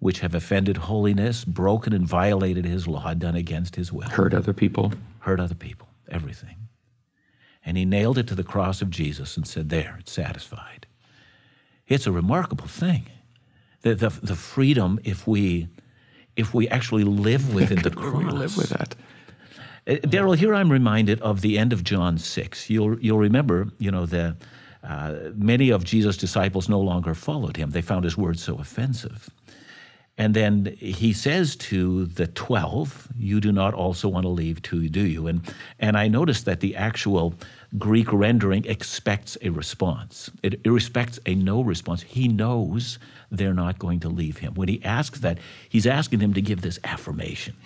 which 0.00 0.18
have 0.18 0.34
offended 0.34 0.76
holiness, 0.76 1.44
broken 1.44 1.92
and 1.92 2.04
violated 2.04 2.64
His 2.64 2.88
law, 2.88 3.14
done 3.14 3.36
against 3.36 3.76
His 3.76 3.92
will, 3.92 4.08
Hurt 4.08 4.34
other 4.34 4.52
people. 4.52 4.92
hurt 5.20 5.38
other 5.38 5.54
people, 5.54 5.86
everything. 6.08 6.56
And 7.64 7.76
he 7.76 7.84
nailed 7.84 8.18
it 8.18 8.26
to 8.26 8.34
the 8.34 8.42
cross 8.42 8.82
of 8.82 8.90
Jesus 8.90 9.36
and 9.36 9.46
said, 9.46 9.68
"There, 9.68 9.96
it's 10.00 10.10
satisfied." 10.12 10.88
It's 11.86 12.08
a 12.08 12.12
remarkable 12.12 12.66
thing. 12.66 13.06
The, 13.82 13.94
the, 13.94 14.08
the 14.08 14.34
freedom 14.36 14.98
if 15.04 15.28
we 15.28 15.68
if 16.38 16.54
we 16.54 16.68
actually 16.68 17.04
live 17.04 17.54
within 17.54 17.82
the 17.82 17.90
cross. 17.90 18.22
We 18.22 18.30
live 18.30 18.56
with 18.56 18.70
that. 18.70 18.94
Uh, 19.86 19.96
Darrell, 20.08 20.32
here 20.32 20.54
I'm 20.54 20.70
reminded 20.70 21.20
of 21.20 21.40
the 21.40 21.58
end 21.58 21.72
of 21.72 21.82
John 21.82 22.16
6. 22.16 22.70
You'll, 22.70 22.98
you'll 23.00 23.18
remember, 23.18 23.68
you 23.78 23.90
know, 23.90 24.06
the, 24.06 24.36
uh, 24.84 25.14
many 25.34 25.70
of 25.70 25.84
Jesus' 25.84 26.16
disciples 26.16 26.68
no 26.68 26.80
longer 26.80 27.14
followed 27.14 27.56
him. 27.56 27.70
They 27.70 27.82
found 27.82 28.04
his 28.04 28.16
words 28.16 28.42
so 28.42 28.56
offensive. 28.58 29.30
And 30.16 30.34
then 30.34 30.76
he 30.78 31.12
says 31.12 31.54
to 31.56 32.06
the 32.06 32.26
12, 32.26 33.08
You 33.16 33.40
do 33.40 33.52
not 33.52 33.72
also 33.72 34.08
want 34.08 34.24
to 34.24 34.28
leave 34.28 34.60
too, 34.62 34.88
do 34.88 35.00
you? 35.00 35.28
And, 35.28 35.40
and 35.78 35.96
I 35.96 36.08
noticed 36.08 36.44
that 36.44 36.60
the 36.60 36.74
actual 36.74 37.34
Greek 37.78 38.12
rendering 38.12 38.64
expects 38.64 39.38
a 39.42 39.50
response. 39.50 40.28
It, 40.42 40.60
it 40.64 40.70
respects 40.70 41.20
a 41.26 41.36
no 41.36 41.62
response. 41.62 42.02
He 42.02 42.26
knows 42.26 42.98
they're 43.30 43.54
not 43.54 43.78
going 43.78 44.00
to 44.00 44.08
leave 44.08 44.38
him. 44.38 44.54
When 44.54 44.68
he 44.68 44.82
asks 44.84 45.20
that, 45.20 45.38
he's 45.68 45.86
asking 45.86 46.20
them 46.20 46.34
to 46.34 46.40
give 46.40 46.62
this 46.62 46.78
affirmation. 46.84 47.56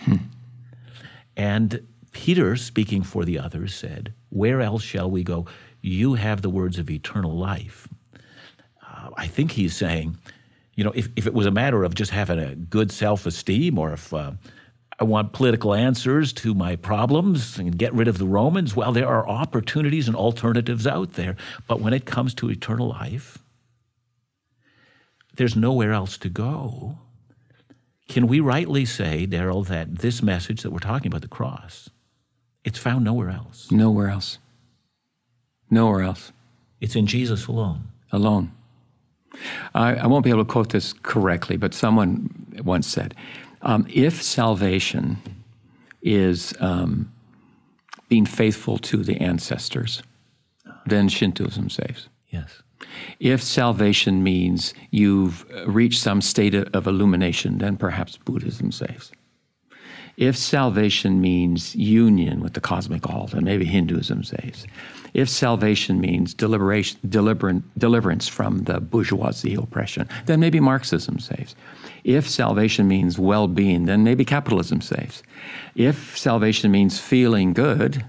And 1.36 1.86
Peter, 2.12 2.56
speaking 2.56 3.02
for 3.02 3.24
the 3.24 3.38
others, 3.38 3.74
said, 3.74 4.12
Where 4.30 4.60
else 4.60 4.82
shall 4.82 5.10
we 5.10 5.22
go? 5.22 5.46
You 5.80 6.14
have 6.14 6.42
the 6.42 6.50
words 6.50 6.78
of 6.78 6.90
eternal 6.90 7.36
life. 7.36 7.88
Uh, 8.82 9.10
I 9.16 9.26
think 9.26 9.52
he's 9.52 9.74
saying, 9.74 10.18
you 10.74 10.84
know, 10.84 10.92
if, 10.94 11.08
if 11.16 11.26
it 11.26 11.34
was 11.34 11.46
a 11.46 11.50
matter 11.50 11.84
of 11.84 11.94
just 11.94 12.10
having 12.10 12.38
a 12.38 12.54
good 12.54 12.92
self 12.92 13.26
esteem 13.26 13.78
or 13.78 13.92
if 13.92 14.12
uh, 14.12 14.32
I 14.98 15.04
want 15.04 15.32
political 15.32 15.74
answers 15.74 16.32
to 16.34 16.54
my 16.54 16.76
problems 16.76 17.58
and 17.58 17.76
get 17.76 17.92
rid 17.94 18.08
of 18.08 18.18
the 18.18 18.26
Romans, 18.26 18.76
well, 18.76 18.92
there 18.92 19.08
are 19.08 19.28
opportunities 19.28 20.06
and 20.06 20.16
alternatives 20.16 20.86
out 20.86 21.14
there. 21.14 21.36
But 21.66 21.80
when 21.80 21.92
it 21.92 22.04
comes 22.04 22.34
to 22.34 22.50
eternal 22.50 22.88
life, 22.88 23.41
there's 25.36 25.56
nowhere 25.56 25.92
else 25.92 26.18
to 26.18 26.28
go. 26.28 26.98
Can 28.08 28.26
we 28.26 28.40
rightly 28.40 28.84
say, 28.84 29.26
Darrell, 29.26 29.62
that 29.64 29.98
this 29.98 30.22
message 30.22 30.62
that 30.62 30.70
we're 30.70 30.78
talking 30.78 31.06
about, 31.06 31.22
the 31.22 31.28
cross, 31.28 31.88
it's 32.64 32.78
found 32.78 33.04
nowhere 33.04 33.30
else? 33.30 33.70
Nowhere 33.70 34.08
else. 34.08 34.38
Nowhere 35.70 36.02
else. 36.02 36.32
It's 36.80 36.96
in 36.96 37.06
Jesus 37.06 37.46
alone. 37.46 37.84
Alone. 38.10 38.52
I, 39.74 39.94
I 39.94 40.06
won't 40.06 40.24
be 40.24 40.30
able 40.30 40.44
to 40.44 40.50
quote 40.50 40.70
this 40.70 40.92
correctly, 40.92 41.56
but 41.56 41.72
someone 41.72 42.28
once 42.62 42.86
said 42.86 43.14
um, 43.62 43.86
if 43.88 44.22
salvation 44.22 45.18
is 46.02 46.52
um, 46.60 47.12
being 48.08 48.26
faithful 48.26 48.76
to 48.76 48.98
the 49.02 49.20
ancestors, 49.20 50.02
then 50.84 51.08
Shintoism 51.08 51.70
saves. 51.70 52.08
Yes. 52.28 52.62
If 53.20 53.42
salvation 53.42 54.22
means 54.22 54.74
you've 54.90 55.46
reached 55.66 56.00
some 56.00 56.20
state 56.20 56.54
of 56.54 56.86
illumination, 56.86 57.58
then 57.58 57.76
perhaps 57.76 58.16
Buddhism 58.16 58.72
saves. 58.72 59.12
If 60.16 60.36
salvation 60.36 61.20
means 61.20 61.74
union 61.74 62.40
with 62.40 62.52
the 62.52 62.60
cosmic 62.60 63.08
all, 63.08 63.28
then 63.28 63.44
maybe 63.44 63.64
Hinduism 63.64 64.24
saves. 64.24 64.66
If 65.14 65.28
salvation 65.28 66.00
means 66.00 66.34
deliberation, 66.34 66.98
deliberant, 67.08 67.64
deliverance 67.78 68.28
from 68.28 68.64
the 68.64 68.80
bourgeoisie 68.80 69.54
oppression, 69.54 70.08
then 70.26 70.40
maybe 70.40 70.60
Marxism 70.60 71.18
saves. 71.18 71.54
If 72.04 72.28
salvation 72.28 72.88
means 72.88 73.18
well 73.18 73.48
being, 73.48 73.86
then 73.86 74.04
maybe 74.04 74.24
capitalism 74.24 74.80
saves. 74.80 75.22
If 75.74 76.16
salvation 76.18 76.70
means 76.70 76.98
feeling 76.98 77.52
good, 77.52 78.04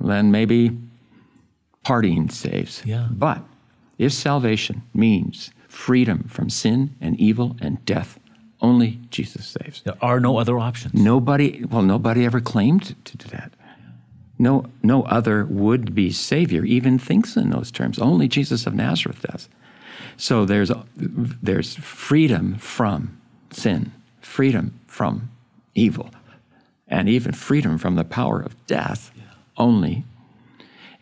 then 0.00 0.30
maybe 0.30 0.78
partying 1.84 2.30
saves. 2.30 2.82
Yeah. 2.84 3.08
But 3.10 3.42
if 3.98 4.12
salvation 4.12 4.82
means 4.94 5.50
freedom 5.68 6.24
from 6.28 6.50
sin 6.50 6.94
and 7.00 7.18
evil 7.18 7.56
and 7.60 7.84
death, 7.84 8.18
only 8.60 9.00
Jesus 9.10 9.46
saves. 9.46 9.82
There 9.82 9.96
are 10.00 10.20
no 10.20 10.38
other 10.38 10.58
options. 10.58 10.94
Nobody, 10.94 11.64
well, 11.64 11.82
nobody 11.82 12.24
ever 12.24 12.40
claimed 12.40 12.94
to 13.04 13.16
do 13.16 13.28
that. 13.28 13.52
No, 14.38 14.66
no 14.82 15.02
other 15.04 15.44
would 15.44 15.94
be 15.94 16.10
Savior 16.10 16.64
even 16.64 16.98
thinks 16.98 17.36
in 17.36 17.50
those 17.50 17.70
terms. 17.70 17.98
Only 17.98 18.28
Jesus 18.28 18.66
of 18.66 18.74
Nazareth 18.74 19.22
does. 19.22 19.48
So 20.16 20.44
there's, 20.44 20.70
there's 20.96 21.76
freedom 21.76 22.56
from 22.56 23.20
sin, 23.50 23.92
freedom 24.20 24.78
from 24.86 25.30
evil, 25.74 26.10
and 26.88 27.08
even 27.08 27.32
freedom 27.32 27.78
from 27.78 27.96
the 27.96 28.04
power 28.04 28.40
of 28.40 28.66
death 28.66 29.10
only 29.56 30.04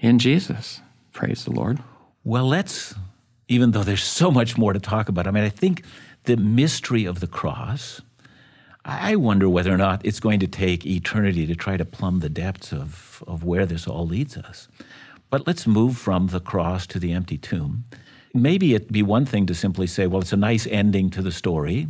in 0.01 0.19
Jesus. 0.19 0.81
Praise 1.13 1.45
the 1.45 1.53
Lord. 1.53 1.81
Well, 2.23 2.47
let's, 2.47 2.95
even 3.49 3.71
though 3.71 3.83
there's 3.83 4.03
so 4.03 4.31
much 4.31 4.59
more 4.59 4.73
to 4.73 4.79
talk 4.79 5.09
about, 5.09 5.27
I 5.27 5.31
mean, 5.31 5.45
I 5.45 5.49
think 5.49 5.85
the 6.25 6.37
mystery 6.37 7.07
of 7.07 7.21
the 7.21 7.27
cross, 7.27 8.03
I 8.85 9.17
wonder 9.17 9.49
whether 9.49 9.73
or 9.73 9.79
not 9.79 10.05
it's 10.05 10.21
going 10.21 10.41
to 10.41 10.47
take 10.47 10.85
eternity 10.85 11.47
to 11.47 11.55
try 11.55 11.79
to 11.79 11.85
plumb 11.85 12.21
the 12.21 12.29
depths 12.29 12.73
of, 12.73 13.25
of 13.27 13.45
where 13.45 13.65
this 13.65 13.87
all 13.87 14.07
leads 14.07 14.37
us. 14.37 14.69
But 15.31 15.47
let's 15.47 15.67
move 15.67 15.97
from 15.97 16.27
the 16.27 16.41
cross 16.41 16.87
to 16.89 16.99
the 16.99 17.13
empty 17.13 17.39
tomb. 17.39 17.85
Maybe 18.35 18.75
it'd 18.75 18.93
be 18.93 19.03
one 19.03 19.25
thing 19.25 19.47
to 19.47 19.55
simply 19.55 19.87
say, 19.87 20.07
well, 20.07 20.21
it's 20.21 20.33
a 20.33 20.37
nice 20.37 20.67
ending 20.67 21.09
to 21.11 21.23
the 21.23 21.33
story, 21.33 21.89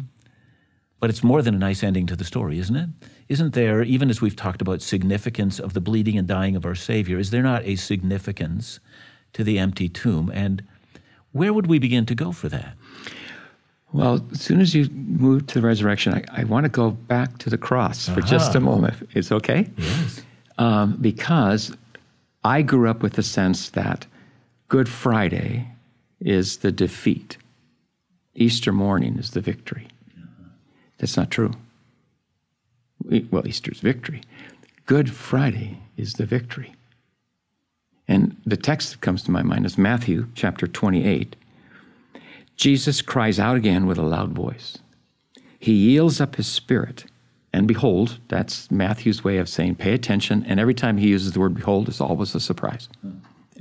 but 1.01 1.11
it's 1.11 1.25
more 1.25 1.43
than 1.43 1.55
a 1.55 1.59
nice 1.59 1.83
ending 1.83 2.07
to 2.07 2.17
the 2.17 2.25
story, 2.25 2.59
isn't 2.59 2.77
it? 2.77 2.89
Isn't 3.29 3.55
there, 3.55 3.83
even 3.83 4.11
as 4.11 4.21
we've 4.21 4.37
talked 4.37 4.63
about 4.63 4.83
significance 4.83 5.59
of 5.59 5.75
the 5.75 5.81
bleeding 5.81 6.19
and 6.19 6.29
dying 6.29 6.57
of 6.57 6.67
our 6.67 6.75
Savior, 6.75 7.19
is 7.19 7.31
there 7.31 7.43
not 7.43 7.65
a 7.65 7.77
significance 7.77 8.79
to 9.35 9.45
the 9.45 9.59
empty 9.59 9.89
tomb? 9.89 10.31
And 10.35 10.63
where 11.33 11.53
would 11.53 11.67
we 11.67 11.79
begin 11.79 12.07
to 12.07 12.15
go 12.15 12.33
for 12.33 12.49
that? 12.49 12.75
Well, 13.93 14.25
as 14.31 14.41
soon 14.41 14.61
as 14.61 14.75
you 14.75 14.89
move 14.91 15.47
to 15.49 15.61
the 15.61 15.67
resurrection, 15.67 16.15
I, 16.15 16.25
I 16.43 16.45
want 16.45 16.65
to 16.65 16.69
go 16.71 16.91
back 16.93 17.39
to 17.39 17.51
the 17.51 17.59
cross 17.59 18.09
for 18.09 18.21
just 18.21 18.55
a 18.55 18.61
moment. 18.61 18.95
It's 19.15 19.33
okay? 19.33 19.69
Yes. 19.77 20.23
Um, 20.59 20.97
because 21.01 21.77
I 22.45 22.63
grew 22.63 22.89
up 22.89 23.03
with 23.03 23.15
the 23.15 23.23
sense 23.23 23.71
that 23.71 24.07
Good 24.69 24.89
Friday 24.89 25.69
is 26.21 26.59
the 26.59 26.71
defeat, 26.71 27.37
Easter 28.35 28.73
morning 28.73 29.17
is 29.19 29.31
the 29.33 29.41
victory. 29.41 29.89
That's 30.99 31.17
not 31.17 31.31
true. 31.31 31.53
We- 33.03 33.27
Well, 33.31 33.47
Easter's 33.49 33.81
victory. 33.81 34.23
Good 34.87 35.11
Friday 35.11 35.79
is 35.97 36.13
the 36.15 36.27
victory. 36.27 36.75
And 38.11 38.37
the 38.45 38.57
text 38.57 38.91
that 38.91 39.01
comes 39.03 39.23
to 39.23 39.31
my 39.31 39.45
mind 39.45 39.65
is 39.65 39.79
Matthew 39.79 40.27
chapter 40.35 40.67
28. 40.67 41.37
Jesus 42.57 43.03
cries 43.03 43.39
out 43.39 43.57
again 43.57 43.87
with 43.87 43.99
a 43.99 44.03
loud 44.03 44.33
voice. 44.33 44.79
He 45.61 45.73
yields 45.73 46.21
up 46.21 46.35
his 46.35 46.49
spirit. 46.49 47.05
And 47.53 47.69
behold, 47.69 48.19
that's 48.27 48.69
Matthew's 48.69 49.23
way 49.23 49.37
of 49.37 49.49
saying 49.49 49.77
pay 49.77 49.93
attention. 49.93 50.45
And 50.49 50.59
every 50.59 50.75
time 50.75 50.97
he 50.97 51.07
uses 51.07 51.33
the 51.33 51.39
word 51.39 51.55
behold, 51.55 51.89
it's 51.89 52.01
always 52.01 52.35
a 52.35 52.41
surprise. 52.41 52.89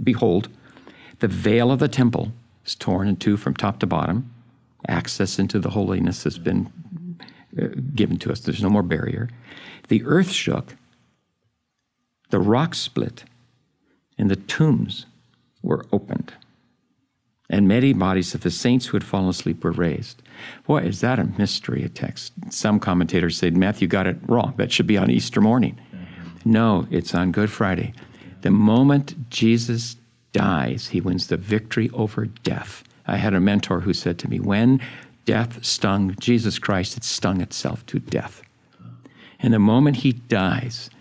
Behold, 0.04 0.50
the 1.20 1.28
veil 1.28 1.72
of 1.72 1.78
the 1.78 1.88
temple 1.88 2.32
is 2.66 2.74
torn 2.74 3.08
in 3.08 3.18
two 3.18 3.38
from 3.38 3.54
top 3.54 3.80
to 3.82 3.86
bottom. 3.86 4.34
Access 4.88 5.38
into 5.38 5.60
the 5.60 5.70
holiness 5.70 6.24
has 6.24 6.40
been 6.40 6.74
uh, 7.62 7.68
given 7.94 8.18
to 8.18 8.32
us, 8.32 8.40
there's 8.40 8.64
no 8.64 8.70
more 8.70 8.84
barrier. 8.84 9.30
The 9.90 10.04
earth 10.06 10.32
shook, 10.32 10.76
the 12.32 12.40
rocks 12.40 12.80
split, 12.80 13.26
and 14.20 14.30
the 14.30 14.36
tombs 14.36 15.08
were 15.64 15.86
opened. 15.92 16.34
And 17.50 17.68
many 17.68 17.94
bodies 17.94 18.36
of 18.36 18.42
the 18.42 18.52
saints 18.52 18.86
who 18.86 18.98
had 18.98 19.04
fallen 19.04 19.30
asleep 19.30 19.64
were 19.64 19.72
raised. 19.72 20.22
Boy, 20.68 20.82
is 20.82 21.02
that 21.02 21.18
a 21.18 21.24
mystery, 21.24 21.84
a 21.84 21.90
text. 21.90 22.34
Some 22.52 22.80
commentators 22.80 23.38
said 23.38 23.58
Matthew 23.58 23.88
got 23.88 24.06
it 24.06 24.18
wrong. 24.28 24.54
That 24.58 24.72
should 24.72 24.86
be 24.86 24.98
on 24.98 25.10
Easter 25.10 25.42
morning. 25.42 25.80
Mm-hmm. 25.92 26.52
No, 26.52 26.86
it's 26.92 27.16
on 27.16 27.32
Good 27.32 27.50
Friday. 27.50 27.94
The 28.42 28.52
moment 28.52 29.32
Jesus 29.32 29.96
dies, 30.32 30.90
he 30.90 31.02
wins 31.02 31.28
the 31.28 31.38
victory 31.38 31.90
over 31.94 32.26
death. 32.26 32.84
I 33.08 33.18
had 33.18 33.34
a 33.34 33.40
mentor 33.40 33.80
who 33.80 33.94
said 33.94 34.20
to 34.20 34.30
me, 34.30 34.40
When 34.40 34.80
death 35.26 35.66
stung 35.66 36.16
Jesus 36.20 36.60
Christ, 36.60 36.98
it 36.98 37.04
stung 37.04 37.42
itself 37.42 37.84
to 37.88 38.00
death. 38.00 38.44
And 39.40 39.54
the 39.54 39.60
moment 39.60 39.98
he 39.98 40.12
dies, 40.12 40.92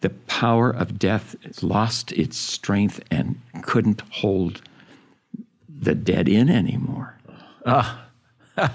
the 0.00 0.10
power 0.10 0.70
of 0.70 0.98
death 0.98 1.36
lost 1.62 2.12
its 2.12 2.36
strength 2.36 3.00
and 3.10 3.40
couldn't 3.62 4.02
hold 4.10 4.62
the 5.68 5.94
dead 5.94 6.28
in 6.28 6.48
anymore. 6.48 7.18
Uh, 8.58 8.68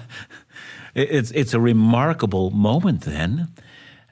it's, 0.94 1.30
it's 1.30 1.54
a 1.54 1.58
remarkable 1.58 2.50
moment 2.50 3.00
then. 3.00 3.48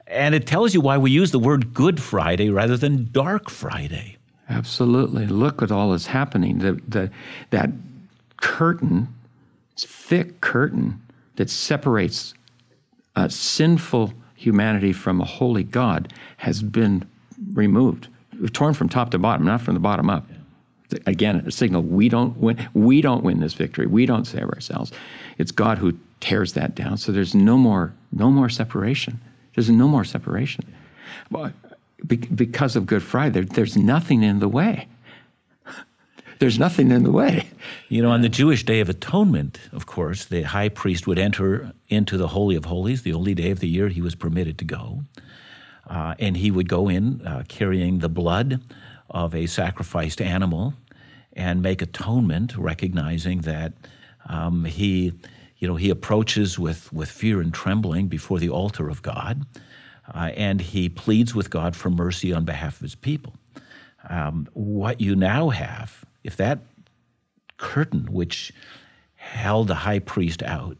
And 0.07 0.35
it 0.35 0.45
tells 0.45 0.73
you 0.73 0.81
why 0.81 0.97
we 0.97 1.11
use 1.11 1.31
the 1.31 1.39
word 1.39 1.73
Good 1.73 2.01
Friday 2.01 2.49
rather 2.49 2.75
than 2.75 3.09
Dark 3.11 3.49
Friday. 3.49 4.17
Absolutely. 4.49 5.27
Look 5.27 5.61
at 5.61 5.71
all 5.71 5.91
that's 5.91 6.07
happening. 6.07 6.59
The, 6.59 6.81
the, 6.87 7.11
that 7.51 7.69
curtain, 8.37 9.07
thick 9.77 10.41
curtain 10.41 11.01
that 11.37 11.49
separates 11.49 12.33
a 13.15 13.29
sinful 13.29 14.13
humanity 14.41 14.91
from 14.91 15.21
a 15.21 15.25
holy 15.25 15.63
God, 15.63 16.11
has 16.37 16.63
been 16.63 17.07
removed, 17.53 18.07
torn 18.53 18.73
from 18.73 18.89
top 18.89 19.11
to 19.11 19.19
bottom, 19.19 19.45
not 19.45 19.61
from 19.61 19.75
the 19.75 19.79
bottom 19.79 20.09
up. 20.09 20.25
Again, 21.05 21.37
a 21.45 21.51
signal 21.51 21.83
we 21.83 22.09
don't 22.09 22.35
win. 22.37 22.57
We 22.73 23.01
don't 23.01 23.23
win 23.23 23.39
this 23.39 23.53
victory. 23.53 23.85
We 23.85 24.05
don't 24.05 24.25
save 24.25 24.49
ourselves. 24.49 24.91
It's 25.37 25.51
God 25.51 25.77
who 25.77 25.97
tears 26.19 26.53
that 26.53 26.75
down. 26.75 26.97
So 26.97 27.11
there's 27.11 27.33
no 27.33 27.57
more, 27.57 27.93
no 28.11 28.29
more 28.29 28.49
separation. 28.49 29.21
There's 29.55 29.69
no 29.69 29.87
more 29.87 30.03
separation. 30.03 30.65
Because 32.05 32.75
of 32.75 32.85
Good 32.87 33.03
Friday, 33.03 33.31
there, 33.31 33.43
there's 33.43 33.77
nothing 33.77 34.23
in 34.23 34.39
the 34.39 34.49
way. 34.49 34.87
There's 36.41 36.57
nothing 36.57 36.89
in 36.89 37.03
the 37.03 37.11
way. 37.11 37.47
You 37.87 38.01
know, 38.01 38.09
on 38.09 38.21
the 38.21 38.27
Jewish 38.27 38.65
Day 38.65 38.79
of 38.79 38.89
Atonement, 38.89 39.59
of 39.71 39.85
course, 39.85 40.25
the 40.25 40.41
high 40.41 40.69
priest 40.69 41.05
would 41.05 41.19
enter 41.19 41.71
into 41.87 42.17
the 42.17 42.29
Holy 42.29 42.55
of 42.55 42.65
Holies, 42.65 43.03
the 43.03 43.13
only 43.13 43.35
day 43.35 43.51
of 43.51 43.59
the 43.59 43.67
year 43.67 43.89
he 43.89 44.01
was 44.01 44.15
permitted 44.15 44.57
to 44.57 44.65
go. 44.65 45.03
Uh, 45.87 46.15
and 46.17 46.35
he 46.35 46.49
would 46.49 46.67
go 46.67 46.89
in 46.89 47.21
uh, 47.27 47.43
carrying 47.47 47.99
the 47.99 48.09
blood 48.09 48.59
of 49.11 49.35
a 49.35 49.45
sacrificed 49.45 50.19
animal 50.19 50.73
and 51.33 51.61
make 51.61 51.83
atonement, 51.83 52.57
recognizing 52.57 53.41
that 53.41 53.73
um, 54.27 54.65
he, 54.65 55.13
you 55.59 55.67
know, 55.67 55.75
he 55.75 55.91
approaches 55.91 56.57
with, 56.57 56.91
with 56.91 57.11
fear 57.11 57.39
and 57.39 57.53
trembling 57.53 58.07
before 58.07 58.39
the 58.39 58.49
altar 58.49 58.89
of 58.89 59.03
God, 59.03 59.45
uh, 60.11 60.31
and 60.35 60.59
he 60.59 60.89
pleads 60.89 61.35
with 61.35 61.51
God 61.51 61.75
for 61.75 61.91
mercy 61.91 62.33
on 62.33 62.45
behalf 62.45 62.77
of 62.77 62.81
his 62.81 62.95
people. 62.95 63.35
Um, 64.09 64.47
what 64.53 64.99
you 64.99 65.15
now 65.15 65.49
have 65.49 66.03
if 66.23 66.35
that 66.37 66.59
curtain 67.57 68.07
which 68.11 68.51
held 69.15 69.67
the 69.67 69.75
high 69.75 69.99
priest 69.99 70.41
out 70.43 70.77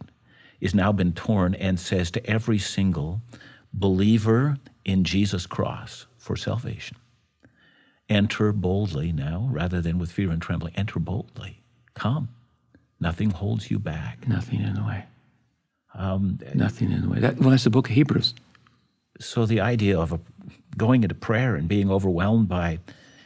is 0.59 0.75
now 0.75 0.91
been 0.91 1.13
torn 1.13 1.55
and 1.55 1.79
says 1.79 2.11
to 2.11 2.25
every 2.25 2.57
single 2.57 3.21
believer 3.73 4.57
in 4.85 5.03
Jesus' 5.03 5.45
cross 5.45 6.05
for 6.17 6.35
salvation, 6.35 6.97
enter 8.09 8.51
boldly 8.51 9.11
now 9.11 9.47
rather 9.51 9.81
than 9.81 9.97
with 9.97 10.11
fear 10.11 10.31
and 10.31 10.41
trembling. 10.41 10.73
Enter 10.75 10.99
boldly. 10.99 11.63
Come. 11.93 12.29
Nothing 12.99 13.31
holds 13.31 13.71
you 13.71 13.79
back. 13.79 14.27
Nothing 14.27 14.61
in 14.61 14.75
the 14.75 14.83
way. 14.83 15.05
Um, 15.95 16.39
Nothing 16.53 16.91
in 16.91 17.01
the 17.01 17.09
way. 17.09 17.19
That, 17.19 17.39
well, 17.39 17.49
that's 17.49 17.63
the 17.63 17.69
book 17.69 17.89
of 17.89 17.95
Hebrews. 17.95 18.33
So 19.19 19.45
the 19.45 19.59
idea 19.59 19.99
of 19.99 20.13
a, 20.13 20.19
going 20.77 21.03
into 21.03 21.15
prayer 21.15 21.55
and 21.55 21.67
being 21.67 21.91
overwhelmed 21.91 22.47
by 22.47 22.79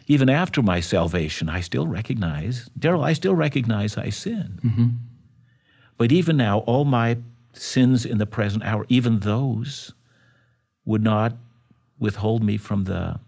even 0.07 0.29
after 0.29 0.61
my 0.61 0.79
salvation, 0.79 1.49
I 1.49 1.61
still 1.61 1.87
recognize, 1.87 2.69
Darrell, 2.77 3.03
I 3.03 3.13
still 3.13 3.35
recognize 3.35 3.97
I 3.97 4.09
sin. 4.09 4.59
Mm-hmm. 4.63 4.87
But 5.97 6.11
even 6.11 6.37
now, 6.37 6.59
all 6.59 6.85
my 6.85 7.17
sins 7.53 8.05
in 8.05 8.17
the 8.17 8.25
present 8.25 8.63
hour, 8.63 8.85
even 8.89 9.19
those 9.19 9.93
would 10.85 11.03
not 11.03 11.33
withhold 11.99 12.43
me 12.43 12.57
from 12.57 12.83
the 12.83 13.19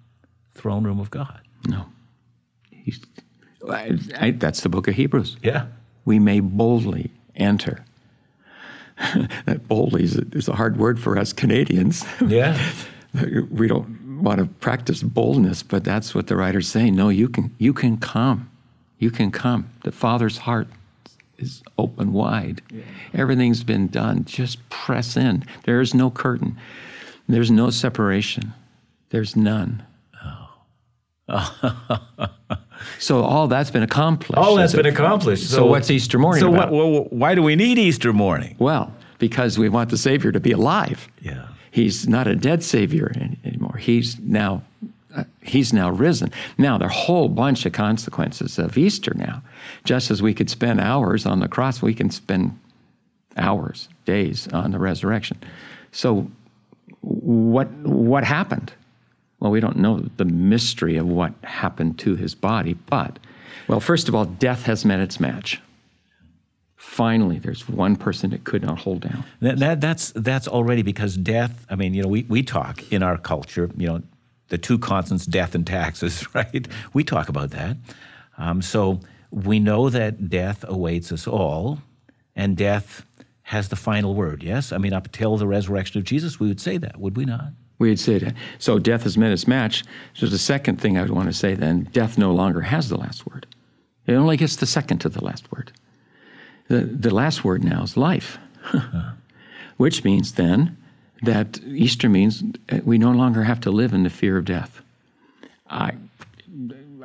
throne 0.54 0.84
room 0.84 1.00
of 1.00 1.10
God. 1.10 1.42
No. 1.68 1.86
I, 3.70 3.98
I, 4.18 4.32
that's 4.32 4.62
the 4.62 4.70
book 4.70 4.88
of 4.88 4.96
Hebrews. 4.96 5.38
Yeah. 5.42 5.68
We 6.06 6.20
may 6.20 6.40
boldly 6.40 7.12
enter. 7.36 7.84
that 9.46 9.68
boldly 9.68 10.04
is 10.04 10.18
a, 10.18 10.26
is 10.32 10.48
a 10.48 10.56
hard 10.56 10.78
word 10.78 11.00
for 11.00 11.18
us 11.18 11.34
Canadians. 11.34 12.06
Yeah. 12.26 12.60
we 13.52 13.68
don't 13.68 13.97
want 14.22 14.40
to 14.40 14.46
practice 14.46 15.04
boldness, 15.04 15.64
but 15.64 15.84
that's 15.84 16.14
what 16.14 16.28
the 16.28 16.36
writer's 16.36 16.68
saying. 16.68 16.96
No, 16.96 17.10
you 17.10 17.30
can 17.30 17.54
you 17.58 17.74
can 17.74 17.98
come. 17.98 18.50
You 19.00 19.12
can 19.12 19.32
come. 19.32 19.70
The 19.84 19.92
Father's 19.92 20.40
heart 20.40 20.68
is 21.38 21.62
open 21.78 22.14
wide. 22.14 22.62
Yeah. 22.72 22.84
Everything's 23.14 23.64
been 23.64 23.88
done. 23.88 24.26
Just 24.26 24.68
press 24.70 25.16
in. 25.16 25.46
There 25.64 25.82
is 25.82 25.94
no 25.94 26.10
curtain. 26.10 26.58
There's 27.28 27.52
no 27.52 27.70
separation. 27.70 28.54
There's 29.10 29.36
none. 29.36 29.84
Oh. 31.30 32.08
so 33.00 33.24
all 33.24 33.48
that's 33.48 33.70
been 33.70 33.84
accomplished. 33.84 34.38
All 34.38 34.56
that's 34.56 34.74
been 34.74 34.86
accomplished. 34.86 35.50
So, 35.50 35.58
so, 35.58 35.66
what's 35.66 35.92
Easter 35.92 36.18
morning 36.18 36.42
so 36.42 36.54
about? 36.54 36.72
What, 36.72 37.14
why 37.14 37.36
do 37.36 37.44
we 37.44 37.56
need 37.56 37.78
Easter 37.78 38.14
morning? 38.14 38.56
Well, 38.60 38.94
because 39.20 39.58
we 39.58 39.70
want 39.70 39.90
the 39.90 39.98
Savior 39.98 40.32
to 40.32 40.40
be 40.40 40.52
alive. 40.52 41.08
Yeah. 41.22 41.48
He's 41.72 42.08
not 42.08 42.28
a 42.28 42.36
dead 42.36 42.64
Savior 42.64 43.12
anymore. 43.16 43.47
He's 43.78 44.20
now 44.20 44.64
uh, 45.16 45.24
he's 45.42 45.74
now 45.74 45.90
risen. 45.90 46.32
Now, 46.58 46.78
there 46.78 46.88
are 46.88 46.92
a 46.92 46.94
whole 46.94 47.30
bunch 47.30 47.66
of 47.66 47.74
consequences 47.74 48.60
of 48.60 48.78
Easter 48.78 49.14
now. 49.16 49.42
Just 49.84 50.12
as 50.12 50.22
we 50.22 50.34
could 50.34 50.50
spend 50.50 50.80
hours 50.80 51.26
on 51.26 51.40
the 51.40 51.48
cross, 51.48 51.82
we 51.82 51.94
can 51.94 52.12
spend 52.12 52.60
hours, 53.38 53.88
days 54.06 54.48
on 54.50 54.72
the 54.72 54.80
resurrection. 54.80 55.38
So, 55.92 56.30
what, 57.02 57.72
what 57.72 58.26
happened? 58.26 58.74
Well, 59.40 59.52
we 59.52 59.60
don't 59.60 59.78
know 59.78 60.06
the 60.18 60.26
mystery 60.26 60.98
of 60.98 61.08
what 61.08 61.34
happened 61.44 62.00
to 62.00 62.16
his 62.16 62.36
body, 62.36 62.74
but, 62.74 63.18
well, 63.68 63.80
first 63.80 64.10
of 64.10 64.16
all, 64.16 64.26
death 64.26 64.64
has 64.64 64.84
met 64.84 65.00
its 65.00 65.20
match 65.20 65.62
finally 66.78 67.40
there's 67.40 67.68
one 67.68 67.96
person 67.96 68.30
that 68.30 68.44
could 68.44 68.62
not 68.62 68.80
hold 68.80 69.02
down. 69.02 69.26
That, 69.42 69.60
that, 69.60 69.82
that's, 69.82 70.12
that's 70.16 70.48
already 70.48 70.84
because 70.84 71.18
death, 71.18 71.66
I 71.70 71.76
mean, 71.76 71.94
you 71.94 72.04
know, 72.04 72.08
we, 72.08 72.24
we 72.24 72.44
talk 72.44 72.92
in 72.94 73.04
our 73.04 73.18
culture, 73.18 73.70
you 73.76 73.88
know, 73.88 74.02
the 74.50 74.58
two 74.58 74.80
constants, 74.80 75.26
death 75.26 75.56
and 75.56 75.66
taxes, 75.68 76.26
right? 76.34 76.68
We 76.94 77.04
talk 77.04 77.28
about 77.28 77.50
that. 77.52 77.78
Um, 78.38 78.62
so 78.62 79.02
we 79.32 79.60
know 79.60 79.90
that 79.90 80.30
death 80.30 80.64
awaits 80.68 81.12
us 81.12 81.28
all, 81.28 81.80
and 82.36 82.56
death 82.56 83.06
has 83.42 83.70
the 83.70 83.76
final 83.76 84.14
word, 84.14 84.44
yes? 84.44 84.72
I 84.72 84.78
mean, 84.78 84.94
up 84.94 85.12
till 85.12 85.38
the 85.38 85.48
resurrection 85.48 85.98
of 85.98 86.06
Jesus, 86.06 86.40
we 86.40 86.48
would 86.48 86.62
say 86.62 86.78
that, 86.78 87.00
would 87.00 87.18
we 87.18 87.26
not? 87.26 87.52
We'd 87.80 88.00
say 88.00 88.20
that. 88.20 88.34
So 88.60 88.80
death 88.80 89.04
has 89.04 89.18
met 89.18 89.32
its 89.32 89.48
match. 89.48 89.84
So 90.14 90.28
the 90.28 90.38
second 90.38 90.82
thing 90.82 90.98
I 90.98 91.02
would 91.02 91.12
want 91.12 91.28
to 91.28 91.34
say 91.34 91.56
then, 91.56 91.90
death 91.92 92.18
no 92.18 92.32
longer 92.32 92.62
has 92.62 92.90
the 92.90 92.98
last 92.98 93.26
word. 93.26 93.48
It 94.06 94.14
only 94.14 94.38
gets 94.38 94.56
the 94.56 94.66
second 94.66 95.00
to 95.00 95.10
the 95.10 95.24
last 95.24 95.52
word. 95.52 95.72
The, 96.68 96.82
the 96.82 97.14
last 97.14 97.44
word 97.44 97.64
now 97.64 97.84
is 97.84 97.96
life, 97.96 98.38
which 99.78 100.04
means 100.04 100.34
then 100.34 100.78
that 101.22 101.60
Easter 101.66 102.10
means 102.10 102.44
we 102.84 102.98
no 102.98 103.12
longer 103.12 103.44
have 103.44 103.60
to 103.62 103.72
live 103.72 103.94
in 103.94 104.04
the 104.04 104.10
fear 104.10 104.38
of 104.38 104.46
death. 104.46 104.82
I, 105.70 105.94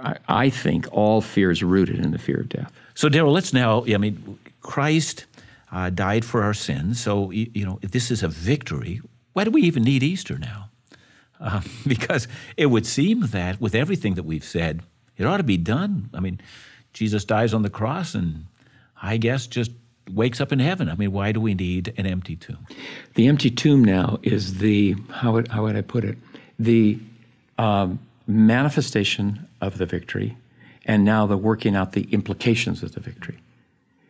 I, 0.00 0.16
I 0.28 0.50
think 0.50 0.86
all 0.92 1.20
fear 1.20 1.50
is 1.50 1.62
rooted 1.62 1.98
in 1.98 2.10
the 2.10 2.18
fear 2.18 2.40
of 2.40 2.48
death. 2.48 2.72
So, 2.94 3.08
Darrell, 3.08 3.32
let's 3.32 3.52
now, 3.52 3.84
I 3.86 3.96
mean, 3.96 4.38
Christ 4.60 5.26
uh, 5.70 5.90
died 5.90 6.24
for 6.24 6.42
our 6.42 6.54
sins. 6.54 7.00
So, 7.00 7.30
you 7.30 7.64
know, 7.64 7.78
if 7.82 7.90
this 7.92 8.10
is 8.10 8.22
a 8.22 8.28
victory, 8.28 9.00
why 9.32 9.44
do 9.44 9.50
we 9.50 9.62
even 9.62 9.82
need 9.82 10.02
Easter 10.02 10.38
now? 10.38 10.68
Uh, 11.40 11.62
because 11.86 12.28
it 12.56 12.66
would 12.66 12.86
seem 12.86 13.28
that 13.28 13.60
with 13.60 13.74
everything 13.74 14.14
that 14.14 14.24
we've 14.24 14.44
said, 14.44 14.82
it 15.16 15.24
ought 15.24 15.38
to 15.38 15.42
be 15.42 15.56
done. 15.56 16.10
I 16.12 16.20
mean, 16.20 16.40
Jesus 16.92 17.24
dies 17.24 17.54
on 17.54 17.62
the 17.62 17.70
cross 17.70 18.14
and 18.14 18.46
I 19.02 19.16
guess 19.16 19.46
just 19.46 19.72
wakes 20.10 20.40
up 20.40 20.52
in 20.52 20.58
heaven. 20.58 20.88
I 20.88 20.94
mean, 20.94 21.12
why 21.12 21.32
do 21.32 21.40
we 21.40 21.54
need 21.54 21.92
an 21.96 22.06
empty 22.06 22.36
tomb? 22.36 22.66
The 23.14 23.26
empty 23.26 23.50
tomb 23.50 23.84
now 23.84 24.18
is 24.22 24.58
the, 24.58 24.96
how 25.10 25.32
would, 25.32 25.48
how 25.48 25.62
would 25.62 25.76
I 25.76 25.82
put 25.82 26.04
it? 26.04 26.16
The 26.58 26.98
um, 27.58 27.98
manifestation 28.26 29.46
of 29.60 29.78
the 29.78 29.86
victory 29.86 30.36
and 30.84 31.04
now 31.04 31.26
the 31.26 31.36
working 31.36 31.76
out 31.76 31.92
the 31.92 32.08
implications 32.12 32.82
of 32.82 32.92
the 32.92 33.00
victory. 33.00 33.38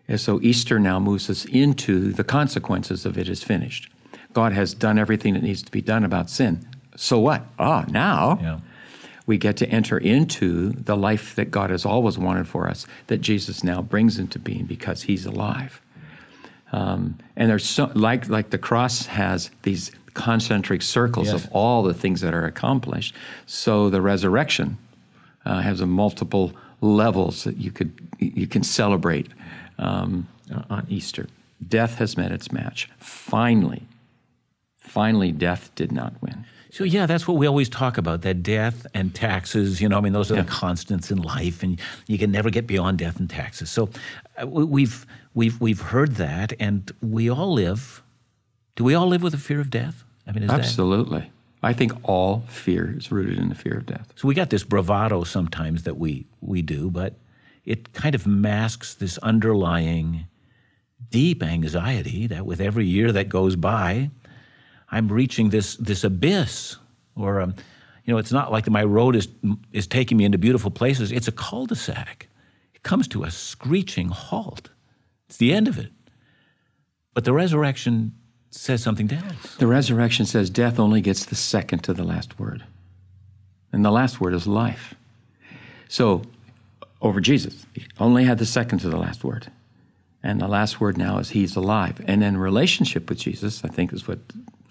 And 0.09 0.21
so 0.21 0.41
Easter 0.43 0.79
now 0.79 0.99
moves 0.99 1.31
us 1.31 1.45
into 1.47 2.13
the 2.13 2.25
consequences 2.25 3.07
of 3.07 3.17
it 3.17 3.29
is 3.29 3.43
finished. 3.43 3.91
God 4.33 4.53
has 4.53 4.75
done 4.75 4.99
everything 4.99 5.35
that 5.35 5.43
needs 5.43 5.63
to 5.63 5.71
be 5.71 5.81
done 5.81 6.05
about 6.05 6.31
sin. 6.31 6.67
So 6.97 7.19
what? 7.19 7.45
Ah, 7.59 7.85
now 7.89 8.39
Yeah. 8.43 8.61
We 9.27 9.39
get 9.39 9.57
to 9.59 9.69
enter 9.69 9.99
into 9.99 10.71
the 10.71 10.97
life 10.97 11.35
that 11.37 11.51
God 11.51 11.71
has 11.71 11.85
always 11.87 12.19
wanted 12.19 12.49
for 12.49 12.69
us, 12.69 12.87
that 13.07 13.19
Jesus 13.21 13.63
now 13.63 13.81
brings 13.83 14.19
into 14.19 14.39
being 14.39 14.65
because 14.65 15.03
He's 15.03 15.27
alive. 15.27 15.81
Um, 16.73 17.19
and 17.37 17.51
there's 17.51 17.67
so, 17.67 17.91
like 17.95 18.29
like 18.29 18.51
the 18.51 18.59
cross 18.59 19.07
has 19.07 19.51
these 19.63 19.93
concentric 20.15 20.83
circles 20.83 21.29
Yes. 21.29 21.45
of 21.45 21.51
all 21.53 21.83
the 21.83 21.95
things 21.95 22.21
that 22.23 22.35
are 22.35 22.45
accomplished. 22.47 23.15
So 23.47 23.91
the 23.91 24.01
resurrection 24.01 24.79
uh, 25.45 25.61
has 25.61 25.81
a 25.81 25.87
multiple 25.87 26.53
levels 26.81 27.45
that 27.45 27.59
you 27.59 27.71
could 27.71 27.93
you 28.19 28.47
can 28.47 28.63
celebrate 28.63 29.29
um, 29.79 30.27
on 30.71 30.87
Easter. 30.89 31.29
Death 31.67 31.97
has 31.97 32.17
met 32.17 32.33
its 32.33 32.51
match. 32.51 32.89
Finally, 32.99 33.83
finally, 34.79 35.31
death 35.31 35.71
did 35.75 35.93
not 35.93 36.15
win. 36.21 36.45
So 36.73 36.85
yeah, 36.85 37.05
that's 37.05 37.29
what 37.29 37.37
we 37.37 37.47
always 37.47 37.69
talk 37.69 37.99
about: 37.99 38.23
that 38.23 38.43
death 38.43 38.87
and 38.95 39.15
taxes. 39.15 39.81
You 39.83 39.89
know, 39.91 39.99
I 39.99 40.01
mean, 40.01 40.15
those 40.15 40.33
are 40.33 40.37
the 40.37 40.45
constants 40.45 41.11
in 41.11 41.19
life, 41.19 41.63
and 41.63 41.79
you 42.07 42.17
can 42.17 42.33
never 42.33 42.49
get 42.49 42.67
beyond 42.67 42.99
death 42.99 43.21
and 43.21 43.29
taxes. 43.29 43.71
So 43.71 43.91
uh, 44.43 44.47
we- 44.47 44.65
we've 44.65 45.07
we've 45.35 45.61
we've 45.61 45.81
heard 45.81 46.17
that, 46.17 46.55
and 46.59 46.91
we 47.03 47.29
all 47.29 47.53
live. 47.53 48.03
Do 48.75 48.85
we 48.85 48.95
all 48.95 49.07
live 49.07 49.23
with 49.23 49.35
a 49.35 49.39
fear 49.39 49.61
of 49.61 49.69
death? 49.69 50.03
I 50.27 50.33
mean, 50.33 50.45
is 50.45 50.49
that 50.51 50.61
Absolutely. 50.61 51.31
I 51.63 51.75
think 51.75 51.93
all 52.05 52.43
fear 52.49 52.95
is 52.97 53.13
rooted 53.13 53.39
in 53.39 53.51
the 53.51 53.55
fear 53.55 53.75
of 53.77 53.85
death. 53.87 54.11
so? 54.17 54.27
We 54.27 54.35
got 54.35 54.49
this 54.49 54.65
bravado 54.65 55.25
sometimes 55.25 55.83
that 55.83 55.99
we 55.99 56.25
we 56.41 56.63
do, 56.63 56.91
but 56.91 57.17
it 57.67 57.93
kind 57.93 58.15
of 58.15 58.27
masks 58.27 58.95
this 58.95 59.19
underlying 59.19 60.27
deep 61.11 61.43
anxiety 61.43 62.27
that 62.29 62.47
with 62.47 62.61
every 62.63 62.87
year 62.87 63.13
that 63.13 63.29
goes 63.29 63.57
by, 63.57 64.11
I'm 64.93 65.09
reaching 65.09 65.49
this 65.49 65.77
this 65.77 66.05
abyss, 66.05 66.77
or 67.17 67.41
um, 67.41 67.55
you 68.05 68.13
know, 68.13 68.19
it's 68.19 68.33
not 68.33 68.53
like 68.53 68.69
my 68.71 68.85
road 68.85 69.17
is 69.17 69.29
is 69.73 69.87
taking 69.87 70.19
me 70.19 70.25
into 70.25 70.39
beautiful 70.39 70.71
places. 70.71 71.11
It's 71.11 71.29
a 71.29 71.33
cul-de-sac. 71.33 72.29
It 72.75 72.83
comes 72.83 73.09
to 73.09 73.25
a 73.25 73.31
screeching 73.31 74.09
halt. 74.09 74.69
It's 75.29 75.39
the 75.39 75.53
end 75.53 75.67
of 75.67 75.79
it. 75.79 75.91
But 77.15 77.25
the 77.25 77.33
resurrection 77.33 78.13
says 78.51 78.83
something 78.83 79.11
else. 79.11 79.57
The 79.57 79.67
resurrection 79.67 80.27
says 80.27 80.51
death 80.51 80.79
only 80.79 81.01
gets 81.01 81.25
the 81.25 81.35
second 81.35 81.81
to 81.85 81.95
the 81.95 82.05
last 82.05 82.39
word. 82.39 82.65
And 83.73 83.85
the 83.85 83.91
last 83.91 84.21
word 84.21 84.35
is 84.35 84.47
life. 84.47 84.95
So, 85.89 86.23
over 87.01 87.21
Jesus, 87.21 87.67
he 87.75 87.85
only 87.99 88.25
had 88.25 88.39
the 88.39 88.47
second 88.47 88.79
to 88.81 88.91
the 88.91 88.97
last 88.99 89.25
word. 89.25 89.51
And 90.23 90.41
the 90.41 90.49
last 90.49 90.81
word 90.81 90.97
now 90.97 91.19
is 91.19 91.31
he's 91.31 91.57
alive. 91.57 92.01
And 92.07 92.23
in 92.23 92.37
relationship 92.37 93.09
with 93.09 93.19
Jesus, 93.19 93.65
I 93.65 93.69
think 93.69 93.93
is 93.93 94.07
what 94.07 94.19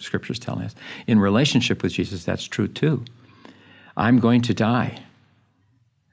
Scripture's 0.01 0.39
telling 0.39 0.65
us. 0.65 0.75
In 1.07 1.19
relationship 1.19 1.83
with 1.83 1.93
Jesus, 1.93 2.23
that's 2.23 2.45
true 2.45 2.67
too. 2.67 3.03
I'm 3.97 4.19
going 4.19 4.41
to 4.43 4.53
die, 4.53 4.99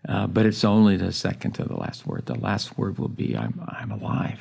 uh, 0.09 0.26
but 0.26 0.47
it's 0.47 0.64
only 0.64 0.97
the 0.97 1.12
second 1.12 1.53
to 1.53 1.64
the 1.64 1.76
last 1.76 2.07
word. 2.07 2.26
The 2.26 2.39
last 2.39 2.76
word 2.76 2.99
will 2.99 3.09
be 3.09 3.36
I'm, 3.36 3.61
I'm 3.68 3.91
alive. 3.91 4.41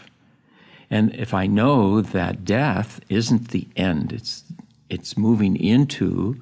And 0.89 1.13
if 1.15 1.33
I 1.33 1.47
know 1.47 2.01
that 2.01 2.45
death 2.45 2.99
isn't 3.09 3.49
the 3.49 3.67
end, 3.75 4.13
it's, 4.13 4.43
it's 4.89 5.17
moving 5.17 5.57
into 5.57 6.41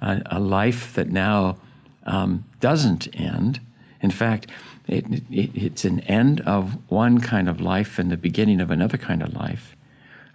a, 0.00 0.22
a 0.26 0.40
life 0.40 0.94
that 0.94 1.08
now 1.08 1.58
um, 2.04 2.44
doesn't 2.60 3.08
end. 3.18 3.60
In 4.00 4.10
fact, 4.10 4.48
it, 4.88 5.04
it, 5.30 5.50
it's 5.54 5.84
an 5.84 6.00
end 6.00 6.40
of 6.40 6.76
one 6.90 7.20
kind 7.20 7.48
of 7.48 7.60
life 7.60 7.98
and 7.98 8.10
the 8.10 8.16
beginning 8.16 8.60
of 8.60 8.70
another 8.70 8.98
kind 8.98 9.22
of 9.22 9.34
life. 9.34 9.76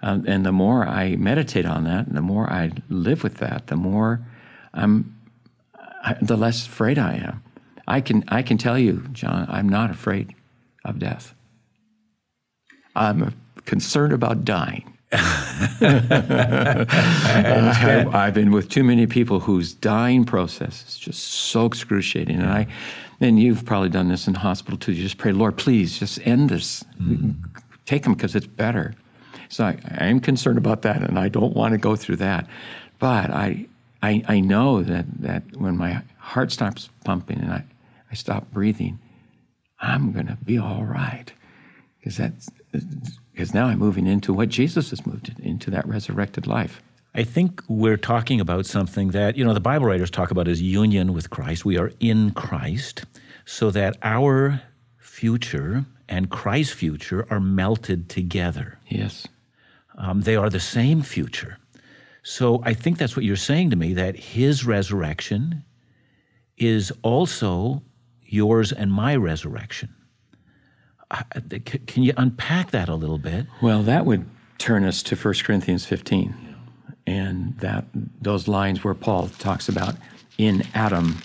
Um, 0.08 0.24
and 0.26 0.46
the 0.46 0.54
more 0.54 0.88
I 0.88 1.18
meditate 1.18 1.66
on 1.66 1.84
that, 1.84 2.08
and 2.08 2.16
the 2.16 2.22
more 2.22 2.50
I 2.50 2.72
live 2.88 3.24
with 3.24 3.40
that, 3.40 3.68
the 3.68 3.76
more 3.76 4.26
I'm, 4.74 5.14
I, 6.02 6.16
the 6.22 6.38
less 6.38 6.66
afraid 6.66 6.98
I 6.98 7.16
am. 7.16 7.44
I 7.90 8.00
can, 8.00 8.24
I 8.30 8.42
can 8.42 8.58
tell 8.58 8.80
you, 8.80 9.06
John, 9.12 9.46
I'm 9.50 9.68
not 9.68 9.92
afraid 9.92 10.34
of 10.86 10.98
death. 10.98 11.36
I'm 12.96 13.36
concerned 13.66 14.14
about 14.14 14.46
dying. 14.46 14.98
I, 15.12 16.86
I've 18.14 18.34
been 18.34 18.52
with 18.52 18.70
too 18.70 18.86
many 18.86 19.08
people 19.08 19.42
whose 19.42 19.74
dying 19.74 20.24
process 20.24 20.86
is 20.88 20.98
just 20.98 21.22
so 21.22 21.66
excruciating, 21.66 22.40
and 22.40 22.50
I, 22.50 22.68
and 23.20 23.42
you've 23.42 23.66
probably 23.66 23.90
done 23.90 24.08
this 24.08 24.26
in 24.26 24.36
hospital 24.36 24.78
too. 24.78 24.94
You 24.94 25.04
just 25.04 25.18
pray, 25.18 25.34
Lord, 25.34 25.58
please, 25.58 26.00
just 26.00 26.26
end 26.26 26.50
this. 26.50 26.86
Take 27.86 28.04
them 28.04 28.14
because 28.14 28.36
it's 28.36 28.48
better. 28.48 28.94
So 29.50 29.66
I, 29.66 29.78
I 29.98 30.06
am 30.08 30.20
concerned 30.20 30.58
about 30.58 30.82
that, 30.84 31.02
and 31.02 31.18
I 31.18 31.30
don't 31.30 31.56
want 31.56 31.74
to 31.74 31.78
go 31.78 31.96
through 31.96 32.18
that. 32.18 32.48
But 33.00 33.32
I, 33.32 33.68
I, 34.02 34.24
I 34.28 34.40
know 34.40 34.84
that 34.84 35.06
that 35.22 35.44
when 35.58 35.78
my 35.78 36.02
heart 36.18 36.52
stops 36.52 36.90
pumping 37.04 37.40
and 37.40 37.52
I, 37.52 37.64
I 38.12 38.16
stop 38.16 38.52
breathing, 38.52 39.00
I'm 39.80 40.12
going 40.12 40.28
to 40.28 40.38
be 40.44 40.58
all 40.58 40.84
right 40.84 41.32
because 42.00 42.18
that's 42.18 42.50
because 43.32 43.54
now 43.54 43.68
I'm 43.68 43.80
moving 43.80 44.08
into 44.08 44.34
what 44.34 44.50
Jesus 44.50 44.90
has 44.90 45.06
moved 45.06 45.30
in- 45.30 45.44
into 45.44 45.72
that 45.72 45.88
resurrected 45.88 46.48
life. 46.48 46.82
I 47.14 47.24
think 47.24 47.64
we're 47.68 47.98
talking 47.98 48.40
about 48.40 48.66
something 48.66 49.10
that, 49.10 49.38
you 49.38 49.44
know, 49.44 49.54
the 49.54 49.60
Bible 49.60 49.88
writers 49.88 50.12
talk 50.12 50.30
about 50.30 50.48
as 50.48 50.62
union 50.62 51.14
with 51.14 51.30
Christ. 51.32 51.66
We 51.66 51.78
are 51.78 51.92
in 52.00 52.32
Christ 52.32 53.06
so 53.46 53.72
that 53.72 53.98
our 54.04 54.62
future 55.00 55.86
and 56.08 56.30
Christ's 56.30 56.74
future 56.74 57.26
are 57.30 57.40
melted 57.40 58.08
together. 58.08 58.78
Yes. 58.88 59.28
Um, 59.98 60.22
they 60.22 60.36
are 60.36 60.50
the 60.50 60.60
same 60.60 61.02
future. 61.02 61.58
So 62.24 62.62
I 62.64 62.74
think 62.74 62.98
that's 62.98 63.16
what 63.16 63.26
you're 63.26 63.36
saying 63.36 63.70
to 63.70 63.76
me 63.76 63.94
that 63.94 64.16
his 64.16 64.66
resurrection 64.66 65.64
is 66.58 66.92
also 67.02 67.82
yours 68.24 68.72
and 68.72 68.92
my 68.92 69.16
resurrection. 69.16 69.94
Uh, 71.10 71.24
Can 71.86 72.04
you 72.04 72.14
unpack 72.18 72.72
that 72.72 72.90
a 72.90 72.96
little 72.96 73.18
bit? 73.18 73.46
Well, 73.62 73.82
that 73.84 74.06
would 74.06 74.26
turn 74.58 74.84
us 74.84 75.02
to 75.04 75.16
1 75.16 75.36
Corinthians 75.44 75.86
15, 75.86 76.36
and 77.06 77.58
that 77.60 77.86
those 78.22 78.48
lines 78.48 78.84
where 78.84 78.94
Paul 78.94 79.30
talks 79.30 79.70
about, 79.70 79.96
"In 80.38 80.64
Adam, 80.74 81.20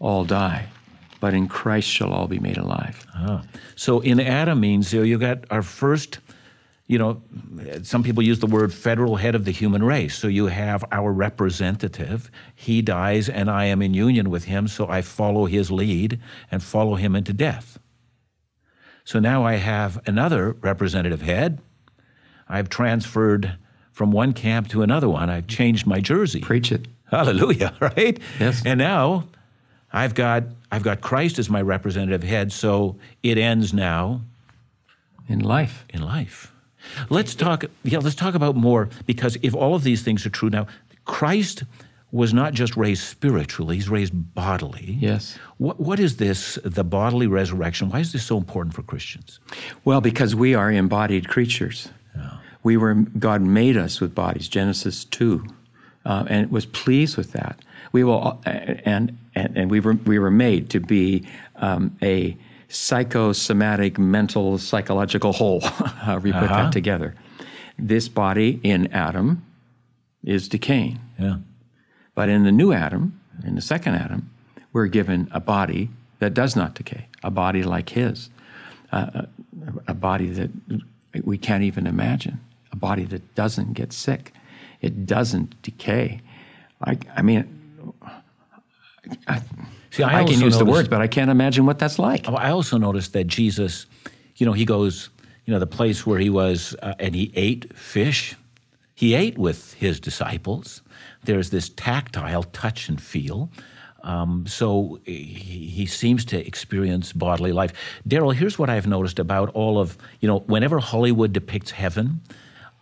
all 0.00 0.24
die, 0.24 0.66
but 1.20 1.32
in 1.32 1.46
Christ 1.46 1.88
shall 1.88 2.12
all 2.12 2.26
be 2.26 2.40
made 2.40 2.56
alive." 2.58 3.06
Ah. 3.14 3.42
So 3.76 4.00
in 4.00 4.18
Adam 4.18 4.58
means 4.58 4.92
you 4.92 5.00
know, 5.00 5.04
you 5.04 5.18
got 5.18 5.44
our 5.50 5.62
first, 5.62 6.18
you 6.86 6.98
know, 6.98 7.22
some 7.82 8.02
people 8.02 8.22
use 8.22 8.40
the 8.40 8.46
word 8.46 8.72
federal 8.72 9.16
head 9.16 9.34
of 9.34 9.44
the 9.46 9.50
human 9.50 9.82
race. 9.82 10.16
So 10.16 10.28
you 10.28 10.46
have 10.46 10.84
our 10.92 11.12
representative. 11.12 12.30
He 12.54 12.82
dies, 12.82 13.28
and 13.28 13.50
I 13.50 13.64
am 13.66 13.80
in 13.80 13.94
union 13.94 14.28
with 14.28 14.44
him, 14.44 14.68
so 14.68 14.86
I 14.88 15.00
follow 15.00 15.46
his 15.46 15.70
lead 15.70 16.20
and 16.50 16.62
follow 16.62 16.96
him 16.96 17.16
into 17.16 17.32
death. 17.32 17.78
So 19.04 19.18
now 19.18 19.44
I 19.44 19.54
have 19.54 20.00
another 20.06 20.52
representative 20.60 21.22
head. 21.22 21.60
I've 22.48 22.68
transferred 22.68 23.56
from 23.92 24.10
one 24.10 24.32
camp 24.32 24.68
to 24.68 24.82
another 24.82 25.08
one. 25.08 25.30
I've 25.30 25.46
changed 25.46 25.86
my 25.86 26.00
jersey. 26.00 26.40
Preach 26.40 26.70
it. 26.72 26.86
Hallelujah, 27.10 27.74
right? 27.80 28.18
Yes. 28.40 28.62
And 28.66 28.78
now 28.78 29.28
I've 29.92 30.14
got 30.14 30.44
I've 30.70 30.82
got 30.82 31.00
Christ 31.00 31.38
as 31.38 31.48
my 31.48 31.62
representative 31.62 32.24
head, 32.24 32.52
so 32.52 32.96
it 33.22 33.38
ends 33.38 33.72
now 33.72 34.22
In 35.28 35.40
life, 35.40 35.84
in 35.90 36.02
life. 36.02 36.52
Let's 37.10 37.34
talk 37.34 37.64
yeah, 37.82 37.98
let's 37.98 38.16
talk 38.16 38.34
about 38.34 38.56
more 38.56 38.88
because 39.06 39.36
if 39.42 39.54
all 39.54 39.74
of 39.74 39.82
these 39.82 40.02
things 40.02 40.24
are 40.26 40.30
true 40.30 40.50
now, 40.50 40.66
Christ 41.04 41.64
was 42.12 42.32
not 42.32 42.52
just 42.52 42.76
raised 42.76 43.02
spiritually, 43.02 43.74
he's 43.74 43.88
raised 43.88 44.12
bodily. 44.34 44.96
yes. 45.00 45.36
What, 45.58 45.80
what 45.80 45.98
is 45.98 46.18
this, 46.18 46.60
the 46.64 46.84
bodily 46.84 47.26
resurrection? 47.26 47.90
Why 47.90 47.98
is 47.98 48.12
this 48.12 48.24
so 48.24 48.36
important 48.36 48.72
for 48.72 48.82
Christians? 48.82 49.40
Well, 49.84 50.00
because 50.00 50.36
we 50.36 50.54
are 50.54 50.70
embodied 50.70 51.28
creatures. 51.28 51.88
We 52.62 52.78
were 52.78 52.94
God 52.94 53.42
made 53.42 53.76
us 53.76 54.00
with 54.00 54.14
bodies. 54.14 54.48
Genesis 54.48 55.04
two, 55.04 55.44
uh, 56.06 56.24
and 56.28 56.50
was 56.50 56.66
pleased 56.66 57.16
with 57.16 57.32
that. 57.32 57.62
We 57.92 58.04
will, 58.04 58.40
uh, 58.46 58.50
and 58.84 59.18
and, 59.34 59.56
and 59.56 59.70
we 59.70 59.80
were 59.80 59.92
we 60.06 60.18
were 60.18 60.30
made 60.30 60.70
to 60.70 60.80
be 60.80 61.24
um, 61.56 61.96
a 62.00 62.36
psychosomatic, 62.74 63.98
mental, 63.98 64.58
psychological 64.58 65.32
whole. 65.32 65.60
However 66.06 66.28
you 66.28 66.34
put 66.34 66.48
that 66.48 66.72
together. 66.72 67.14
This 67.78 68.08
body 68.08 68.60
in 68.62 68.92
Adam 68.92 69.44
is 70.24 70.48
decaying, 70.48 70.98
Yeah. 71.18 71.36
but 72.14 72.28
in 72.28 72.44
the 72.44 72.52
new 72.52 72.72
Adam, 72.72 73.20
in 73.44 73.54
the 73.54 73.60
second 73.60 73.94
Adam, 73.94 74.30
we're 74.72 74.86
given 74.86 75.28
a 75.32 75.40
body 75.40 75.90
that 76.18 76.34
does 76.34 76.56
not 76.56 76.74
decay, 76.74 77.06
a 77.22 77.30
body 77.30 77.62
like 77.62 77.90
His, 77.90 78.30
uh, 78.92 79.06
a, 79.14 79.28
a 79.88 79.94
body 79.94 80.26
that 80.30 80.50
we 81.24 81.38
can't 81.38 81.62
even 81.62 81.86
imagine 81.86 82.40
a 82.72 82.76
body 82.76 83.04
that 83.04 83.34
doesn't 83.36 83.74
get 83.74 83.92
sick, 83.92 84.32
it 84.80 85.06
doesn't 85.06 85.60
decay. 85.62 86.20
I, 86.82 86.98
I 87.16 87.22
mean, 87.22 87.92
I, 89.28 89.40
See, 89.94 90.02
I, 90.02 90.22
also 90.22 90.32
can 90.32 90.42
use 90.42 90.58
the 90.58 90.64
words, 90.64 90.88
but 90.88 91.00
I 91.00 91.06
can't 91.06 91.30
imagine 91.30 91.66
what 91.66 91.78
that's 91.78 92.00
like. 92.00 92.28
I 92.28 92.50
also 92.50 92.78
noticed 92.78 93.12
that 93.12 93.28
Jesus, 93.28 93.86
you 94.34 94.44
know, 94.44 94.52
he 94.52 94.64
goes, 94.64 95.08
you 95.44 95.52
know, 95.52 95.60
the 95.60 95.68
place 95.68 96.04
where 96.04 96.18
he 96.18 96.30
was, 96.30 96.74
uh, 96.82 96.94
and 96.98 97.14
he 97.14 97.30
ate 97.36 97.76
fish. 97.78 98.34
He 98.96 99.14
ate 99.14 99.38
with 99.38 99.74
his 99.74 100.00
disciples. 100.00 100.82
There's 101.22 101.50
this 101.50 101.68
tactile 101.68 102.42
touch 102.42 102.88
and 102.88 103.00
feel. 103.00 103.50
Um, 104.02 104.48
so 104.48 104.98
he, 105.04 105.12
he 105.12 105.86
seems 105.86 106.24
to 106.26 106.44
experience 106.44 107.12
bodily 107.12 107.52
life. 107.52 107.72
Darrell, 108.04 108.32
here's 108.32 108.58
what 108.58 108.68
I've 108.68 108.88
noticed 108.88 109.20
about 109.20 109.50
all 109.50 109.78
of, 109.78 109.96
you 110.18 110.26
know, 110.26 110.40
whenever 110.40 110.80
Hollywood 110.80 111.32
depicts 111.32 111.70
heaven, 111.70 112.20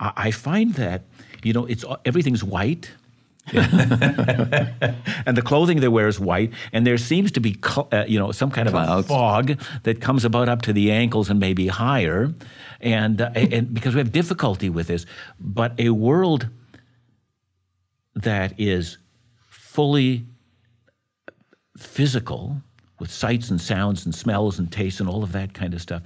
I, 0.01 0.13
I 0.17 0.31
find 0.31 0.73
that, 0.77 1.03
you 1.43 1.53
know, 1.53 1.67
it's 1.67 1.85
everything's 2.07 2.43
white. 2.43 2.91
and 3.53 5.36
the 5.36 5.43
clothing 5.45 5.80
they 5.80 5.88
wear 5.88 6.07
is 6.07 6.20
white, 6.20 6.53
and 6.72 6.86
there 6.86 6.97
seems 6.97 7.32
to 7.32 7.40
be, 7.40 7.59
uh, 7.76 8.05
you 8.07 8.18
know, 8.18 8.30
some 8.30 8.51
kind 8.51 8.68
of 8.68 8.74
a 8.74 9.03
fog 9.03 9.61
that 9.82 10.01
comes 10.01 10.24
about 10.24 10.49
up 10.49 10.62
to 10.62 10.72
the 10.72 10.93
ankles 10.93 11.28
and 11.28 11.40
maybe 11.40 11.66
higher, 11.66 12.32
and 12.80 13.20
uh, 13.20 13.30
and 13.34 13.74
because 13.74 13.95
we 13.95 13.99
have 13.99 14.12
difficulty 14.12 14.70
with 14.70 14.86
this, 14.86 15.07
but 15.40 15.74
a 15.78 15.90
world 15.90 16.49
that 18.14 18.55
is 18.59 18.99
fully 19.51 20.24
physical 21.76 22.62
with 23.01 23.11
sights 23.11 23.51
and 23.51 23.61
sounds 23.61 24.05
and 24.05 24.14
smells 24.14 24.59
and 24.59 24.70
tastes 24.70 25.01
and 25.01 25.09
all 25.09 25.24
of 25.24 25.32
that 25.32 25.53
kind 25.53 25.74
of 25.74 25.82
stuff. 25.82 26.03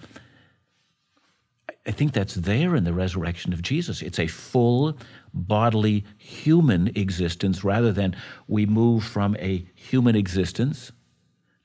I 1.86 1.90
think 1.92 2.12
that's 2.12 2.34
there 2.34 2.74
in 2.74 2.84
the 2.84 2.92
resurrection 2.92 3.52
of 3.52 3.62
Jesus. 3.62 4.02
It's 4.02 4.18
a 4.18 4.26
full 4.26 4.96
bodily 5.36 6.04
human 6.18 6.88
existence 6.96 7.62
rather 7.62 7.92
than 7.92 8.16
we 8.48 8.66
move 8.66 9.04
from 9.04 9.36
a 9.36 9.64
human 9.74 10.16
existence 10.16 10.92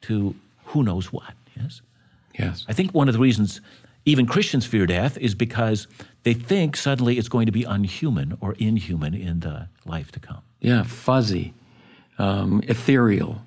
to 0.01 0.35
who 0.65 0.83
knows 0.83 1.11
what. 1.11 1.33
Yes? 1.55 1.81
Yes. 2.37 2.65
I 2.67 2.73
think 2.73 2.93
one 2.93 3.07
of 3.07 3.13
the 3.13 3.19
reasons 3.19 3.61
even 4.05 4.25
Christians 4.25 4.65
fear 4.65 4.87
death 4.87 5.17
is 5.17 5.35
because 5.35 5.87
they 6.23 6.33
think 6.33 6.75
suddenly 6.75 7.17
it's 7.17 7.29
going 7.29 7.45
to 7.45 7.51
be 7.51 7.63
unhuman 7.63 8.37
or 8.41 8.53
inhuman 8.53 9.13
in 9.13 9.41
the 9.41 9.67
life 9.85 10.11
to 10.13 10.19
come. 10.19 10.41
Yeah, 10.59 10.83
fuzzy, 10.83 11.53
um, 12.17 12.63
ethereal. 12.67 13.43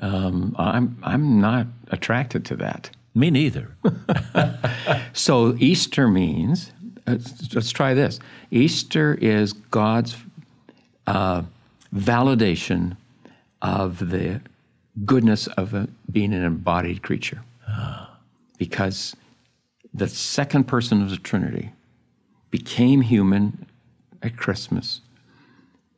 Um, 0.00 0.54
I'm, 0.58 0.96
I'm 1.02 1.40
not 1.40 1.66
attracted 1.88 2.44
to 2.46 2.56
that. 2.56 2.90
Me 3.14 3.30
neither. 3.30 3.76
So 5.12 5.56
Easter 5.58 6.08
means, 6.08 6.72
uh, 7.10 7.18
let's 7.54 7.70
try 7.70 7.94
this. 7.94 8.18
Easter 8.50 9.18
is 9.20 9.52
God's 9.52 10.16
uh, 11.06 11.42
validation 11.94 12.96
of 13.62 14.10
the 14.10 14.40
goodness 15.04 15.46
of 15.48 15.74
a, 15.74 15.88
being 16.10 16.32
an 16.32 16.44
embodied 16.44 17.02
creature. 17.02 17.42
Because 18.58 19.16
the 19.94 20.08
second 20.08 20.64
person 20.64 21.02
of 21.02 21.10
the 21.10 21.16
Trinity 21.16 21.72
became 22.50 23.00
human 23.00 23.66
at 24.22 24.36
Christmas, 24.36 25.00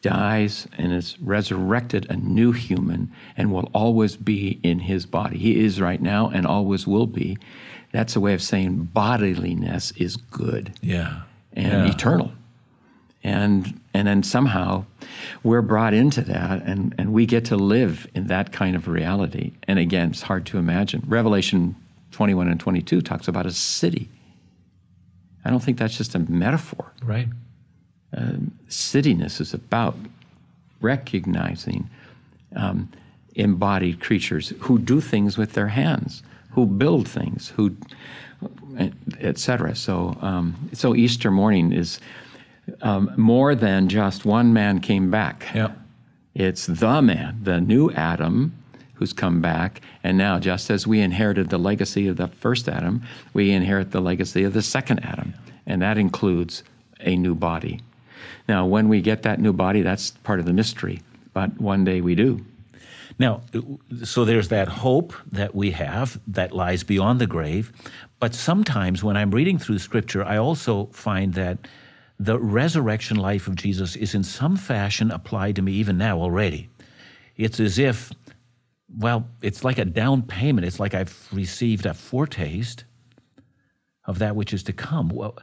dies, 0.00 0.68
and 0.78 0.92
is 0.92 1.18
resurrected 1.20 2.06
a 2.08 2.16
new 2.16 2.52
human 2.52 3.10
and 3.36 3.52
will 3.52 3.68
always 3.72 4.16
be 4.16 4.60
in 4.62 4.80
his 4.80 5.06
body. 5.06 5.38
He 5.38 5.64
is 5.64 5.80
right 5.80 6.00
now 6.00 6.28
and 6.28 6.46
always 6.46 6.86
will 6.86 7.06
be. 7.06 7.36
That's 7.92 8.16
a 8.16 8.20
way 8.20 8.34
of 8.34 8.42
saying 8.42 8.90
bodiliness 8.94 9.92
is 10.00 10.16
good 10.16 10.72
Yeah. 10.80 11.22
and 11.52 11.88
eternal. 11.88 12.32
And 13.24 13.78
and 13.94 14.08
then 14.08 14.22
somehow 14.22 14.84
we're 15.44 15.62
brought 15.62 15.94
into 15.94 16.22
that 16.22 16.62
and, 16.62 16.94
and 16.98 17.12
we 17.12 17.24
get 17.26 17.44
to 17.46 17.56
live 17.56 18.06
in 18.14 18.26
that 18.28 18.50
kind 18.50 18.74
of 18.74 18.88
reality. 18.88 19.52
And 19.68 19.78
again, 19.78 20.10
it's 20.10 20.22
hard 20.22 20.44
to 20.46 20.58
imagine. 20.58 21.04
Revelation 21.06 21.76
21 22.12 22.48
and 22.48 22.58
22 22.58 23.00
talks 23.02 23.28
about 23.28 23.46
a 23.46 23.52
city. 23.52 24.08
I 25.44 25.50
don't 25.50 25.60
think 25.62 25.78
that's 25.78 25.96
just 25.96 26.14
a 26.14 26.18
metaphor. 26.18 26.92
Right. 27.04 27.28
Cityness 28.68 29.40
is 29.40 29.54
about 29.54 29.96
recognizing 30.80 31.88
um, 32.56 32.88
embodied 33.34 34.00
creatures 34.00 34.52
who 34.60 34.78
do 34.78 35.00
things 35.00 35.38
with 35.38 35.52
their 35.52 35.68
hands, 35.68 36.22
who 36.52 36.66
build 36.66 37.08
things, 37.08 37.52
who, 37.56 37.76
etc. 39.20 39.74
So, 39.74 40.16
um, 40.20 40.70
so 40.72 40.94
Easter 40.94 41.30
morning 41.30 41.72
is 41.72 42.00
um, 42.82 43.12
more 43.16 43.54
than 43.54 43.88
just 43.88 44.24
one 44.24 44.52
man 44.52 44.80
came 44.80 45.10
back. 45.10 45.48
Yeah. 45.54 45.72
It's 46.34 46.66
the 46.66 47.02
man, 47.02 47.40
the 47.42 47.60
new 47.60 47.90
Adam, 47.92 48.56
who's 48.94 49.12
come 49.12 49.40
back. 49.40 49.80
And 50.02 50.16
now, 50.16 50.38
just 50.38 50.70
as 50.70 50.86
we 50.86 51.00
inherited 51.00 51.50
the 51.50 51.58
legacy 51.58 52.08
of 52.08 52.16
the 52.16 52.28
first 52.28 52.68
Adam, 52.68 53.02
we 53.34 53.50
inherit 53.50 53.90
the 53.90 54.00
legacy 54.00 54.44
of 54.44 54.52
the 54.52 54.62
second 54.62 55.00
Adam. 55.00 55.34
And 55.66 55.82
that 55.82 55.98
includes 55.98 56.62
a 57.00 57.16
new 57.16 57.34
body. 57.34 57.80
Now, 58.48 58.66
when 58.66 58.88
we 58.88 59.00
get 59.00 59.22
that 59.22 59.40
new 59.40 59.52
body, 59.52 59.82
that's 59.82 60.10
part 60.10 60.40
of 60.40 60.46
the 60.46 60.52
mystery. 60.52 61.02
But 61.34 61.60
one 61.60 61.84
day 61.84 62.00
we 62.00 62.14
do. 62.14 62.44
Now, 63.18 63.42
so 64.04 64.24
there's 64.24 64.48
that 64.48 64.68
hope 64.68 65.14
that 65.30 65.54
we 65.54 65.70
have 65.72 66.20
that 66.26 66.52
lies 66.52 66.82
beyond 66.82 67.20
the 67.20 67.26
grave. 67.26 67.72
But 68.20 68.34
sometimes 68.34 69.04
when 69.04 69.16
I'm 69.16 69.30
reading 69.30 69.58
through 69.58 69.78
Scripture, 69.78 70.24
I 70.24 70.38
also 70.38 70.86
find 70.86 71.34
that 71.34 71.68
the 72.18 72.38
resurrection 72.38 73.16
life 73.16 73.48
of 73.48 73.56
Jesus 73.56 73.96
is 73.96 74.14
in 74.14 74.22
some 74.22 74.56
fashion 74.56 75.10
applied 75.10 75.56
to 75.56 75.62
me 75.62 75.72
even 75.72 75.98
now 75.98 76.18
already. 76.18 76.68
It's 77.36 77.58
as 77.58 77.78
if, 77.78 78.12
well, 78.96 79.26
it's 79.40 79.64
like 79.64 79.78
a 79.78 79.84
down 79.84 80.22
payment. 80.22 80.66
It's 80.66 80.78
like 80.78 80.94
I've 80.94 81.28
received 81.32 81.86
a 81.86 81.94
foretaste 81.94 82.84
of 84.04 84.18
that 84.18 84.36
which 84.36 84.52
is 84.52 84.62
to 84.64 84.72
come. 84.72 85.08
Well, 85.08 85.36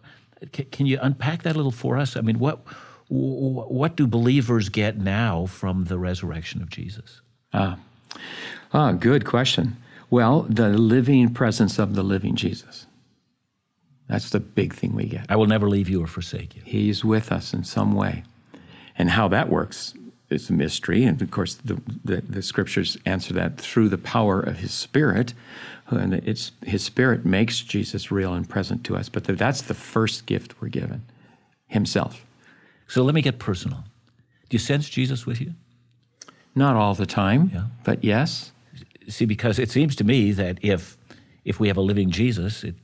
can 0.72 0.86
you 0.86 1.00
unpack 1.02 1.44
that 1.44 1.56
a 1.56 1.58
little 1.58 1.72
for 1.72 1.98
us? 1.98 2.16
I 2.16 2.22
mean, 2.22 2.40
what 2.40 2.66
what 3.12 3.96
do 3.96 4.06
believers 4.06 4.70
get 4.70 5.00
now 5.00 5.48
from 5.48 5.86
the 5.86 5.98
resurrection 5.98 6.62
of 6.62 6.70
Jesus? 6.70 7.22
Ah, 7.54 7.78
ah, 8.74 8.92
good 8.92 9.26
question. 9.26 9.78
Well, 10.10 10.44
the 10.50 10.70
living 10.70 11.34
presence 11.34 11.80
of 11.80 11.96
the 11.96 12.04
living 12.04 12.36
Jesus. 12.36 12.86
That's 14.08 14.32
the 14.32 14.40
big 14.40 14.74
thing 14.74 14.96
we 14.96 15.06
get. 15.06 15.26
I 15.30 15.36
will 15.36 15.46
never 15.46 15.70
leave 15.70 15.88
you 15.88 16.04
or 16.04 16.08
forsake 16.08 16.56
you. 16.56 16.64
He's 16.66 17.06
with 17.06 17.32
us 17.32 17.54
in 17.54 17.64
some 17.64 17.94
way. 17.94 18.24
And 18.98 19.12
how 19.12 19.28
that 19.30 19.50
works 19.50 19.94
is 20.30 20.50
a 20.50 20.54
mystery. 20.54 21.04
And 21.04 21.22
of 21.22 21.30
course, 21.30 21.56
the, 21.56 21.80
the, 22.04 22.22
the 22.22 22.42
scriptures 22.42 22.98
answer 23.06 23.34
that 23.36 23.58
through 23.58 23.90
the 23.90 24.00
power 24.00 24.40
of 24.40 24.58
His 24.58 24.74
Spirit. 24.74 25.34
And 25.90 26.14
it's, 26.14 26.52
His 26.66 26.84
Spirit 26.84 27.24
makes 27.24 27.62
Jesus 27.62 28.12
real 28.12 28.34
and 28.34 28.50
present 28.50 28.84
to 28.86 28.98
us. 28.98 29.10
But 29.10 29.26
that's 29.26 29.62
the 29.62 29.76
first 29.76 30.26
gift 30.26 30.60
we're 30.60 30.70
given 30.70 31.04
Himself. 31.68 32.26
So 32.88 33.04
let 33.04 33.14
me 33.14 33.22
get 33.22 33.38
personal. 33.38 33.84
Do 34.50 34.56
you 34.56 34.60
sense 34.60 34.90
Jesus 34.90 35.28
with 35.28 35.40
you? 35.40 35.54
Not 36.56 36.76
all 36.76 36.94
the 36.96 37.06
time, 37.06 37.52
Yeah. 37.54 37.66
but 37.84 38.04
yes. 38.04 38.52
See, 39.08 39.26
because 39.26 39.60
it 39.60 39.70
seems 39.72 39.96
to 39.98 40.04
me 40.04 40.32
that 40.34 40.58
if 40.62 40.98
if 41.46 41.60
we 41.60 41.68
have 41.70 41.78
a 41.78 41.82
living 41.82 42.12
Jesus, 42.12 42.64
it, 42.64 42.76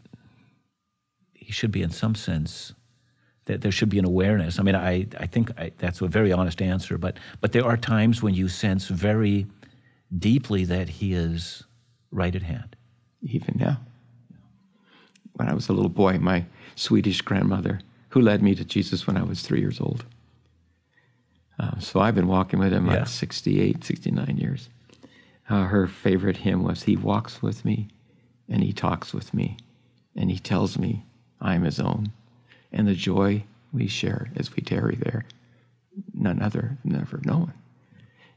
he 1.34 1.52
should 1.52 1.72
be 1.72 1.82
in 1.84 1.92
some 1.92 2.16
sense 2.16 2.74
that 3.46 3.62
there 3.62 3.72
should 3.72 3.90
be 3.90 4.00
an 4.00 4.06
awareness. 4.06 4.58
I 4.60 4.64
mean, 4.64 4.76
I 4.76 5.08
I 5.20 5.28
think 5.28 5.52
I, 5.60 5.72
that's 5.78 6.02
a 6.02 6.08
very 6.08 6.32
honest 6.32 6.62
answer, 6.62 6.98
but 6.98 7.18
but 7.42 7.52
there 7.52 7.66
are 7.66 7.78
times 7.78 8.24
when 8.24 8.34
you 8.34 8.48
sense 8.48 8.88
very 8.88 9.46
deeply 10.18 10.66
that 10.66 10.90
he 10.90 11.14
is 11.14 11.64
right 12.12 12.36
at 12.36 12.44
hand. 12.44 12.76
even 13.22 13.56
now. 13.60 13.78
When 15.34 15.50
I 15.50 15.54
was 15.54 15.68
a 15.70 15.74
little 15.74 15.90
boy, 15.90 16.18
my 16.20 16.46
Swedish 16.76 17.22
grandmother, 17.22 17.82
who 18.10 18.22
led 18.22 18.42
me 18.42 18.56
to 18.56 18.64
Jesus 18.64 19.06
when 19.06 19.18
I 19.18 19.24
was 19.24 19.42
three 19.42 19.60
years 19.60 19.82
old. 19.82 20.06
Uh, 21.60 21.80
so 21.80 22.00
I've 22.00 22.16
been 22.16 22.28
walking 22.28 22.60
with 22.60 22.74
him 22.74 22.86
Yeah. 22.88 22.98
like 23.00 23.08
68, 23.08 23.84
69 23.84 24.38
years. 24.38 24.70
Uh, 25.50 25.64
her 25.66 25.88
favorite 25.88 26.38
hymn 26.38 26.64
was, 26.64 26.84
He 26.84 26.96
walks 26.98 27.42
with 27.42 27.64
me 27.64 27.88
and 28.50 28.64
He 28.64 28.74
talks 28.74 29.14
with 29.14 29.34
me 29.34 29.58
and 30.16 30.30
He 30.32 30.40
tells 30.40 30.78
me 30.78 31.06
I 31.40 31.56
am 31.56 31.64
His 31.64 31.80
own. 31.80 32.12
And 32.72 32.88
the 32.88 32.96
joy 32.96 33.44
we 33.72 33.88
share 33.88 34.30
as 34.36 34.54
we 34.56 34.62
tarry 34.64 34.96
there, 34.96 35.26
none 36.14 36.42
other, 36.42 36.78
never 36.84 37.22
known. 37.24 37.54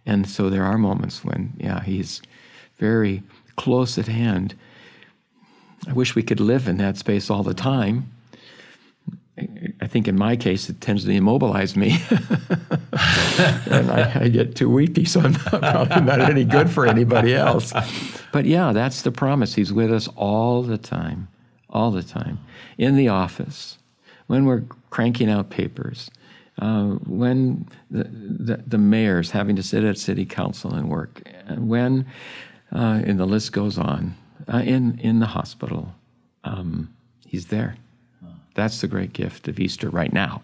And 0.07 0.29
so 0.29 0.49
there 0.49 0.64
are 0.64 0.79
moments 0.79 1.25
when, 1.25 1.55
yeah, 1.59 1.83
He's 1.83 2.23
very 2.77 3.23
close 3.57 3.99
at 3.99 4.07
hand. 4.07 4.55
I 5.89 5.93
wish 5.93 6.14
we 6.14 6.23
could 6.23 6.41
live 6.41 6.69
in 6.69 6.77
that 6.79 6.97
space 6.99 7.31
all 7.31 7.43
the 7.43 7.55
time. 7.55 8.12
I- 9.80 9.86
think 9.86 10.07
in 10.09 10.16
my 10.16 10.36
case, 10.36 10.68
it 10.68 10.80
tends 10.80 11.05
to 11.05 11.11
immobilize 11.11 11.76
me. 11.76 11.99
and 13.70 13.91
I, 13.91 14.20
I 14.22 14.28
get 14.28 14.55
too 14.55 14.68
weepy, 14.68 15.05
so 15.05 15.20
I'm 15.20 15.32
not, 15.32 15.61
probably 15.61 16.03
not 16.03 16.20
any 16.20 16.45
good 16.45 16.70
for 16.70 16.86
anybody 16.86 17.34
else. 17.34 17.72
But 18.32 18.45
yeah, 18.45 18.72
that's 18.72 19.03
the 19.03 19.11
promise. 19.11 19.55
He's 19.55 19.72
with 19.72 19.93
us 19.93 20.09
all 20.09 20.62
the 20.62 20.78
time, 20.78 21.28
all 21.70 21.91
the 21.91 22.03
time, 22.03 22.39
in 22.76 22.97
the 22.97 23.09
office, 23.09 23.78
when 24.26 24.45
we're 24.45 24.64
cranking 24.91 25.30
out 25.30 25.51
papers, 25.51 26.11
uh, 26.61 26.86
when 27.07 27.66
the, 27.91 28.05
the, 28.05 28.62
the, 28.66 28.78
mayor's 28.78 29.30
having 29.30 29.57
to 29.57 29.62
sit 29.62 29.84
at 29.84 29.97
city 29.97 30.26
council 30.26 30.74
and 30.74 30.89
work, 30.89 31.22
when, 31.57 32.05
uh, 32.74 33.01
and 33.05 33.18
the 33.18 33.26
list 33.26 33.53
goes 33.53 33.78
on, 33.78 34.14
uh, 34.53 34.59
in, 34.59 34.99
in 34.99 35.20
the 35.20 35.26
hospital, 35.26 35.95
um, 36.45 36.93
he's 37.26 37.47
there. 37.47 37.76
That's 38.59 38.81
the 38.81 38.89
great 38.89 39.13
gift 39.13 39.47
of 39.47 39.61
Easter 39.61 39.89
right 39.89 40.13
now. 40.13 40.43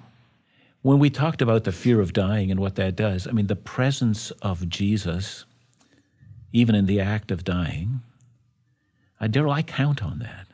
When 0.83 1.01
we 1.01 1.11
talked 1.11 1.43
about 1.43 1.65
the 1.65 1.73
fear 1.73 2.01
of 2.01 2.13
dying 2.13 2.49
and 2.53 2.61
what 2.61 2.77
that 2.77 2.95
does, 2.95 3.27
I 3.27 3.33
mean, 3.33 3.49
the 3.49 3.57
presence 3.57 4.31
of 4.41 4.69
Jesus, 4.69 5.45
even 6.53 6.77
in 6.77 6.87
the 6.87 7.01
act 7.01 7.33
of 7.33 7.43
dying, 7.43 8.03
uh, 9.21 9.27
Darrell, 9.27 9.51
I 9.51 9.63
count 9.63 10.01
on 10.05 10.21
that. 10.21 10.47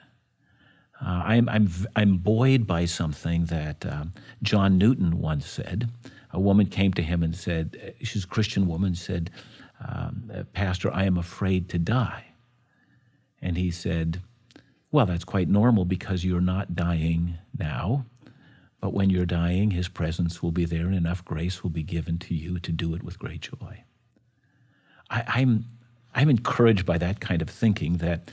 Uh, 1.05 1.23
I'm, 1.27 1.51
I'm, 1.51 1.69
I'm 1.95 2.17
buoyed 2.17 2.67
by 2.67 2.87
something 2.87 3.45
that 3.47 3.85
um, 3.85 4.15
John 4.43 4.79
Newton 4.79 5.21
once 5.21 5.47
said. 5.47 5.91
A 6.33 6.41
woman 6.41 6.65
came 6.65 6.95
to 6.95 7.03
him 7.03 7.23
and 7.23 7.37
said, 7.37 7.95
she's 8.03 8.25
a 8.25 8.29
Christian 8.29 8.69
woman, 8.69 8.95
said, 8.95 9.31
um, 9.87 10.31
Pastor, 10.55 10.91
I 10.95 11.05
am 11.05 11.19
afraid 11.19 11.69
to 11.69 11.79
die. 11.79 12.25
And 13.43 13.59
he 13.59 13.71
said, 13.71 14.23
Well, 14.93 15.07
that's 15.07 15.25
quite 15.25 15.49
normal 15.49 15.85
because 15.85 16.25
you're 16.25 16.41
not 16.41 16.75
dying 16.75 17.39
now. 17.57 18.07
But 18.81 18.95
when 18.95 19.11
you're 19.11 19.27
dying, 19.27 19.71
his 19.71 19.89
presence 19.89 20.43
will 20.43 20.53
be 20.53 20.65
there 20.65 20.87
and 20.87 20.95
enough 20.95 21.25
grace 21.25 21.63
will 21.63 21.71
be 21.71 21.83
given 21.83 22.19
to 22.19 22.35
you 22.35 22.59
to 22.61 22.73
do 22.73 22.95
it 22.95 23.03
with 23.03 23.19
great 23.19 23.43
joy. 23.43 23.85
I, 25.11 25.25
I'm, 25.27 25.67
I'm 26.15 26.31
encouraged 26.31 26.87
by 26.87 26.99
that 26.99 27.21
kind 27.21 27.43
of 27.43 27.51
thinking 27.51 27.99
that, 27.99 28.31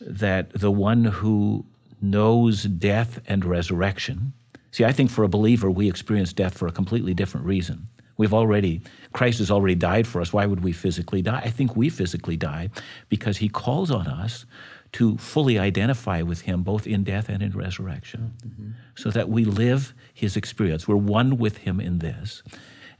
that 0.00 0.52
the 0.52 0.70
one 0.70 1.04
who 1.04 1.64
knows 2.02 2.64
death 2.64 3.20
and 3.26 3.44
resurrection, 3.44 4.32
see, 4.70 4.84
I 4.84 4.92
think 4.92 5.10
for 5.10 5.24
a 5.24 5.28
believer, 5.28 5.70
we 5.70 5.88
experience 5.88 6.32
death 6.32 6.56
for 6.56 6.68
a 6.68 6.72
completely 6.72 7.14
different 7.14 7.46
reason. 7.46 7.88
We've 8.16 8.34
already, 8.34 8.82
Christ 9.14 9.38
has 9.38 9.50
already 9.50 9.76
died 9.76 10.06
for 10.06 10.20
us. 10.20 10.30
Why 10.30 10.44
would 10.44 10.62
we 10.62 10.72
physically 10.72 11.22
die? 11.22 11.40
I 11.42 11.48
think 11.48 11.74
we 11.74 11.88
physically 11.88 12.36
die 12.36 12.68
because 13.08 13.38
he 13.38 13.48
calls 13.48 13.90
on 13.90 14.06
us 14.06 14.44
to 14.92 15.16
fully 15.18 15.58
identify 15.58 16.22
with 16.22 16.42
him 16.42 16.62
both 16.62 16.86
in 16.86 17.04
death 17.04 17.28
and 17.28 17.42
in 17.42 17.52
resurrection 17.52 18.34
mm-hmm. 18.44 18.70
so 18.96 19.10
that 19.10 19.28
we 19.28 19.44
live 19.44 19.94
his 20.12 20.36
experience. 20.36 20.88
We're 20.88 20.96
one 20.96 21.38
with 21.38 21.58
him 21.58 21.80
in 21.80 21.98
this. 21.98 22.42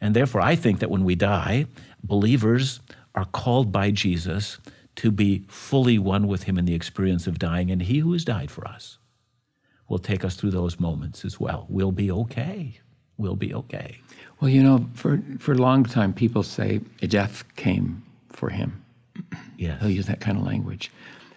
And 0.01 0.14
therefore, 0.14 0.41
I 0.41 0.57
think 0.57 0.78
that 0.78 0.91
when 0.91 1.05
we 1.05 1.14
die, 1.14 1.66
believers 2.03 2.80
are 3.14 3.24
called 3.26 3.72
by 3.72 3.91
Jesus 3.91 4.59
to 4.97 5.11
be 5.11 5.45
fully 5.49 5.99
one 5.99 6.26
with 6.26 6.45
him 6.45 6.59
in 6.59 6.64
the 6.64 6.74
experience 6.74 7.26
of 7.26 7.38
dying. 7.38 7.70
And 7.70 7.82
he 7.82 7.99
who 7.99 8.12
has 8.12 8.24
died 8.24 8.51
for 8.51 8.66
us 8.66 8.99
will 9.88 9.99
take 9.99 10.24
us 10.24 10.36
through 10.36 10.51
those 10.53 10.78
moments 10.78 11.24
as 11.24 11.41
well. 11.41 11.66
We'll 11.68 11.93
be 11.93 12.11
okay. 12.11 12.78
We'll 13.18 13.36
be 13.36 13.53
okay. 13.53 13.99
Well, 14.41 14.49
you 14.49 14.62
know, 14.62 14.88
for, 14.95 15.22
for 15.38 15.53
a 15.53 15.59
long 15.59 15.84
time, 15.84 16.14
people 16.14 16.43
say 16.43 16.80
death 17.01 17.45
came 17.57 18.03
for 18.30 18.51
him. 18.51 18.82
Yes. 19.59 19.80
They'll 19.80 19.91
use 19.91 20.07
that 20.07 20.20
kind 20.20 20.38
of 20.38 20.45
language. 20.45 20.91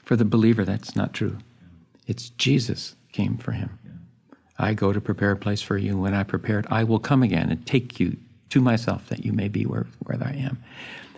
For 0.04 0.16
the 0.16 0.26
believer, 0.26 0.66
that's 0.66 0.96
not 0.96 1.14
true. 1.14 1.38
It's 2.08 2.30
Jesus 2.32 2.96
came 3.12 3.38
for 3.38 3.52
him. 3.52 3.80
I 4.60 4.74
go 4.74 4.94
to 4.94 5.02
prepare 5.02 5.32
a 5.32 5.38
place 5.38 5.62
for 5.62 5.78
you. 5.78 5.98
When 5.98 6.14
I 6.14 6.24
prepare 6.24 6.60
it, 6.60 6.66
I 6.70 6.84
will 6.84 7.00
come 7.00 7.24
again 7.24 7.50
and 7.50 7.66
take 7.66 8.00
you 8.00 8.18
to 8.50 8.62
myself 8.62 9.10
that 9.10 9.26
you 9.26 9.34
may 9.34 9.48
be 9.48 9.66
where, 9.66 9.88
where 10.00 10.22
I 10.24 10.34
am. 10.34 10.64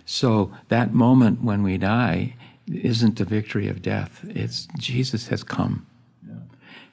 So 0.05 0.53
that 0.69 0.93
moment 0.93 1.41
when 1.41 1.63
we 1.63 1.77
die 1.77 2.35
isn't 2.71 3.17
the 3.17 3.25
victory 3.25 3.67
of 3.67 3.81
death. 3.81 4.23
It's 4.29 4.67
Jesus 4.77 5.27
has 5.27 5.43
come. 5.43 5.85
Yeah. 6.25 6.33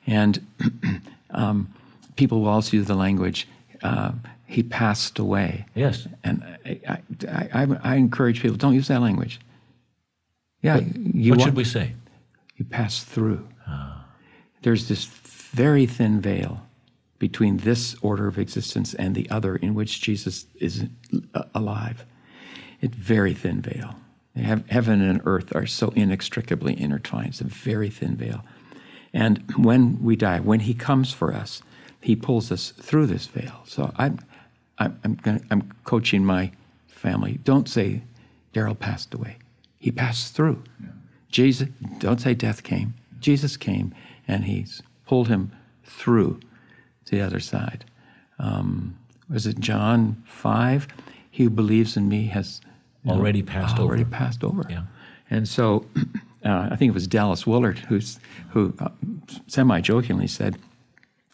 And 0.07 0.47
um, 1.31 1.73
people 2.17 2.41
will 2.41 2.49
also 2.49 2.77
use 2.77 2.87
the 2.87 2.95
language, 2.95 3.47
uh, 3.83 4.13
he 4.47 4.63
passed 4.63 5.19
away. 5.19 5.67
Yes. 5.75 6.07
And 6.25 6.43
I, 6.67 6.81
I, 6.89 7.49
I, 7.55 7.67
I 7.83 7.95
encourage 7.97 8.43
people, 8.43 8.57
don't 8.57 8.75
use 8.75 8.89
that 8.89 9.01
language. 9.01 9.41
Yeah, 10.63 10.79
what, 10.79 11.39
what 11.39 11.45
should 11.45 11.57
we 11.57 11.65
say? 11.65 11.95
You 12.57 12.65
pass 12.65 13.03
through. 13.03 13.49
Ah. 13.67 14.05
There's 14.63 14.89
this 14.89 15.05
very 15.05 15.87
thin 15.87 16.21
veil 16.21 16.63
between 17.19 17.59
this 17.59 17.95
order 18.03 18.27
of 18.27 18.39
existence 18.39 18.95
and 18.95 19.15
the 19.15 19.29
other 19.31 19.57
in 19.57 19.75
which 19.75 20.01
Jesus 20.01 20.47
is 20.59 20.87
uh, 21.35 21.43
alive. 21.55 22.05
It's 22.81 22.97
very 22.97 23.35
thin 23.35 23.61
veil. 23.61 23.95
Heaven 24.35 25.03
and 25.03 25.21
earth 25.25 25.55
are 25.55 25.67
so 25.67 25.91
inextricably 25.91 26.81
intertwined. 26.81 27.29
It's 27.29 27.41
a 27.41 27.45
very 27.45 27.91
thin 27.91 28.17
veil. 28.17 28.43
And 29.13 29.45
when 29.57 30.03
we 30.03 30.17
die, 30.17 30.41
when 30.41 30.61
He 30.61 30.75
comes 30.75 31.13
for 31.13 31.35
us, 31.35 31.63
He 32.01 32.17
pulls 32.17 32.51
us 32.51 32.71
through 32.71 33.07
this 33.07 33.27
veil. 33.27 33.63
So 33.67 33.93
I'm, 33.97 34.19
I'm, 34.79 34.99
I'm, 35.05 35.15
gonna, 35.15 35.43
I'm 35.51 35.71
coaching 35.85 36.25
my 36.25 36.51
family. 36.89 37.39
Don't 37.45 37.69
say 37.69 38.03
Darrell 38.53 38.75
passed 38.75 39.13
away. 39.13 39.37
He 39.83 39.91
passed 39.91 40.33
through. 40.37 40.63
Yeah. 40.81 40.91
Jesus, 41.29 41.69
don't 41.99 42.21
say 42.21 42.35
death 42.35 42.63
came. 42.63 42.95
Jesus 43.19 43.57
came 43.57 43.93
and 44.29 44.45
he 44.45 44.65
pulled 45.09 45.27
him 45.27 45.51
through 45.83 46.39
to 47.07 47.17
the 47.17 47.21
other 47.21 47.41
side. 47.41 47.85
Um, 48.39 48.97
was 49.29 49.45
it 49.45 49.59
John 49.59 50.23
5? 50.25 50.87
He 51.33 51.43
who 51.43 51.51
believes 51.51 51.97
in 51.97 52.09
me 52.09 52.27
has 52.27 52.61
already 53.09 53.43
know, 53.43 53.51
passed 53.51 53.81
already 53.81 54.03
over. 54.03 54.11
Passed 54.13 54.45
over. 54.45 54.65
Yeah. 54.71 54.85
And 55.29 55.49
so 55.49 55.85
uh, 56.45 56.69
I 56.71 56.77
think 56.77 56.91
it 56.91 56.95
was 56.95 57.09
Dallas 57.09 57.45
Willard 57.45 57.81
who's, 57.81 58.21
who 58.51 58.73
uh, 58.79 58.89
semi 59.49 59.81
jokingly 59.81 60.29
said, 60.29 60.59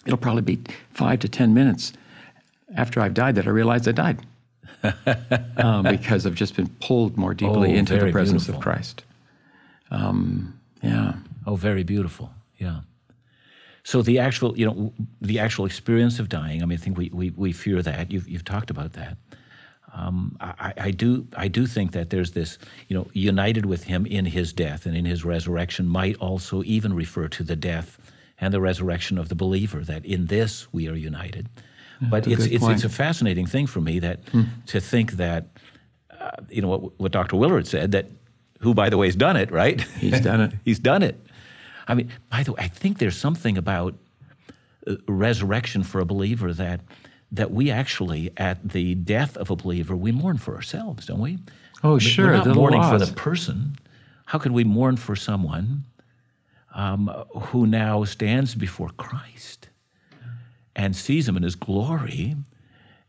It'll 0.07 0.17
probably 0.17 0.57
be 0.57 0.63
five 0.91 1.19
to 1.19 1.29
10 1.29 1.53
minutes 1.53 1.93
after 2.75 2.99
I've 2.99 3.13
died 3.13 3.35
that 3.35 3.47
I 3.47 3.51
realize 3.51 3.87
I 3.87 3.93
died. 3.93 4.21
um, 5.57 5.85
because 5.85 6.27
I've 6.27 6.35
just 6.35 6.57
been 6.57 6.69
pulled 6.81 7.17
more 7.17 7.35
deeply 7.35 7.73
oh, 7.73 7.75
into 7.75 7.97
the 7.99 8.13
presence 8.13 8.45
beautiful. 8.45 8.59
of 8.59 8.63
Christ. 8.63 9.05
Um, 9.91 10.59
yeah. 10.83 11.15
Oh, 11.47 11.57
very 11.57 11.83
beautiful. 11.83 12.31
Yeah. 12.59 12.81
So 13.83 14.03
the 14.03 14.19
actual, 14.19 14.57
you 14.59 14.67
know, 14.67 14.93
the 15.21 15.39
actual 15.39 15.65
experience 15.65 16.19
of 16.19 16.29
dying. 16.29 16.63
I 16.63 16.67
mean, 16.67 16.79
I 16.79 16.81
think 16.81 16.99
we 16.99 17.11
we, 17.13 17.31
we 17.31 17.53
fear 17.53 17.83
that. 17.83 18.13
You've 18.13 18.29
you've 18.29 18.45
talked 18.45 18.71
about 18.71 18.93
that. 18.93 19.17
Um, 19.95 20.37
I, 20.41 20.75
I, 20.77 20.91
do 20.91 21.27
I 21.35 21.49
do 21.49 21.67
think 21.67 21.93
that 21.93 22.11
there's 22.11 22.33
this, 22.33 22.59
you 22.89 22.97
know, 22.97 23.09
united 23.15 23.65
with 23.65 23.85
him 23.85 24.05
in 24.05 24.27
his 24.27 24.53
death 24.53 24.85
and 24.85 24.95
in 24.95 25.07
his 25.07 25.25
resurrection 25.25 25.89
might 25.89 26.17
also 26.17 26.63
even 26.65 26.93
refer 26.93 27.27
to 27.29 27.43
the 27.43 27.57
death 27.57 27.99
and 28.39 28.53
the 28.53 28.61
resurrection 28.61 29.17
of 29.17 29.31
the 29.31 29.35
believer. 29.35 29.81
That 29.81 30.05
in 30.05 30.27
this 30.27 30.73
we 30.73 30.89
are 30.89 30.95
united 30.95 31.49
but 32.01 32.27
it's 32.27 32.45
it's, 32.47 32.67
it's 32.67 32.85
a 32.85 32.89
fascinating 32.89 33.47
thing 33.47 33.67
for 33.67 33.81
me 33.81 33.99
that 33.99 34.21
hmm. 34.29 34.43
to 34.67 34.81
think 34.81 35.13
that 35.13 35.47
uh, 36.19 36.31
you 36.49 36.63
know 36.63 36.69
what, 36.69 37.01
what 37.01 37.13
Dr. 37.13 37.37
Willard 37.37 37.67
said 37.67 37.93
that 37.93 38.07
who 38.61 38.75
by 38.75 38.89
the 38.89 38.97
way 38.97 39.07
has 39.07 39.17
done 39.17 39.37
it 39.37 39.51
right? 39.51 39.81
He's 39.81 40.21
done 40.21 40.41
it. 40.41 40.53
He's 40.65 40.79
done 40.79 41.03
it. 41.03 41.21
I 41.87 41.95
mean 41.95 42.11
by 42.31 42.43
the 42.43 42.53
way 42.53 42.63
I 42.63 42.69
think 42.69 42.99
there's 42.99 43.17
something 43.17 43.59
about 43.59 43.95
uh, 44.87 44.97
resurrection 45.07 45.83
for 45.83 46.01
a 46.01 46.05
believer 46.05 46.53
that 46.55 46.81
that 47.33 47.51
we 47.51 47.71
actually 47.71 48.31
at 48.37 48.71
the 48.71 48.95
death 48.95 49.37
of 49.37 49.51
a 49.51 49.57
believer 49.57 49.97
we 49.97 50.13
mourn 50.13 50.39
for 50.39 50.55
ourselves 50.55 51.07
don't 51.07 51.21
we? 51.21 51.39
Oh 51.83 51.91
I 51.91 51.93
mean, 51.93 52.01
sure 52.01 52.27
we're 52.27 52.33
not 52.33 52.45
the 52.45 52.55
mourning 52.55 52.83
for 52.83 52.99
the 52.99 53.13
person. 53.13 53.77
How 54.27 54.39
can 54.39 54.53
we 54.53 54.65
mourn 54.65 54.97
for 54.97 55.17
someone 55.17 55.85
um, 56.75 57.09
who 57.35 57.67
now 57.67 58.05
stands 58.05 58.55
before 58.55 58.91
Christ 58.91 59.68
and 60.79 60.97
sees 60.97 61.29
him 61.29 61.37
in 61.37 61.43
his 61.43 61.57
glory 61.57 62.37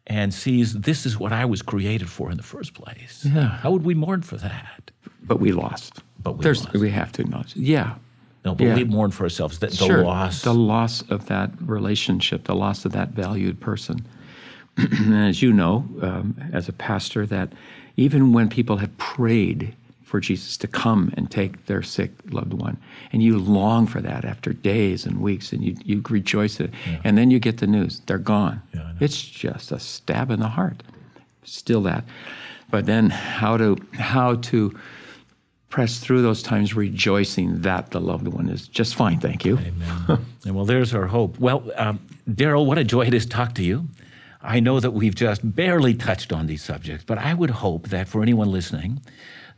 and 0.08 0.34
sees 0.34 0.74
this 0.74 1.06
is 1.06 1.18
what 1.18 1.32
I 1.32 1.46
was 1.46 1.62
created 1.62 2.10
for 2.10 2.32
in 2.32 2.38
the 2.38 2.44
first 2.44 2.74
place. 2.74 3.24
Yeah. 3.24 3.48
How 3.48 3.72
would 3.72 3.86
we 3.86 3.94
mourn 3.94 4.24
for 4.24 4.38
that? 4.38 4.92
But 5.22 5.40
we 5.40 5.52
lost. 5.52 6.02
But 6.22 6.38
we 6.38 6.44
There's, 6.44 6.66
lost. 6.66 6.76
We 6.78 6.90
have 6.90 7.12
to 7.14 7.22
acknowledge. 7.22 7.56
Yeah. 7.56 7.96
No, 8.44 8.56
but 8.56 8.66
yeah. 8.66 8.76
we 8.76 8.86
mourn 8.86 9.12
for 9.12 9.24
ourselves. 9.24 9.60
That 9.60 9.70
the 9.72 9.86
sure. 9.86 10.04
loss. 10.04 10.42
The 10.42 10.54
loss 10.54 11.04
of 11.10 11.28
that 11.28 11.52
relationship, 11.62 12.46
the 12.46 12.56
loss 12.56 12.86
of 12.86 12.92
that 12.94 13.10
valued 13.10 13.60
person. 13.60 14.06
and 14.78 15.14
as 15.14 15.42
you 15.42 15.54
know, 15.54 15.86
um, 16.02 16.36
as 16.52 16.68
a 16.68 16.74
pastor, 16.74 17.26
that 17.28 17.54
even 17.96 18.34
when 18.34 18.50
people 18.50 18.78
have 18.78 18.98
prayed 18.98 19.76
for 20.10 20.20
Jesus 20.20 20.58
to 20.58 20.68
come 20.68 21.14
and 21.16 21.30
take 21.30 21.68
their 21.68 21.84
sick 21.84 22.12
loved 22.32 22.54
one. 22.54 22.78
And 23.14 23.22
you 23.22 23.38
long 23.38 23.86
for 23.86 24.02
that 24.02 24.26
after 24.26 24.54
days 24.54 25.06
and 25.06 25.22
weeks, 25.22 25.54
and 25.54 25.64
you, 25.64 25.76
you 25.86 26.02
rejoice 26.10 26.60
it. 26.60 26.72
Yeah. 26.88 27.02
And 27.04 27.18
then 27.18 27.30
you 27.30 27.40
get 27.40 27.58
the 27.58 27.68
news 27.68 28.02
they're 28.08 28.18
gone. 28.18 28.62
Yeah, 28.74 28.94
it's 29.00 29.22
just 29.22 29.72
a 29.72 29.80
stab 29.80 30.32
in 30.32 30.40
the 30.40 30.48
heart. 30.48 30.82
Still 31.44 31.84
that. 31.84 32.04
But 32.72 32.88
then 32.88 33.12
how 33.12 33.58
to 33.58 33.78
how 33.94 34.36
to 34.36 34.78
press 35.70 36.00
through 36.00 36.24
those 36.24 36.42
times 36.42 36.76
rejoicing 36.76 37.62
that 37.62 37.92
the 37.92 38.02
loved 38.02 38.28
one 38.28 38.50
is 38.50 38.68
just 38.68 38.96
fine, 38.96 39.20
thank 39.20 39.46
you. 39.46 39.60
Amen. 39.60 40.26
and 40.46 40.56
well, 40.56 40.66
there's 40.66 40.96
our 40.96 41.06
hope. 41.06 41.40
Well, 41.40 41.64
um, 41.76 42.00
Darrell, 42.34 42.66
what 42.66 42.80
a 42.80 42.84
joy 42.84 43.06
it 43.06 43.14
is 43.14 43.26
to 43.26 43.30
talk 43.30 43.54
to 43.56 43.64
you. 43.64 43.88
I 44.42 44.60
know 44.60 44.80
that 44.80 44.92
we've 44.92 45.14
just 45.14 45.42
barely 45.56 45.94
touched 45.94 46.34
on 46.34 46.48
these 46.48 46.64
subjects, 46.64 47.04
but 47.06 47.18
I 47.20 47.34
would 47.34 47.50
hope 47.50 47.90
that 47.90 48.08
for 48.08 48.24
anyone 48.24 48.52
listening, 48.52 49.02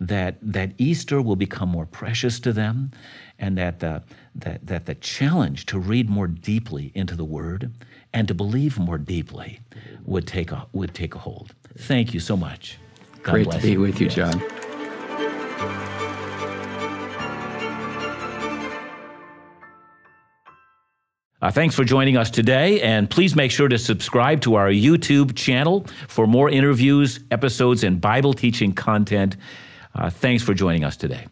that, 0.01 0.37
that 0.41 0.71
Easter 0.79 1.21
will 1.21 1.35
become 1.35 1.69
more 1.69 1.85
precious 1.85 2.39
to 2.39 2.51
them, 2.51 2.91
and 3.37 3.55
that 3.57 3.79
the, 3.81 4.01
that, 4.33 4.65
that 4.65 4.87
the 4.87 4.95
challenge 4.95 5.67
to 5.67 5.77
read 5.77 6.09
more 6.09 6.27
deeply 6.27 6.91
into 6.95 7.15
the 7.15 7.23
Word 7.23 7.71
and 8.11 8.27
to 8.27 8.33
believe 8.33 8.79
more 8.79 8.97
deeply 8.97 9.59
would 10.03 10.25
take 10.25 10.51
a, 10.51 10.65
would 10.73 10.95
take 10.95 11.13
a 11.13 11.19
hold. 11.19 11.53
Thank 11.77 12.15
you 12.15 12.19
so 12.19 12.35
much. 12.35 12.79
God 13.21 13.33
Great 13.33 13.51
to 13.51 13.59
be 13.59 13.71
you. 13.73 13.79
with 13.79 14.01
you, 14.01 14.09
John. 14.09 14.41
Uh, 21.43 21.51
thanks 21.51 21.75
for 21.75 21.83
joining 21.83 22.17
us 22.17 22.31
today, 22.31 22.81
and 22.81 23.07
please 23.07 23.35
make 23.35 23.51
sure 23.51 23.67
to 23.67 23.77
subscribe 23.77 24.41
to 24.41 24.55
our 24.55 24.69
YouTube 24.69 25.35
channel 25.35 25.85
for 26.07 26.25
more 26.25 26.49
interviews, 26.49 27.19
episodes, 27.29 27.83
and 27.83 28.01
Bible 28.01 28.33
teaching 28.33 28.73
content. 28.73 29.37
Uh, 29.93 30.09
thanks 30.09 30.43
for 30.43 30.53
joining 30.53 30.83
us 30.83 30.95
today. 30.97 31.27